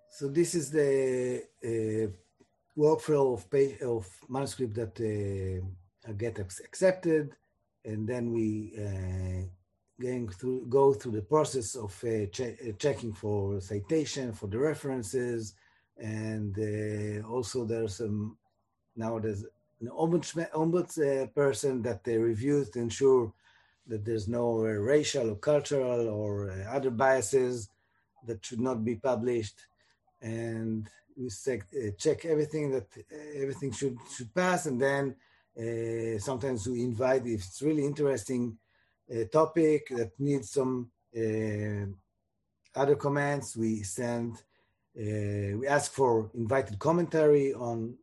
So 0.09 0.27
this 0.27 0.55
is 0.55 0.71
the 0.71 1.43
uh, 1.63 2.07
workflow 2.75 3.33
of, 3.35 3.49
page, 3.51 3.79
of 3.81 4.07
manuscript 4.27 4.73
that 4.75 4.95
uh, 4.99 6.11
get 6.13 6.39
accepted, 6.39 7.35
and 7.85 8.07
then 8.07 8.33
we 8.33 8.73
uh, 8.79 9.45
going 10.01 10.27
through 10.29 10.65
go 10.67 10.93
through 10.93 11.13
the 11.13 11.21
process 11.21 11.75
of 11.75 11.91
uh, 12.03 12.25
che 12.31 12.57
uh, 12.67 12.71
checking 12.77 13.13
for 13.13 13.59
citation 13.61 14.33
for 14.33 14.47
the 14.47 14.57
references 14.57 15.53
and 15.97 16.57
uh, 16.59 17.27
also 17.27 17.65
there's 17.65 17.95
some 17.97 18.37
now 18.97 19.19
there's 19.19 19.43
an 19.81 19.87
ombudsman 19.87 20.51
ombuds 20.51 20.97
uh, 20.97 21.27
person 21.27 21.81
that 21.83 22.03
they 22.03 22.17
reviews 22.17 22.69
to 22.71 22.79
ensure 22.79 23.31
that 23.85 24.03
there's 24.03 24.27
no 24.27 24.59
uh, 24.59 24.69
racial 24.93 25.31
or 25.31 25.35
cultural 25.35 26.09
or 26.09 26.51
uh, 26.51 26.75
other 26.75 26.89
biases 26.89 27.69
that 28.25 28.45
should 28.45 28.59
not 28.59 28.83
be 28.83 28.95
published. 28.95 29.59
And 30.21 30.89
we 31.15 31.29
check, 31.97 32.25
everything 32.25 32.71
that 32.71 32.87
everything 33.35 33.71
should 33.71 33.97
should 34.13 34.33
pass. 34.33 34.65
And 34.65 34.81
then 34.81 35.15
sometimes 36.19 36.67
we 36.67 36.81
invite 36.81 37.25
if 37.25 37.41
it's 37.45 37.61
really 37.61 37.85
interesting 37.85 38.57
a 39.09 39.25
topic 39.25 39.87
that 39.89 40.11
needs 40.19 40.51
some 40.51 40.91
uh, 41.15 41.85
other 42.75 42.95
comments, 42.95 43.55
we 43.55 43.81
send, 43.83 44.33
uh, 44.97 45.57
we 45.57 45.67
ask 45.67 45.91
for 45.91 46.29
invited 46.35 46.77
commentary 46.77 47.53
on 47.53 47.95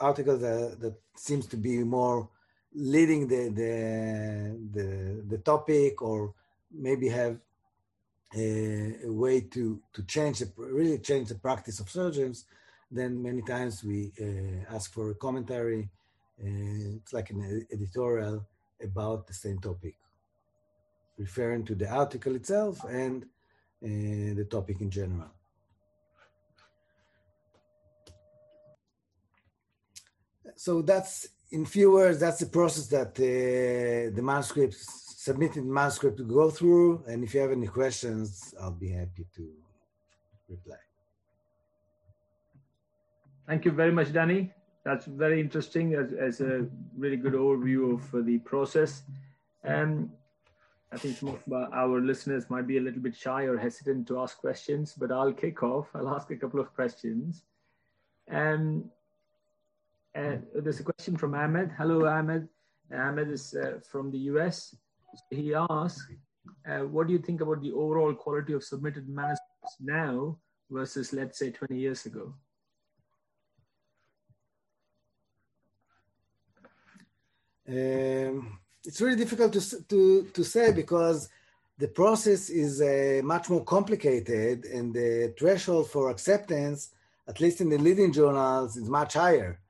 articles 0.00 0.40
that, 0.40 0.80
that 0.80 0.94
seems 1.14 1.46
to 1.46 1.56
be 1.56 1.78
more 1.84 2.28
leading 2.74 3.26
the, 3.26 3.48
the, 3.48 4.58
the, 4.72 5.22
the 5.28 5.38
topic 5.38 6.02
or 6.02 6.34
maybe 6.72 7.08
have 7.08 7.38
a, 8.34 8.96
a, 9.04 9.12
way 9.12 9.40
to, 9.40 9.80
to 9.92 10.02
change, 10.04 10.38
the, 10.38 10.50
really 10.56 10.98
change 10.98 11.28
the 11.28 11.34
practice 11.34 11.80
of 11.80 11.90
surgeons, 11.90 12.44
then 12.90 13.22
many 13.22 13.42
times 13.42 13.82
we 13.82 14.12
uh, 14.20 14.74
ask 14.74 14.92
for 14.92 15.10
a 15.10 15.14
commentary. 15.14 15.88
Uh, 16.42 16.96
it's 16.96 17.12
like 17.12 17.30
an 17.30 17.66
editorial 17.72 18.46
about 18.82 19.26
the 19.26 19.34
same 19.34 19.58
topic 19.58 19.94
referring 21.18 21.64
to 21.64 21.74
the 21.74 21.88
article 21.88 22.34
itself 22.34 22.82
and 22.84 23.24
uh, 23.84 24.34
the 24.34 24.46
topic 24.50 24.80
in 24.80 24.90
general. 24.90 25.30
So 30.66 30.82
that's, 30.82 31.26
in 31.52 31.64
few 31.64 31.90
words, 31.90 32.20
that's 32.20 32.40
the 32.40 32.52
process 32.58 32.86
that 32.88 33.12
uh, 33.18 34.14
the 34.14 34.22
manuscript, 34.22 34.74
submitted 34.74 35.64
manuscript 35.64 36.18
to 36.18 36.24
go 36.24 36.50
through. 36.50 37.02
And 37.08 37.24
if 37.24 37.32
you 37.32 37.40
have 37.40 37.52
any 37.52 37.66
questions, 37.66 38.54
I'll 38.60 38.70
be 38.70 38.90
happy 38.90 39.24
to 39.36 39.48
reply. 40.50 40.76
Thank 43.48 43.64
you 43.64 43.70
very 43.70 43.90
much, 43.90 44.12
Danny. 44.12 44.52
That's 44.84 45.06
very 45.06 45.40
interesting 45.40 45.94
as, 45.94 46.12
as 46.12 46.42
a 46.42 46.66
really 46.94 47.16
good 47.16 47.32
overview 47.32 47.94
of 47.94 48.14
uh, 48.14 48.20
the 48.22 48.36
process. 48.40 49.02
Um, 49.64 50.12
I 50.92 50.98
think 50.98 51.16
some 51.16 51.30
of 51.30 51.42
our 51.72 52.02
listeners 52.02 52.50
might 52.50 52.66
be 52.66 52.76
a 52.76 52.82
little 52.82 53.00
bit 53.00 53.16
shy 53.16 53.44
or 53.44 53.56
hesitant 53.56 54.06
to 54.08 54.20
ask 54.20 54.36
questions, 54.36 54.92
but 54.92 55.10
I'll 55.10 55.32
kick 55.32 55.62
off. 55.62 55.88
I'll 55.94 56.14
ask 56.14 56.30
a 56.30 56.36
couple 56.36 56.60
of 56.60 56.74
questions. 56.74 57.44
Um, 58.30 58.90
and 60.14 60.44
there's 60.54 60.80
a 60.80 60.84
question 60.84 61.16
from 61.16 61.34
Ahmed. 61.34 61.70
Hello, 61.76 62.06
Ahmed. 62.06 62.48
Ahmed 62.92 63.30
is 63.30 63.54
uh, 63.54 63.78
from 63.90 64.10
the 64.10 64.18
US. 64.30 64.74
He 65.30 65.54
asks, 65.54 66.06
uh, 66.68 66.80
what 66.80 67.06
do 67.06 67.12
you 67.12 67.18
think 67.18 67.40
about 67.40 67.62
the 67.62 67.72
overall 67.72 68.14
quality 68.14 68.52
of 68.52 68.64
submitted 68.64 69.08
manuscripts 69.08 69.76
now 69.80 70.38
versus, 70.70 71.12
let's 71.12 71.38
say, 71.38 71.50
20 71.50 71.76
years 71.76 72.06
ago? 72.06 72.34
Um, 77.68 78.58
it's 78.84 79.00
really 79.00 79.16
difficult 79.16 79.52
to, 79.52 79.82
to, 79.84 80.24
to 80.34 80.44
say 80.44 80.72
because 80.72 81.28
the 81.78 81.88
process 81.88 82.50
is 82.50 82.80
uh, 82.80 83.20
much 83.24 83.48
more 83.48 83.64
complicated 83.64 84.64
and 84.64 84.92
the 84.92 85.32
threshold 85.38 85.88
for 85.88 86.10
acceptance, 86.10 86.90
at 87.28 87.40
least 87.40 87.60
in 87.60 87.68
the 87.68 87.78
leading 87.78 88.12
journals, 88.12 88.76
is 88.76 88.88
much 88.88 89.14
higher. 89.14 89.60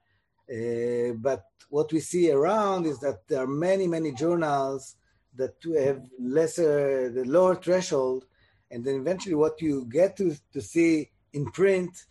Uh, 0.51 1.13
but 1.15 1.45
what 1.69 1.93
we 1.93 2.01
see 2.01 2.31
around 2.31 2.87
is 2.87 2.99
that 3.01 3.27
there 3.29 3.43
are 3.43 3.47
many, 3.47 3.87
many 3.87 4.13
journals 4.13 4.97
that 5.37 5.55
have 5.79 6.03
lesser, 6.19 7.11
the 7.11 7.25
lower 7.25 7.55
threshold, 7.55 8.27
and 8.71 8.85
then 8.85 8.97
eventually 8.97 9.35
what 9.35 9.61
you 9.63 9.87
get 9.87 10.17
to, 10.17 10.35
to 10.53 10.61
see 10.61 11.11
in 11.33 11.45
print, 11.53 12.07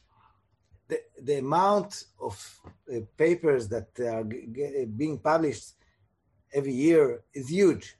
the, 0.87 0.99
the 1.21 1.39
amount 1.39 2.05
of 2.21 2.59
uh, 2.91 2.99
papers 3.17 3.67
that 3.67 3.87
are 3.99 4.23
being 4.23 5.19
published 5.19 5.73
every 6.53 6.73
year 6.73 7.21
is 7.33 7.49
huge. 7.49 7.95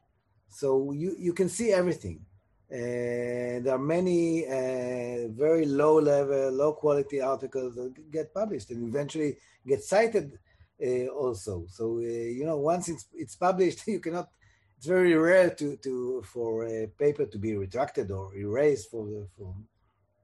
So 0.47 0.91
you, 0.93 1.15
you 1.19 1.33
can 1.33 1.49
see 1.49 1.71
everything. 1.71 2.25
There 2.69 3.73
are 3.73 3.79
many 3.79 4.45
uh, 4.45 5.27
very 5.29 5.65
low 5.65 5.99
level, 5.99 6.51
low 6.51 6.73
quality 6.73 7.19
articles 7.19 7.75
that 7.75 8.11
get 8.11 8.33
published 8.33 8.69
and 8.71 8.87
eventually 8.87 9.37
get 9.65 9.83
cited 9.83 10.37
uh, 10.81 11.07
also. 11.07 11.65
So, 11.67 11.97
uh, 11.97 12.01
you 12.01 12.45
know, 12.45 12.57
once 12.57 12.89
it's, 12.89 13.07
it's 13.13 13.35
published, 13.35 13.87
you 13.87 13.99
cannot, 13.99 14.29
it's 14.77 14.85
very 14.85 15.13
rare 15.15 15.49
to, 15.49 15.75
to 15.77 16.23
for 16.23 16.65
a 16.67 16.87
paper 16.87 17.25
to 17.25 17.37
be 17.37 17.55
retracted 17.55 18.11
or 18.11 18.33
erased 18.35 18.89
for, 18.89 19.27
for 19.37 19.53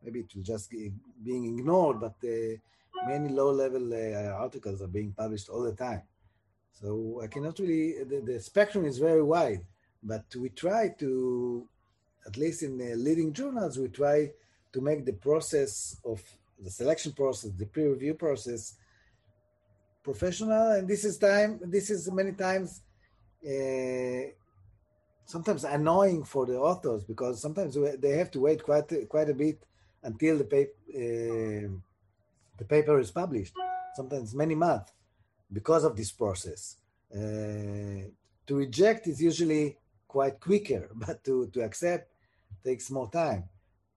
maybe 0.04 0.24
to 0.24 0.39
just 0.41 0.72
being 0.72 1.58
ignored, 1.58 2.00
but 2.00 2.16
uh, 2.24 2.56
many 3.08 3.30
low 3.30 3.52
level 3.52 3.93
uh, 3.93 4.32
articles 4.34 4.82
are 4.82 4.88
being 4.88 5.12
published 5.12 5.50
all 5.50 5.64
the 5.64 5.74
time. 5.74 6.04
So 6.72 7.22
I 7.24 7.28
cannot 7.28 7.60
really, 7.60 8.04
the, 8.04 8.22
the 8.22 8.39
spectrum 8.39 8.86
is 8.86 8.98
very 8.98 9.24
wide, 9.24 9.66
but 10.04 10.24
we 10.39 10.50
try 10.50 10.89
to, 11.00 11.68
at 12.26 12.38
least 12.38 12.63
in 12.63 12.78
the 12.78 12.95
leading 12.95 13.34
journals, 13.34 13.78
we 13.78 13.88
try 13.89 14.32
to 14.73 14.82
make 14.82 15.05
the 15.05 15.13
process 15.13 15.97
of 16.05 16.21
the 16.59 16.69
selection 16.69 17.11
process, 17.13 17.51
the 17.51 17.65
peer 17.65 17.91
review 17.91 18.13
process, 18.13 18.76
professional. 20.03 20.71
And 20.71 20.88
this 20.88 21.05
is 21.05 21.17
time, 21.17 21.59
this 21.63 21.89
is 21.89 22.11
many 22.11 22.34
times 22.34 22.82
uh, 23.45 24.32
sometimes 25.26 25.63
annoying 25.63 26.23
for 26.23 26.45
the 26.45 26.57
authors 26.57 27.03
because 27.03 27.41
sometimes 27.41 27.78
they 27.99 28.11
have 28.17 28.32
to 28.32 28.39
wait 28.39 28.63
quite 28.63 28.91
quite 29.09 29.30
a 29.30 29.34
bit 29.34 29.63
until 30.03 30.38
the 30.38 30.43
paper 30.45 30.73
uh, 30.89 31.67
the 32.57 32.65
paper 32.67 32.99
is 32.99 33.11
published. 33.11 33.53
Sometimes 33.95 34.34
many 34.34 34.55
months. 34.55 34.91
because 35.51 35.84
of 35.84 35.95
this 35.95 36.11
process. 36.11 36.78
Uh, 37.13 38.09
to 38.47 38.55
reject 38.55 39.07
is 39.07 39.21
usually 39.21 39.78
quite 40.07 40.39
quicker, 40.39 40.89
but 40.95 41.23
to, 41.23 41.47
to 41.53 41.61
accept 41.61 42.11
takes 42.64 42.89
more 42.91 43.10
time 43.10 43.43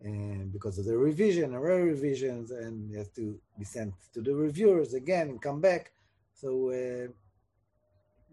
and 0.01 0.53
because 0.53 0.79
of 0.79 0.85
the 0.85 0.97
revision 0.97 1.55
and 1.55 1.63
re-revisions 1.63 2.51
and 2.51 2.93
it 2.93 2.99
has 2.99 3.09
to 3.09 3.39
be 3.59 3.65
sent 3.65 3.93
to 4.15 4.21
the 4.21 4.35
reviewers 4.35 4.95
again 4.95 5.29
and 5.29 5.43
come 5.43 5.61
back. 5.61 5.93
So 6.35 6.71
uh, 6.71 7.09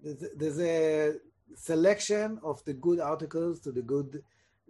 there's, 0.03 0.31
there's, 0.35 0.59
a 0.59 1.15
selection 1.55 2.39
of 2.43 2.63
the 2.65 2.73
good 2.73 2.99
articles 2.99 3.59
to 3.61 3.71
the 3.71 3.81
good 3.81 4.21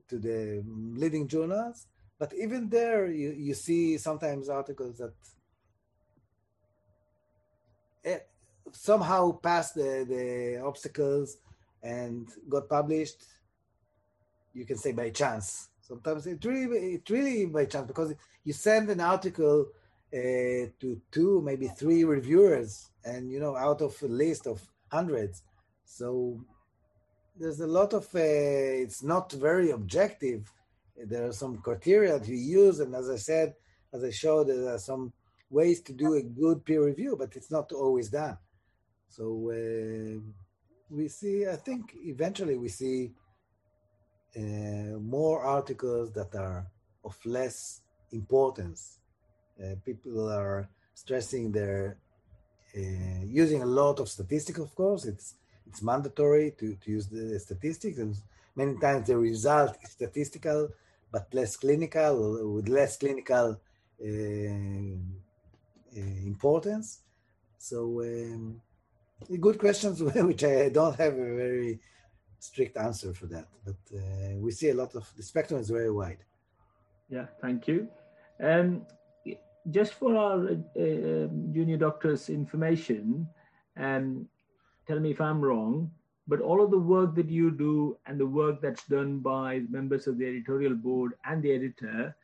to 0.08 0.20
the 0.20 0.64
leading 0.96 1.28
journals, 1.28 1.88
but 2.20 2.32
even 2.34 2.70
there 2.70 3.12
you, 3.12 3.32
you 3.32 3.54
see 3.54 3.98
sometimes 3.98 4.50
articles 4.50 4.98
that 5.00 5.14
eh, 8.06 8.20
somehow 8.72 9.32
passed 9.32 9.76
the, 9.76 10.06
the 10.08 10.62
obstacles 10.64 11.38
and 11.82 12.30
got 12.48 12.70
published 12.70 13.24
you 14.56 14.66
can 14.66 14.78
say 14.78 14.94
by 14.94 15.10
chance. 15.10 15.70
Sometimes 15.82 16.26
it 16.26 16.44
really 16.44 16.96
it 16.96 17.10
really 17.10 17.46
by 17.46 17.66
chance 17.66 17.86
because 17.86 18.14
you 18.44 18.54
send 18.54 18.90
an 18.90 19.02
article 19.02 19.68
uh, 20.14 20.72
to 20.80 21.02
two 21.12 21.42
maybe 21.44 21.68
three 21.68 22.04
reviewers 22.04 22.90
and 23.04 23.32
you 23.32 23.40
know 23.40 23.56
out 23.56 23.82
of 23.82 24.02
a 24.02 24.08
list 24.08 24.48
of 24.48 24.62
hundreds. 24.92 25.44
So 25.84 26.40
there's 27.38 27.60
a 27.60 27.68
lot 27.68 27.94
of 27.94 28.06
uh, 28.16 28.84
it's 28.84 29.04
not 29.04 29.32
very 29.34 29.72
objective. 29.72 30.52
There 30.98 31.28
are 31.28 31.34
some 31.34 31.58
criteria 31.58 32.20
to 32.20 32.34
use 32.34 32.80
and 32.80 32.96
as 32.96 33.10
i 33.10 33.18
said 33.18 33.54
as 33.94 34.02
i 34.04 34.10
showed 34.10 34.48
there 34.48 34.74
are 34.74 34.80
some 34.80 35.12
ways 35.50 35.82
to 35.82 35.94
do 35.94 36.14
a 36.14 36.24
good 36.24 36.64
peer 36.66 36.86
review 36.86 37.16
but 37.20 37.36
it's 37.36 37.52
not 37.52 37.72
always 37.74 38.10
done. 38.10 38.38
So 39.10 39.52
uh, 39.52 40.20
we 40.90 41.08
see 41.08 41.48
i 41.48 41.56
think 41.56 41.94
eventually 41.96 42.58
we 42.58 42.70
see 42.70 43.12
uh, 44.38 45.00
more 45.00 45.42
articles 45.42 46.12
that 46.14 46.36
are 46.36 46.66
of 47.04 47.18
less 47.26 47.82
importance. 48.12 49.00
Uh, 49.60 49.76
people 49.86 50.30
are 50.30 50.68
stressing 50.94 51.52
their 51.52 51.98
uh, 52.78 53.24
using 53.26 53.62
a 53.62 53.66
lot 53.66 54.00
of 54.00 54.10
statistics. 54.10 54.60
Of 54.60 54.76
course, 54.76 55.06
it's 55.06 55.36
it's 55.68 55.82
mandatory 55.82 56.52
to, 56.60 56.76
to 56.76 56.92
use 56.92 57.08
the 57.08 57.40
statistics, 57.40 57.98
and 57.98 58.16
many 58.56 58.78
times 58.78 59.08
the 59.08 59.18
result 59.18 59.78
is 59.84 59.92
statistical 59.92 60.70
but 61.16 61.34
less 61.34 61.56
clinical, 61.56 62.54
with 62.56 62.68
less 62.68 62.98
clinical 62.98 63.58
uh, 64.04 64.08
uh, 65.98 66.18
importance. 66.26 67.00
So, 67.58 68.02
um, 68.02 68.62
good 69.40 69.58
questions, 69.58 70.02
which 70.30 70.44
I 70.44 70.70
don't 70.70 70.98
have 70.98 71.14
a 71.14 71.36
very 71.44 71.80
strict 72.40 72.78
answer 72.78 73.14
for 73.14 73.26
that, 73.28 73.48
but 73.66 73.76
uh, 73.94 74.36
we 74.38 74.52
see 74.52 74.70
a 74.70 74.74
lot 74.74 74.96
of 74.96 75.12
the 75.16 75.24
spectrum 75.24 75.60
is 75.60 75.70
very 75.70 75.92
wide. 75.92 76.24
Yeah, 77.10 77.26
thank 77.42 77.68
you. 77.68 77.88
Um, 78.42 78.86
just 79.72 79.94
for 79.94 80.16
our 80.16 80.50
uh, 80.50 80.80
um, 80.80 81.52
junior 81.54 81.78
doctors' 81.78 82.30
information, 82.30 83.28
um, 83.78 84.28
tell 84.88 85.00
me 85.00 85.12
if 85.12 85.22
I'm 85.22 85.42
wrong, 85.42 85.92
but 86.28 86.42
all 86.42 86.64
of 86.64 86.72
the 86.72 86.80
work 86.80 87.16
that 87.16 87.30
you 87.30 87.52
do 87.52 87.98
and 88.06 88.20
the 88.20 88.26
work 88.26 88.62
that's 88.62 88.86
done 88.88 89.20
by 89.20 89.62
members 89.70 90.08
of 90.08 90.18
the 90.18 90.28
editorial 90.28 90.74
board 90.74 91.14
and 91.26 91.42
the 91.42 91.52
editor, 91.52 92.16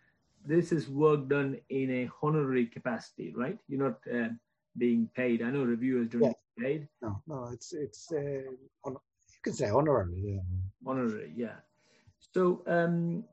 this 0.46 0.72
is 0.72 0.90
work 0.90 1.28
done 1.30 1.58
in 1.70 1.92
a 1.92 2.10
honorary 2.24 2.66
capacity, 2.66 3.34
right? 3.36 3.58
You're 3.68 3.90
not 3.90 4.00
uh, 4.12 4.30
being 4.78 5.10
paid. 5.16 5.42
I 5.42 5.52
know 5.52 5.64
reviewers 5.64 6.10
don't 6.10 6.22
yeah. 6.24 6.30
get 6.30 6.64
paid. 6.66 6.88
No, 7.02 7.22
no, 7.28 7.50
it's 7.52 7.74
it's 7.74 8.12
uh, 8.12 8.42
on, 8.84 8.98
can 9.44 9.54
say 9.54 9.70
honorary. 9.70 10.22
Yeah. 10.24 10.42
Honorary, 10.86 11.32
yeah. 11.36 11.56
So 12.34 12.62
um, 12.68 13.24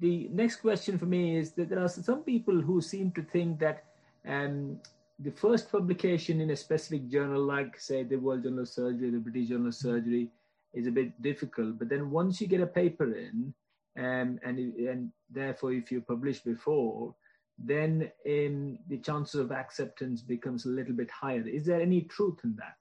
the 0.00 0.28
next 0.32 0.56
question 0.56 0.98
for 0.98 1.06
me 1.06 1.36
is 1.36 1.52
that 1.52 1.68
there 1.68 1.82
are 1.82 1.88
some 1.88 2.22
people 2.22 2.60
who 2.60 2.80
seem 2.80 3.12
to 3.12 3.22
think 3.22 3.58
that 3.60 3.84
um, 4.26 4.80
the 5.18 5.30
first 5.30 5.70
publication 5.70 6.40
in 6.40 6.50
a 6.50 6.56
specific 6.56 7.08
journal, 7.08 7.42
like 7.42 7.78
say 7.78 8.02
the 8.02 8.16
World 8.16 8.44
Journal 8.44 8.60
of 8.60 8.68
Surgery, 8.68 9.10
the 9.10 9.18
British 9.18 9.48
Journal 9.48 9.68
of 9.68 9.74
Surgery, 9.74 10.28
is 10.74 10.86
a 10.86 10.92
bit 10.92 11.20
difficult. 11.22 11.78
But 11.78 11.88
then 11.88 12.10
once 12.10 12.40
you 12.40 12.46
get 12.46 12.60
a 12.60 12.66
paper 12.66 13.14
in, 13.14 13.52
um, 13.98 14.38
and 14.44 14.58
and 14.58 15.10
therefore 15.30 15.72
if 15.72 15.90
you 15.90 16.00
publish 16.00 16.40
before, 16.40 17.14
then 17.58 18.10
um, 18.26 18.78
the 18.88 18.98
chances 18.98 19.40
of 19.40 19.50
acceptance 19.50 20.22
becomes 20.22 20.66
a 20.66 20.68
little 20.68 20.94
bit 20.94 21.10
higher. 21.10 21.46
Is 21.46 21.66
there 21.66 21.80
any 21.80 22.02
truth 22.02 22.38
in 22.44 22.54
that? 22.56 22.76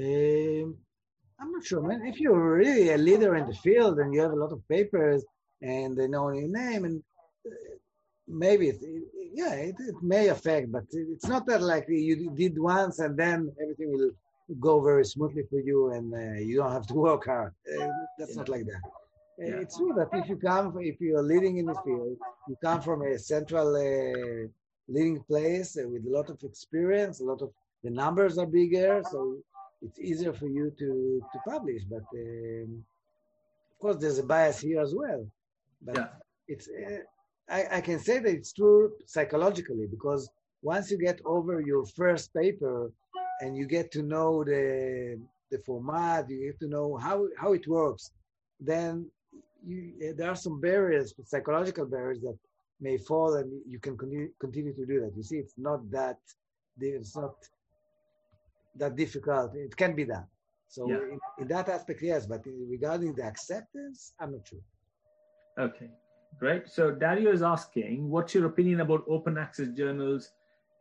Um, 0.00 0.76
I'm 1.40 1.52
not 1.52 1.64
sure, 1.64 1.82
man. 1.82 2.06
If 2.06 2.20
you're 2.20 2.56
really 2.56 2.90
a 2.90 2.96
leader 2.96 3.36
in 3.36 3.46
the 3.46 3.54
field 3.54 3.98
and 3.98 4.14
you 4.14 4.20
have 4.20 4.32
a 4.32 4.36
lot 4.36 4.52
of 4.52 4.66
papers 4.68 5.24
and 5.60 5.96
they 5.96 6.08
know 6.08 6.30
your 6.30 6.48
name, 6.48 6.84
and 6.84 7.02
uh, 7.46 7.50
maybe 8.28 8.68
it, 8.68 8.80
yeah, 9.34 9.54
it, 9.54 9.76
it, 9.78 9.94
may 10.02 10.28
affect, 10.28 10.70
but 10.70 10.84
it's 10.92 11.26
not 11.26 11.46
that 11.46 11.62
like 11.62 11.86
you 11.88 12.30
did 12.30 12.58
once 12.58 12.98
and 13.00 13.18
then 13.18 13.52
everything 13.60 13.92
will 13.92 14.10
go 14.60 14.80
very 14.80 15.04
smoothly 15.04 15.44
for 15.50 15.60
you 15.60 15.92
and 15.92 16.12
uh, 16.14 16.40
you 16.40 16.56
don't 16.56 16.72
have 16.72 16.86
to 16.86 16.94
work 17.08 17.26
hard. 17.26 17.52
Uh, 17.68 17.88
that's 18.18 18.32
yeah. 18.32 18.36
not 18.36 18.48
like 18.48 18.66
that. 18.66 18.82
Uh, 19.40 19.46
yeah. 19.46 19.60
It's 19.62 19.76
true 19.76 19.94
that 19.96 20.08
if 20.12 20.28
you 20.28 20.36
come, 20.36 20.76
if 20.80 21.00
you're 21.00 21.22
leading 21.22 21.56
in 21.58 21.66
the 21.66 21.74
field, 21.84 22.16
you 22.48 22.56
come 22.62 22.80
from 22.80 23.02
a 23.02 23.18
central 23.18 23.74
uh, 23.74 24.48
leading 24.88 25.22
place 25.24 25.76
with 25.76 26.06
a 26.06 26.10
lot 26.10 26.28
of 26.30 26.38
experience, 26.44 27.20
a 27.20 27.24
lot 27.24 27.42
of 27.42 27.50
the 27.82 27.90
numbers 27.90 28.38
are 28.38 28.46
bigger, 28.46 29.02
so 29.10 29.38
it's 29.82 29.98
easier 29.98 30.32
for 30.32 30.46
you 30.46 30.72
to 30.78 31.22
to 31.32 31.38
publish. 31.50 31.82
But 31.84 32.04
um, 32.14 32.84
of 33.72 33.78
course, 33.80 33.96
there's 33.96 34.18
a 34.18 34.22
bias 34.22 34.60
here 34.60 34.80
as 34.80 34.94
well. 34.94 35.26
But 35.82 35.96
yeah. 35.96 36.08
it's 36.48 36.68
uh, 36.68 37.02
I, 37.48 37.78
I 37.78 37.80
can 37.80 37.98
say 37.98 38.18
that 38.18 38.30
it's 38.30 38.52
true 38.52 38.92
psychologically 39.06 39.86
because 39.90 40.28
once 40.62 40.90
you 40.90 40.98
get 40.98 41.20
over 41.24 41.60
your 41.60 41.84
first 41.86 42.32
paper 42.34 42.90
and 43.40 43.56
you 43.56 43.66
get 43.66 43.90
to 43.92 44.02
know 44.02 44.44
the 44.44 45.20
the 45.50 45.58
format, 45.66 46.30
you 46.30 46.46
get 46.46 46.60
to 46.60 46.68
know 46.68 46.96
how 46.96 47.26
how 47.36 47.52
it 47.52 47.66
works, 47.66 48.12
then 48.60 49.10
you, 49.64 50.14
there 50.16 50.30
are 50.30 50.36
some 50.36 50.60
barriers, 50.60 51.14
psychological 51.24 51.86
barriers 51.86 52.20
that 52.20 52.38
may 52.80 52.96
fall, 52.96 53.34
and 53.34 53.50
you 53.68 53.78
can 53.78 53.96
continue 53.96 54.30
continue 54.40 54.74
to 54.74 54.86
do 54.86 55.00
that. 55.00 55.12
You 55.16 55.22
see, 55.22 55.36
it's 55.36 55.54
not 55.56 55.90
that 55.90 56.18
it's 56.80 57.16
not 57.16 57.34
that 58.76 58.96
difficult. 58.96 59.54
It 59.54 59.76
can 59.76 59.94
be 59.94 60.04
done. 60.04 60.26
So 60.68 60.88
yeah. 60.88 60.96
in, 60.96 61.18
in, 61.38 61.48
that 61.48 61.68
aspect, 61.68 62.02
yes. 62.02 62.26
But 62.26 62.42
regarding 62.46 63.14
the 63.14 63.24
acceptance, 63.24 64.14
I'm 64.18 64.32
not 64.32 64.48
sure. 64.48 64.60
Okay, 65.58 65.90
great. 66.38 66.68
So 66.68 66.90
Dario 66.90 67.30
is 67.30 67.42
asking, 67.42 68.08
what's 68.08 68.34
your 68.34 68.46
opinion 68.46 68.80
about 68.80 69.04
open 69.06 69.36
access 69.36 69.68
journals, 69.68 70.32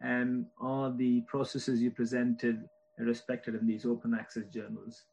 and 0.01 0.45
are 0.61 0.93
the 0.95 1.21
processes 1.21 1.81
you 1.81 1.91
presented 1.91 2.63
respected 2.97 3.55
in 3.55 3.67
these 3.67 3.85
open 3.85 4.13
access 4.13 4.45
journals? 4.53 5.03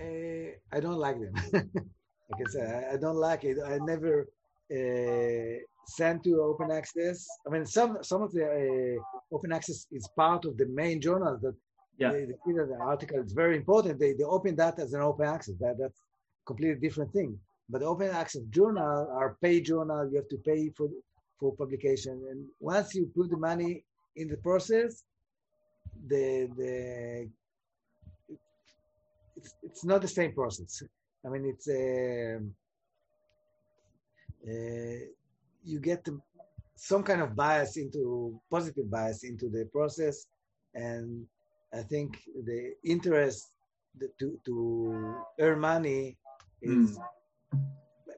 Uh, 0.00 0.52
I 0.72 0.80
don't 0.80 0.98
like 0.98 1.18
them. 1.18 1.34
like 1.52 2.40
I 2.46 2.50
said, 2.50 2.84
I, 2.84 2.94
I 2.94 2.96
don't 2.98 3.16
like 3.16 3.44
it. 3.44 3.58
I 3.66 3.78
never 3.78 4.28
uh, 4.72 5.58
sent 5.86 6.22
to 6.24 6.40
open 6.42 6.70
access. 6.70 7.26
I 7.46 7.50
mean, 7.50 7.66
some 7.66 7.98
some 8.02 8.22
of 8.22 8.32
the 8.32 8.44
uh, 8.44 9.34
open 9.34 9.52
access 9.52 9.86
is 9.90 10.08
part 10.16 10.44
of 10.44 10.56
the 10.56 10.66
main 10.66 11.00
journals 11.00 11.40
that 11.40 11.56
yeah. 11.98 12.12
the 12.12 12.78
article 12.80 13.18
is 13.18 13.32
very 13.32 13.56
important. 13.56 13.98
They, 13.98 14.12
they 14.12 14.24
open 14.24 14.54
that 14.56 14.78
as 14.78 14.92
an 14.92 15.02
open 15.02 15.26
access. 15.26 15.54
That, 15.60 15.76
that's 15.78 16.00
completely 16.46 16.80
different 16.80 17.12
thing. 17.12 17.38
But 17.68 17.82
open 17.82 18.08
access 18.10 18.42
journal 18.50 19.08
are 19.12 19.36
paid 19.42 19.66
journal. 19.66 20.08
You 20.10 20.16
have 20.16 20.28
to 20.28 20.38
pay 20.38 20.70
for 20.76 20.88
for 21.38 21.54
publication. 21.54 22.14
And 22.30 22.46
once 22.60 22.94
you 22.94 23.10
put 23.14 23.30
the 23.30 23.36
money 23.36 23.84
in 24.16 24.28
the 24.28 24.38
process, 24.38 25.04
the 26.08 26.48
the 26.56 27.28
it's 29.36 29.54
it's 29.62 29.84
not 29.84 30.00
the 30.02 30.08
same 30.08 30.32
process. 30.32 30.82
I 31.24 31.28
mean, 31.28 31.44
it's 31.44 31.68
a 31.68 32.36
um, 32.36 32.54
uh, 34.48 35.00
you 35.64 35.80
get 35.80 36.06
some 36.76 37.02
kind 37.02 37.20
of 37.20 37.34
bias 37.34 37.76
into 37.76 38.40
positive 38.50 38.90
bias 38.90 39.24
into 39.24 39.48
the 39.48 39.64
process, 39.72 40.26
and 40.74 41.26
I 41.72 41.82
think 41.82 42.18
the 42.44 42.74
interest 42.84 43.50
to 44.18 44.38
to 44.46 45.14
earn 45.40 45.60
money 45.60 46.16
is 46.62 46.98
mm. 46.98 47.02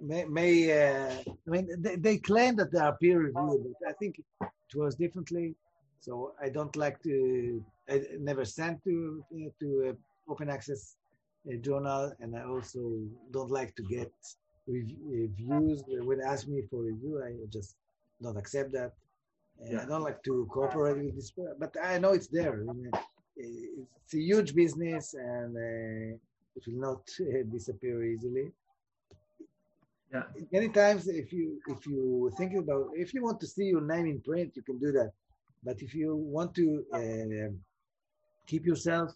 may, 0.00 0.24
may 0.24 0.52
uh, 0.70 1.14
I 1.46 1.50
mean 1.50 1.68
they, 1.78 1.96
they, 1.96 2.18
claim 2.18 2.56
that 2.56 2.72
they 2.72 2.78
are 2.78 2.96
peer 2.96 3.18
reviewed, 3.18 3.74
but 3.80 3.90
I 3.90 3.92
think 3.94 4.18
it 4.40 4.74
was 4.74 4.94
differently. 4.94 5.54
So 6.00 6.32
I 6.42 6.48
don't 6.48 6.74
like 6.76 7.02
to. 7.02 7.64
I 7.88 8.02
never 8.18 8.44
sent 8.44 8.82
to 8.84 9.24
to 9.60 9.96
open 10.28 10.48
access 10.48 10.96
journal, 11.60 12.12
and 12.20 12.36
I 12.36 12.44
also 12.44 12.80
don't 13.32 13.50
like 13.50 13.74
to 13.76 13.82
get 13.82 14.12
reviews 14.66 15.82
when 15.86 16.18
they 16.18 16.24
ask 16.24 16.46
me 16.46 16.62
for 16.70 16.82
review. 16.82 17.22
I 17.24 17.32
just 17.50 17.76
don't 18.22 18.36
accept 18.36 18.72
that. 18.72 18.92
Yeah. 19.64 19.82
I 19.82 19.84
don't 19.84 20.02
like 20.02 20.22
to 20.24 20.48
cooperate 20.50 20.96
with 21.04 21.16
this, 21.16 21.32
but 21.58 21.74
I 21.82 21.98
know 21.98 22.12
it's 22.12 22.28
there. 22.28 22.64
It's 23.42 24.14
a 24.14 24.18
huge 24.20 24.54
business 24.54 25.14
and 25.14 25.56
uh, 25.56 26.16
it 26.56 26.62
will 26.66 26.80
not 26.88 27.02
uh, 27.20 27.42
disappear 27.50 28.04
easily. 28.04 28.52
Yeah. 30.12 30.24
Many 30.50 30.68
times, 30.70 31.06
if 31.06 31.32
you 31.32 31.60
if 31.68 31.86
you 31.86 32.32
think 32.36 32.54
about 32.54 32.90
if 32.94 33.14
you 33.14 33.22
want 33.22 33.38
to 33.40 33.46
see 33.46 33.66
your 33.66 33.80
name 33.80 34.06
in 34.06 34.20
print, 34.20 34.56
you 34.56 34.62
can 34.62 34.78
do 34.78 34.90
that. 34.92 35.12
But 35.62 35.80
if 35.82 35.94
you 35.94 36.16
want 36.16 36.54
to 36.56 36.84
uh, 36.92 37.52
keep 38.46 38.66
yourself 38.66 39.12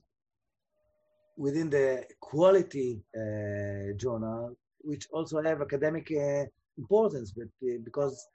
within 1.37 1.69
the 1.69 2.05
quality 2.21 3.03
uh, 3.17 3.97
journal, 3.97 4.57
which 4.83 5.09
also 5.13 5.43
have 5.43 5.61
academic 5.61 6.13
uh, 6.13 6.45
importance, 6.79 7.33
but 7.33 7.49
uh, 7.69 7.79
because 7.83 8.29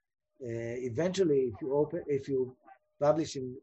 uh, 0.43 0.75
eventually, 0.89 1.51
if 1.53 1.61
you 1.61 1.73
open, 1.73 2.03
if 2.07 2.27
you 2.27 2.53
publish 2.99 3.37
in 3.37 3.55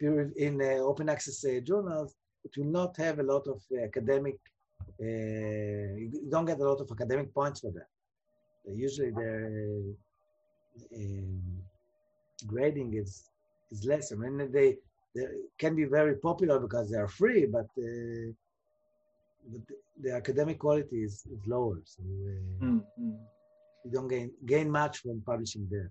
in 0.00 0.60
uh, 0.60 0.82
open 0.82 1.08
access 1.08 1.44
journals, 1.62 2.14
it 2.44 2.56
will 2.56 2.72
not 2.80 2.96
have 2.96 3.18
a 3.18 3.22
lot 3.22 3.46
of 3.46 3.62
academic. 3.82 4.38
you 4.98 6.28
don't 6.30 6.44
get 6.44 6.60
a 6.60 6.68
lot 6.70 6.80
of 6.80 6.90
academic 6.90 7.32
points 7.34 7.60
for 7.60 7.70
that. 7.70 7.88
usually, 8.66 9.10
the 9.10 9.94
um, 10.96 11.42
grading 12.46 12.94
is 12.94 13.30
is 13.70 13.84
less. 13.84 14.12
I 14.12 14.16
mean, 14.16 14.50
they, 14.52 14.76
they 15.14 15.26
can 15.58 15.74
be 15.74 15.84
very 15.84 16.16
popular 16.16 16.58
because 16.58 16.90
they 16.90 16.98
are 16.98 17.08
free, 17.08 17.46
but 17.46 17.68
uh, 17.78 18.32
but 19.50 19.62
the 20.00 20.12
academic 20.12 20.58
quality 20.58 21.02
is, 21.02 21.26
is 21.32 21.40
lower. 21.46 21.78
So 21.84 22.02
uh, 22.02 22.64
mm-hmm. 22.64 23.10
you 23.84 23.90
don't 23.90 24.08
gain 24.08 24.30
gain 24.46 24.70
much 24.70 24.98
from 24.98 25.22
publishing 25.24 25.66
there. 25.70 25.90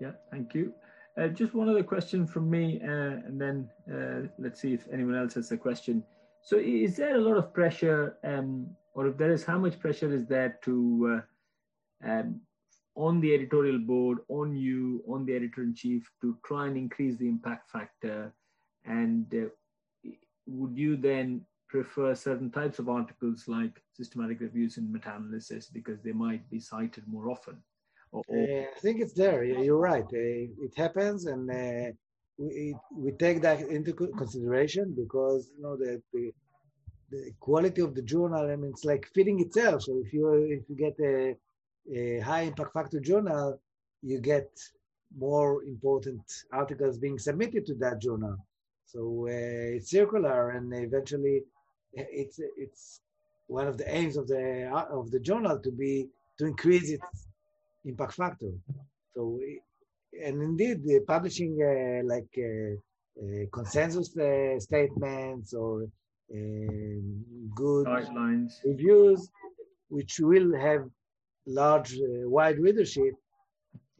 Yeah, 0.00 0.12
thank 0.30 0.54
you. 0.54 0.72
Uh, 1.18 1.28
just 1.28 1.54
one 1.54 1.68
other 1.68 1.82
question 1.82 2.26
from 2.26 2.50
me, 2.50 2.78
uh, 2.82 3.16
and 3.26 3.40
then 3.40 3.68
uh, 3.90 4.28
let's 4.38 4.60
see 4.60 4.74
if 4.74 4.86
anyone 4.92 5.14
else 5.14 5.34
has 5.34 5.50
a 5.50 5.56
question. 5.56 6.04
So, 6.42 6.58
is 6.58 6.96
there 6.96 7.16
a 7.16 7.20
lot 7.20 7.38
of 7.38 7.54
pressure, 7.54 8.18
um, 8.22 8.68
or 8.94 9.06
if 9.06 9.16
there 9.16 9.32
is, 9.32 9.42
how 9.42 9.58
much 9.58 9.80
pressure 9.80 10.12
is 10.12 10.26
there 10.26 10.58
to 10.64 11.22
uh, 12.04 12.08
um, 12.08 12.40
on 12.96 13.20
the 13.20 13.34
editorial 13.34 13.78
board, 13.78 14.18
on 14.28 14.54
you, 14.54 15.02
on 15.08 15.24
the 15.24 15.34
editor 15.34 15.62
in 15.62 15.74
chief, 15.74 16.10
to 16.20 16.36
try 16.44 16.66
and 16.66 16.76
increase 16.76 17.16
the 17.16 17.28
impact 17.28 17.70
factor? 17.70 18.34
And 18.84 19.26
uh, 19.34 20.10
would 20.46 20.76
you 20.76 20.96
then 20.98 21.46
prefer 21.68 22.14
certain 22.14 22.50
types 22.50 22.78
of 22.78 22.90
articles 22.90 23.48
like 23.48 23.82
systematic 23.94 24.40
reviews 24.40 24.76
and 24.76 24.92
meta-analysis 24.92 25.68
because 25.68 26.00
they 26.02 26.12
might 26.12 26.48
be 26.50 26.60
cited 26.60 27.04
more 27.08 27.30
often? 27.30 27.56
Uh, 28.14 28.20
I 28.76 28.78
think 28.80 29.00
it's 29.00 29.12
there. 29.12 29.44
You're 29.44 29.78
right. 29.78 30.04
Uh, 30.04 30.64
it 30.66 30.74
happens, 30.76 31.26
and 31.26 31.50
uh, 31.50 31.92
we 32.38 32.74
we 32.94 33.12
take 33.12 33.42
that 33.42 33.60
into 33.60 33.92
consideration 33.92 34.94
because 34.96 35.50
you 35.56 35.62
know 35.62 35.76
the, 35.76 36.02
the 36.12 36.32
the 37.10 37.30
quality 37.40 37.82
of 37.82 37.94
the 37.94 38.02
journal. 38.02 38.50
I 38.50 38.56
mean, 38.56 38.70
it's 38.70 38.84
like 38.84 39.08
feeding 39.14 39.40
itself. 39.40 39.82
So 39.82 40.00
if 40.04 40.12
you 40.12 40.28
if 40.58 40.62
you 40.68 40.76
get 40.76 40.96
a 41.00 41.36
a 41.94 42.20
high 42.20 42.42
impact 42.42 42.72
factor 42.72 43.00
journal, 43.00 43.60
you 44.02 44.20
get 44.20 44.48
more 45.16 45.62
important 45.64 46.22
articles 46.52 46.98
being 46.98 47.18
submitted 47.18 47.64
to 47.66 47.74
that 47.76 48.00
journal. 48.00 48.36
So 48.86 49.26
uh, 49.28 49.76
it's 49.76 49.90
circular, 49.90 50.50
and 50.50 50.72
eventually, 50.74 51.42
it's 51.92 52.38
it's 52.56 53.00
one 53.46 53.66
of 53.66 53.78
the 53.78 53.88
aims 53.94 54.16
of 54.16 54.26
the 54.28 54.70
of 54.90 55.10
the 55.10 55.20
journal 55.20 55.58
to 55.60 55.70
be 55.70 56.08
to 56.38 56.46
increase 56.46 56.90
its 56.90 57.28
impact 57.86 58.14
factor. 58.14 58.52
So, 59.14 59.38
and 60.24 60.42
indeed, 60.42 60.80
publishing 61.06 61.54
uh, 61.62 62.06
like 62.12 62.32
uh, 62.38 62.74
uh 63.22 63.44
consensus 63.52 64.08
uh, 64.16 64.58
statements 64.60 65.54
or 65.54 65.86
um, 66.34 67.24
good 67.54 67.86
guidelines 67.86 68.52
reviews, 68.64 69.30
which 69.88 70.18
will 70.20 70.50
have 70.58 70.82
large, 71.46 71.94
uh, 71.94 72.28
wide 72.28 72.58
readership, 72.58 73.14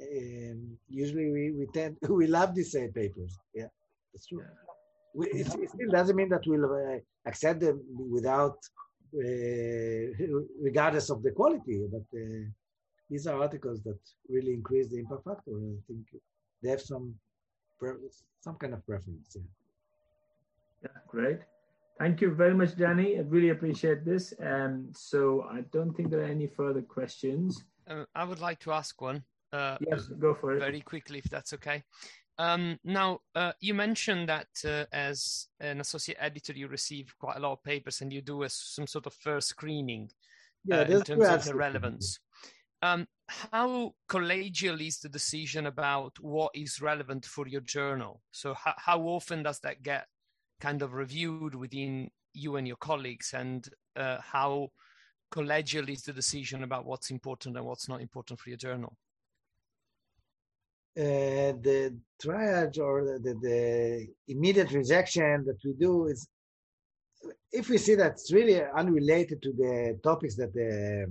um, 0.00 0.78
usually 0.88 1.30
we, 1.30 1.52
we 1.52 1.66
tend 1.72 1.96
we 2.08 2.26
love 2.26 2.54
these 2.54 2.74
uh, 2.74 2.86
papers. 2.94 3.38
Yeah, 3.54 3.68
that's 4.12 4.26
true. 4.26 4.40
Yeah. 4.40 4.54
We, 5.14 5.26
it, 5.28 5.46
it, 5.54 5.70
still 5.70 5.90
doesn't 5.90 6.16
mean 6.16 6.28
that 6.28 6.46
we'll 6.46 6.64
uh, 6.64 6.98
accept 7.26 7.60
them 7.60 7.80
without, 8.10 8.58
uh, 9.14 10.06
regardless 10.60 11.08
of 11.08 11.22
the 11.22 11.30
quality. 11.30 11.86
But 11.90 12.04
uh, 12.18 12.44
these 13.10 13.26
are 13.26 13.40
articles 13.40 13.82
that 13.82 13.98
really 14.28 14.52
increase 14.52 14.88
the 14.88 14.98
impact 14.98 15.24
factor. 15.24 15.52
And 15.52 15.78
I 15.78 15.82
think 15.86 16.06
they 16.62 16.70
have 16.70 16.80
some 16.80 17.14
some 18.40 18.56
kind 18.56 18.72
of 18.72 18.86
preference. 18.86 19.36
Yeah. 19.36 19.42
Yeah, 20.82 21.00
great. 21.08 21.38
Thank 21.98 22.20
you 22.20 22.34
very 22.34 22.54
much, 22.54 22.76
Danny. 22.76 23.18
I 23.18 23.22
really 23.22 23.50
appreciate 23.50 24.04
this. 24.04 24.34
Um, 24.40 24.90
so 24.92 25.46
I 25.50 25.62
don't 25.72 25.94
think 25.94 26.10
there 26.10 26.20
are 26.20 26.24
any 26.38 26.46
further 26.46 26.82
questions. 26.82 27.64
Uh, 27.88 28.04
I 28.14 28.24
would 28.24 28.40
like 28.40 28.58
to 28.60 28.72
ask 28.72 29.00
one. 29.00 29.22
Uh, 29.52 29.78
yes, 29.80 30.06
go 30.06 30.34
for 30.34 30.56
it. 30.56 30.60
Very 30.60 30.80
quickly, 30.80 31.18
if 31.18 31.24
that's 31.24 31.52
okay. 31.54 31.84
Um, 32.38 32.78
now, 32.84 33.20
uh, 33.34 33.52
you 33.60 33.72
mentioned 33.72 34.28
that 34.28 34.48
uh, 34.64 34.84
as 34.92 35.48
an 35.58 35.80
associate 35.80 36.18
editor, 36.20 36.52
you 36.52 36.68
receive 36.68 37.14
quite 37.18 37.36
a 37.36 37.40
lot 37.40 37.52
of 37.52 37.62
papers 37.62 38.02
and 38.02 38.12
you 38.12 38.20
do 38.20 38.42
a, 38.42 38.50
some 38.50 38.86
sort 38.86 39.06
of 39.06 39.14
first 39.14 39.48
screening 39.48 40.10
yeah, 40.66 40.80
uh, 40.80 40.84
in 40.84 41.02
terms 41.02 41.26
of 41.26 41.44
the 41.44 41.54
relevance. 41.54 42.18
Um, 42.86 43.06
how 43.28 43.94
collegial 44.08 44.80
is 44.86 44.98
the 44.98 45.08
decision 45.08 45.66
about 45.66 46.12
what 46.20 46.52
is 46.54 46.80
relevant 46.80 47.24
for 47.24 47.48
your 47.48 47.60
journal? 47.62 48.22
So, 48.30 48.54
how, 48.54 48.74
how 48.76 49.00
often 49.02 49.42
does 49.42 49.58
that 49.60 49.82
get 49.82 50.06
kind 50.60 50.82
of 50.82 50.94
reviewed 50.94 51.54
within 51.54 52.10
you 52.32 52.56
and 52.56 52.66
your 52.66 52.76
colleagues 52.76 53.32
and 53.34 53.68
uh, 53.96 54.18
how 54.20 54.70
collegial 55.32 55.88
is 55.88 56.02
the 56.02 56.12
decision 56.12 56.62
about 56.62 56.84
what's 56.84 57.10
important 57.10 57.56
and 57.56 57.66
what's 57.66 57.88
not 57.88 58.00
important 58.00 58.38
for 58.38 58.50
your 58.50 58.58
journal? 58.58 58.96
Uh, 60.98 61.52
the 61.60 61.94
triage 62.22 62.78
or 62.78 63.18
the, 63.18 63.34
the, 63.42 64.06
immediate 64.28 64.72
rejection 64.72 65.44
that 65.44 65.58
we 65.62 65.74
do 65.74 66.06
is 66.06 66.26
if 67.52 67.68
we 67.68 67.76
see 67.76 67.94
that 67.94 68.12
it's 68.12 68.32
really 68.32 68.62
unrelated 68.62 69.42
to 69.42 69.52
the 69.52 69.98
topics 70.02 70.36
that 70.36 70.54
the, 70.54 71.06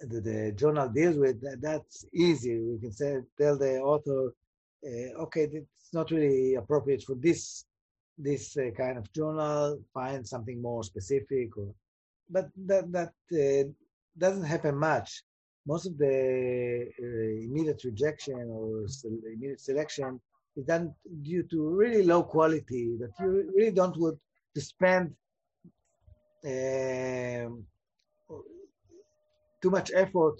the, 0.00 0.20
the 0.20 0.52
journal 0.52 0.88
deals 0.88 1.16
with, 1.16 1.40
that, 1.40 1.60
that's 1.60 2.04
easy. 2.12 2.58
We 2.58 2.78
can 2.78 2.92
say 2.92 3.18
tell 3.40 3.58
the 3.58 3.78
author, 3.78 4.32
uh, 4.84 5.22
okay, 5.22 5.48
it's 5.52 5.92
not 5.92 6.10
really 6.10 6.54
appropriate 6.54 7.02
for 7.02 7.16
this 7.16 7.64
this 8.20 8.56
uh, 8.56 8.70
kind 8.76 8.98
of 8.98 9.12
journal, 9.12 9.80
find 9.94 10.26
something 10.26 10.60
more 10.60 10.82
specific, 10.82 11.56
or 11.56 11.72
but 12.28 12.48
that 12.66 12.90
that 12.92 13.12
uh, 13.32 13.68
doesn't 14.18 14.44
happen 14.44 14.76
much. 14.76 15.22
Most 15.66 15.86
of 15.86 15.98
the 15.98 16.90
immediate 16.98 17.82
rejection 17.84 18.48
or 18.50 18.86
immediate 19.04 19.60
selection 19.60 20.20
is 20.56 20.64
done 20.64 20.94
due 21.22 21.44
to 21.44 21.68
really 21.68 22.02
low 22.02 22.22
quality 22.22 22.96
that 22.98 23.12
you 23.20 23.52
really 23.54 23.70
don't 23.70 23.96
want 23.96 24.18
to 24.54 24.60
spend 24.60 25.14
too 29.62 29.70
much 29.70 29.90
effort 29.94 30.38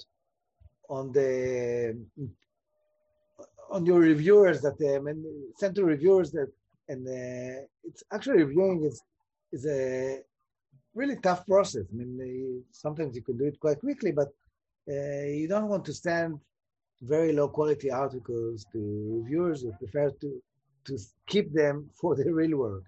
on 0.88 1.12
the 1.12 1.96
on 3.70 3.84
your 3.84 4.00
reviewers 4.00 4.60
that 4.62 4.78
um, 4.96 5.06
and 5.08 5.24
send 5.56 5.74
to 5.74 5.84
reviewers 5.84 6.30
that 6.32 6.50
and 6.88 7.06
uh, 7.06 7.60
it's 7.84 8.02
actually 8.12 8.42
reviewing 8.44 8.82
is 8.84 9.02
is 9.52 9.66
a 9.66 10.20
really 10.94 11.16
tough 11.16 11.46
process. 11.46 11.84
I 11.92 11.96
mean, 11.96 12.64
sometimes 12.72 13.14
you 13.16 13.22
can 13.22 13.38
do 13.38 13.44
it 13.44 13.60
quite 13.60 13.80
quickly, 13.80 14.12
but 14.12 14.28
uh, 14.90 15.26
you 15.40 15.46
don't 15.48 15.68
want 15.68 15.84
to 15.86 15.92
send 15.92 16.40
very 17.02 17.32
low 17.32 17.48
quality 17.48 17.90
articles 17.90 18.66
to 18.72 19.22
reviewers. 19.22 19.62
You 19.62 19.72
prefer 19.78 20.10
to 20.22 20.42
to 20.86 20.98
keep 21.26 21.52
them 21.52 21.90
for 22.00 22.14
the 22.16 22.32
real 22.32 22.58
work. 22.58 22.84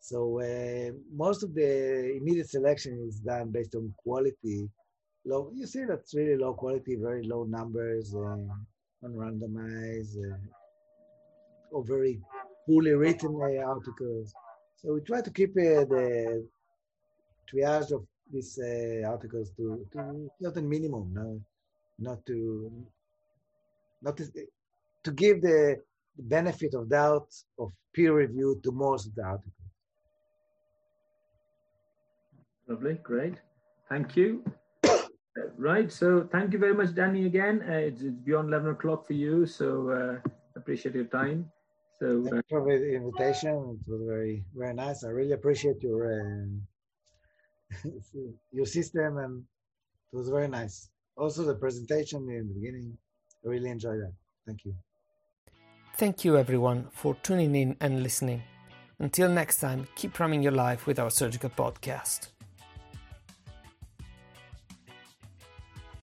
So 0.00 0.40
uh, 0.40 0.92
most 1.12 1.42
of 1.42 1.54
the 1.54 2.16
immediate 2.18 2.48
selection 2.48 2.92
is 3.08 3.16
done 3.20 3.50
based 3.50 3.74
on 3.74 3.92
quality. 4.04 4.68
Low, 5.28 5.50
you 5.54 5.66
see 5.66 5.84
that's 5.84 6.14
really 6.14 6.36
low 6.36 6.54
quality, 6.54 6.96
very 6.96 7.22
low 7.22 7.44
numbers, 7.44 8.14
uh, 8.14 8.38
unrandomized, 9.04 10.16
uh, 10.16 10.38
or 11.70 11.84
very 11.84 12.18
poorly 12.66 12.92
written 12.92 13.38
uh, 13.38 13.62
articles. 13.62 14.32
So 14.76 14.94
we 14.94 15.00
try 15.02 15.20
to 15.20 15.30
keep 15.30 15.50
uh, 15.50 15.84
the 15.84 16.46
triage 17.46 17.92
of 17.92 18.06
these 18.32 18.58
uh, 18.58 19.06
articles 19.06 19.50
to, 19.58 19.86
to 19.92 20.30
certain 20.40 20.66
minimum, 20.66 21.12
no? 21.12 21.40
not 21.98 22.24
to 22.24 22.72
not 24.00 24.16
to, 24.16 24.24
to 25.04 25.10
give 25.12 25.42
the 25.42 25.76
benefit 26.18 26.72
of 26.72 26.88
doubt 26.88 27.28
of 27.58 27.70
peer 27.92 28.16
review 28.16 28.58
to 28.62 28.70
most 28.72 29.08
of 29.08 29.14
the 29.14 29.24
articles. 29.24 29.52
Lovely, 32.66 32.94
great, 33.02 33.34
thank 33.90 34.16
you. 34.16 34.42
Right, 35.56 35.90
so 35.90 36.28
thank 36.30 36.52
you 36.52 36.58
very 36.58 36.74
much, 36.74 36.94
Danny. 36.94 37.26
Again, 37.26 37.64
uh, 37.68 37.72
it's, 37.72 38.02
it's, 38.02 38.16
beyond 38.16 38.48
eleven 38.48 38.70
o'clock 38.70 39.06
for 39.06 39.12
you, 39.12 39.46
so 39.46 39.90
uh, 39.90 40.30
appreciate 40.56 40.94
your 40.94 41.04
time. 41.04 41.50
So 41.98 42.22
Thank 42.22 42.44
you 42.50 42.58
for 42.60 42.78
the 42.78 42.94
invitation. 42.94 43.50
It 43.86 43.90
was 43.90 44.02
very 44.06 44.44
very 44.54 44.74
nice. 44.74 45.04
I 45.04 45.08
really 45.08 45.32
appreciate 45.32 45.82
your 45.82 46.00
uh, 46.20 46.46
your 48.52 48.66
system, 48.66 49.18
and 49.18 49.44
it 50.12 50.16
was 50.16 50.28
very 50.28 50.48
nice. 50.48 50.88
Also, 51.16 51.44
the 51.44 51.54
presentation 51.54 52.28
in 52.30 52.48
the 52.48 52.54
beginning, 52.54 52.96
I 53.44 53.48
really 53.48 53.70
enjoyed 53.70 54.00
that. 54.00 54.12
Thank 54.46 54.64
you. 54.64 54.74
Thank 55.96 56.24
you, 56.24 56.36
everyone, 56.36 56.86
for 56.92 57.16
tuning 57.16 57.56
in 57.56 57.76
and 57.80 58.04
listening. 58.04 58.44
Until 59.00 59.28
next 59.28 59.58
time, 59.58 59.88
keep 59.96 60.20
running 60.20 60.42
your 60.42 60.52
life 60.52 60.86
with 60.86 61.00
our 61.00 61.10
surgical 61.10 61.50
podcast. 61.50 62.28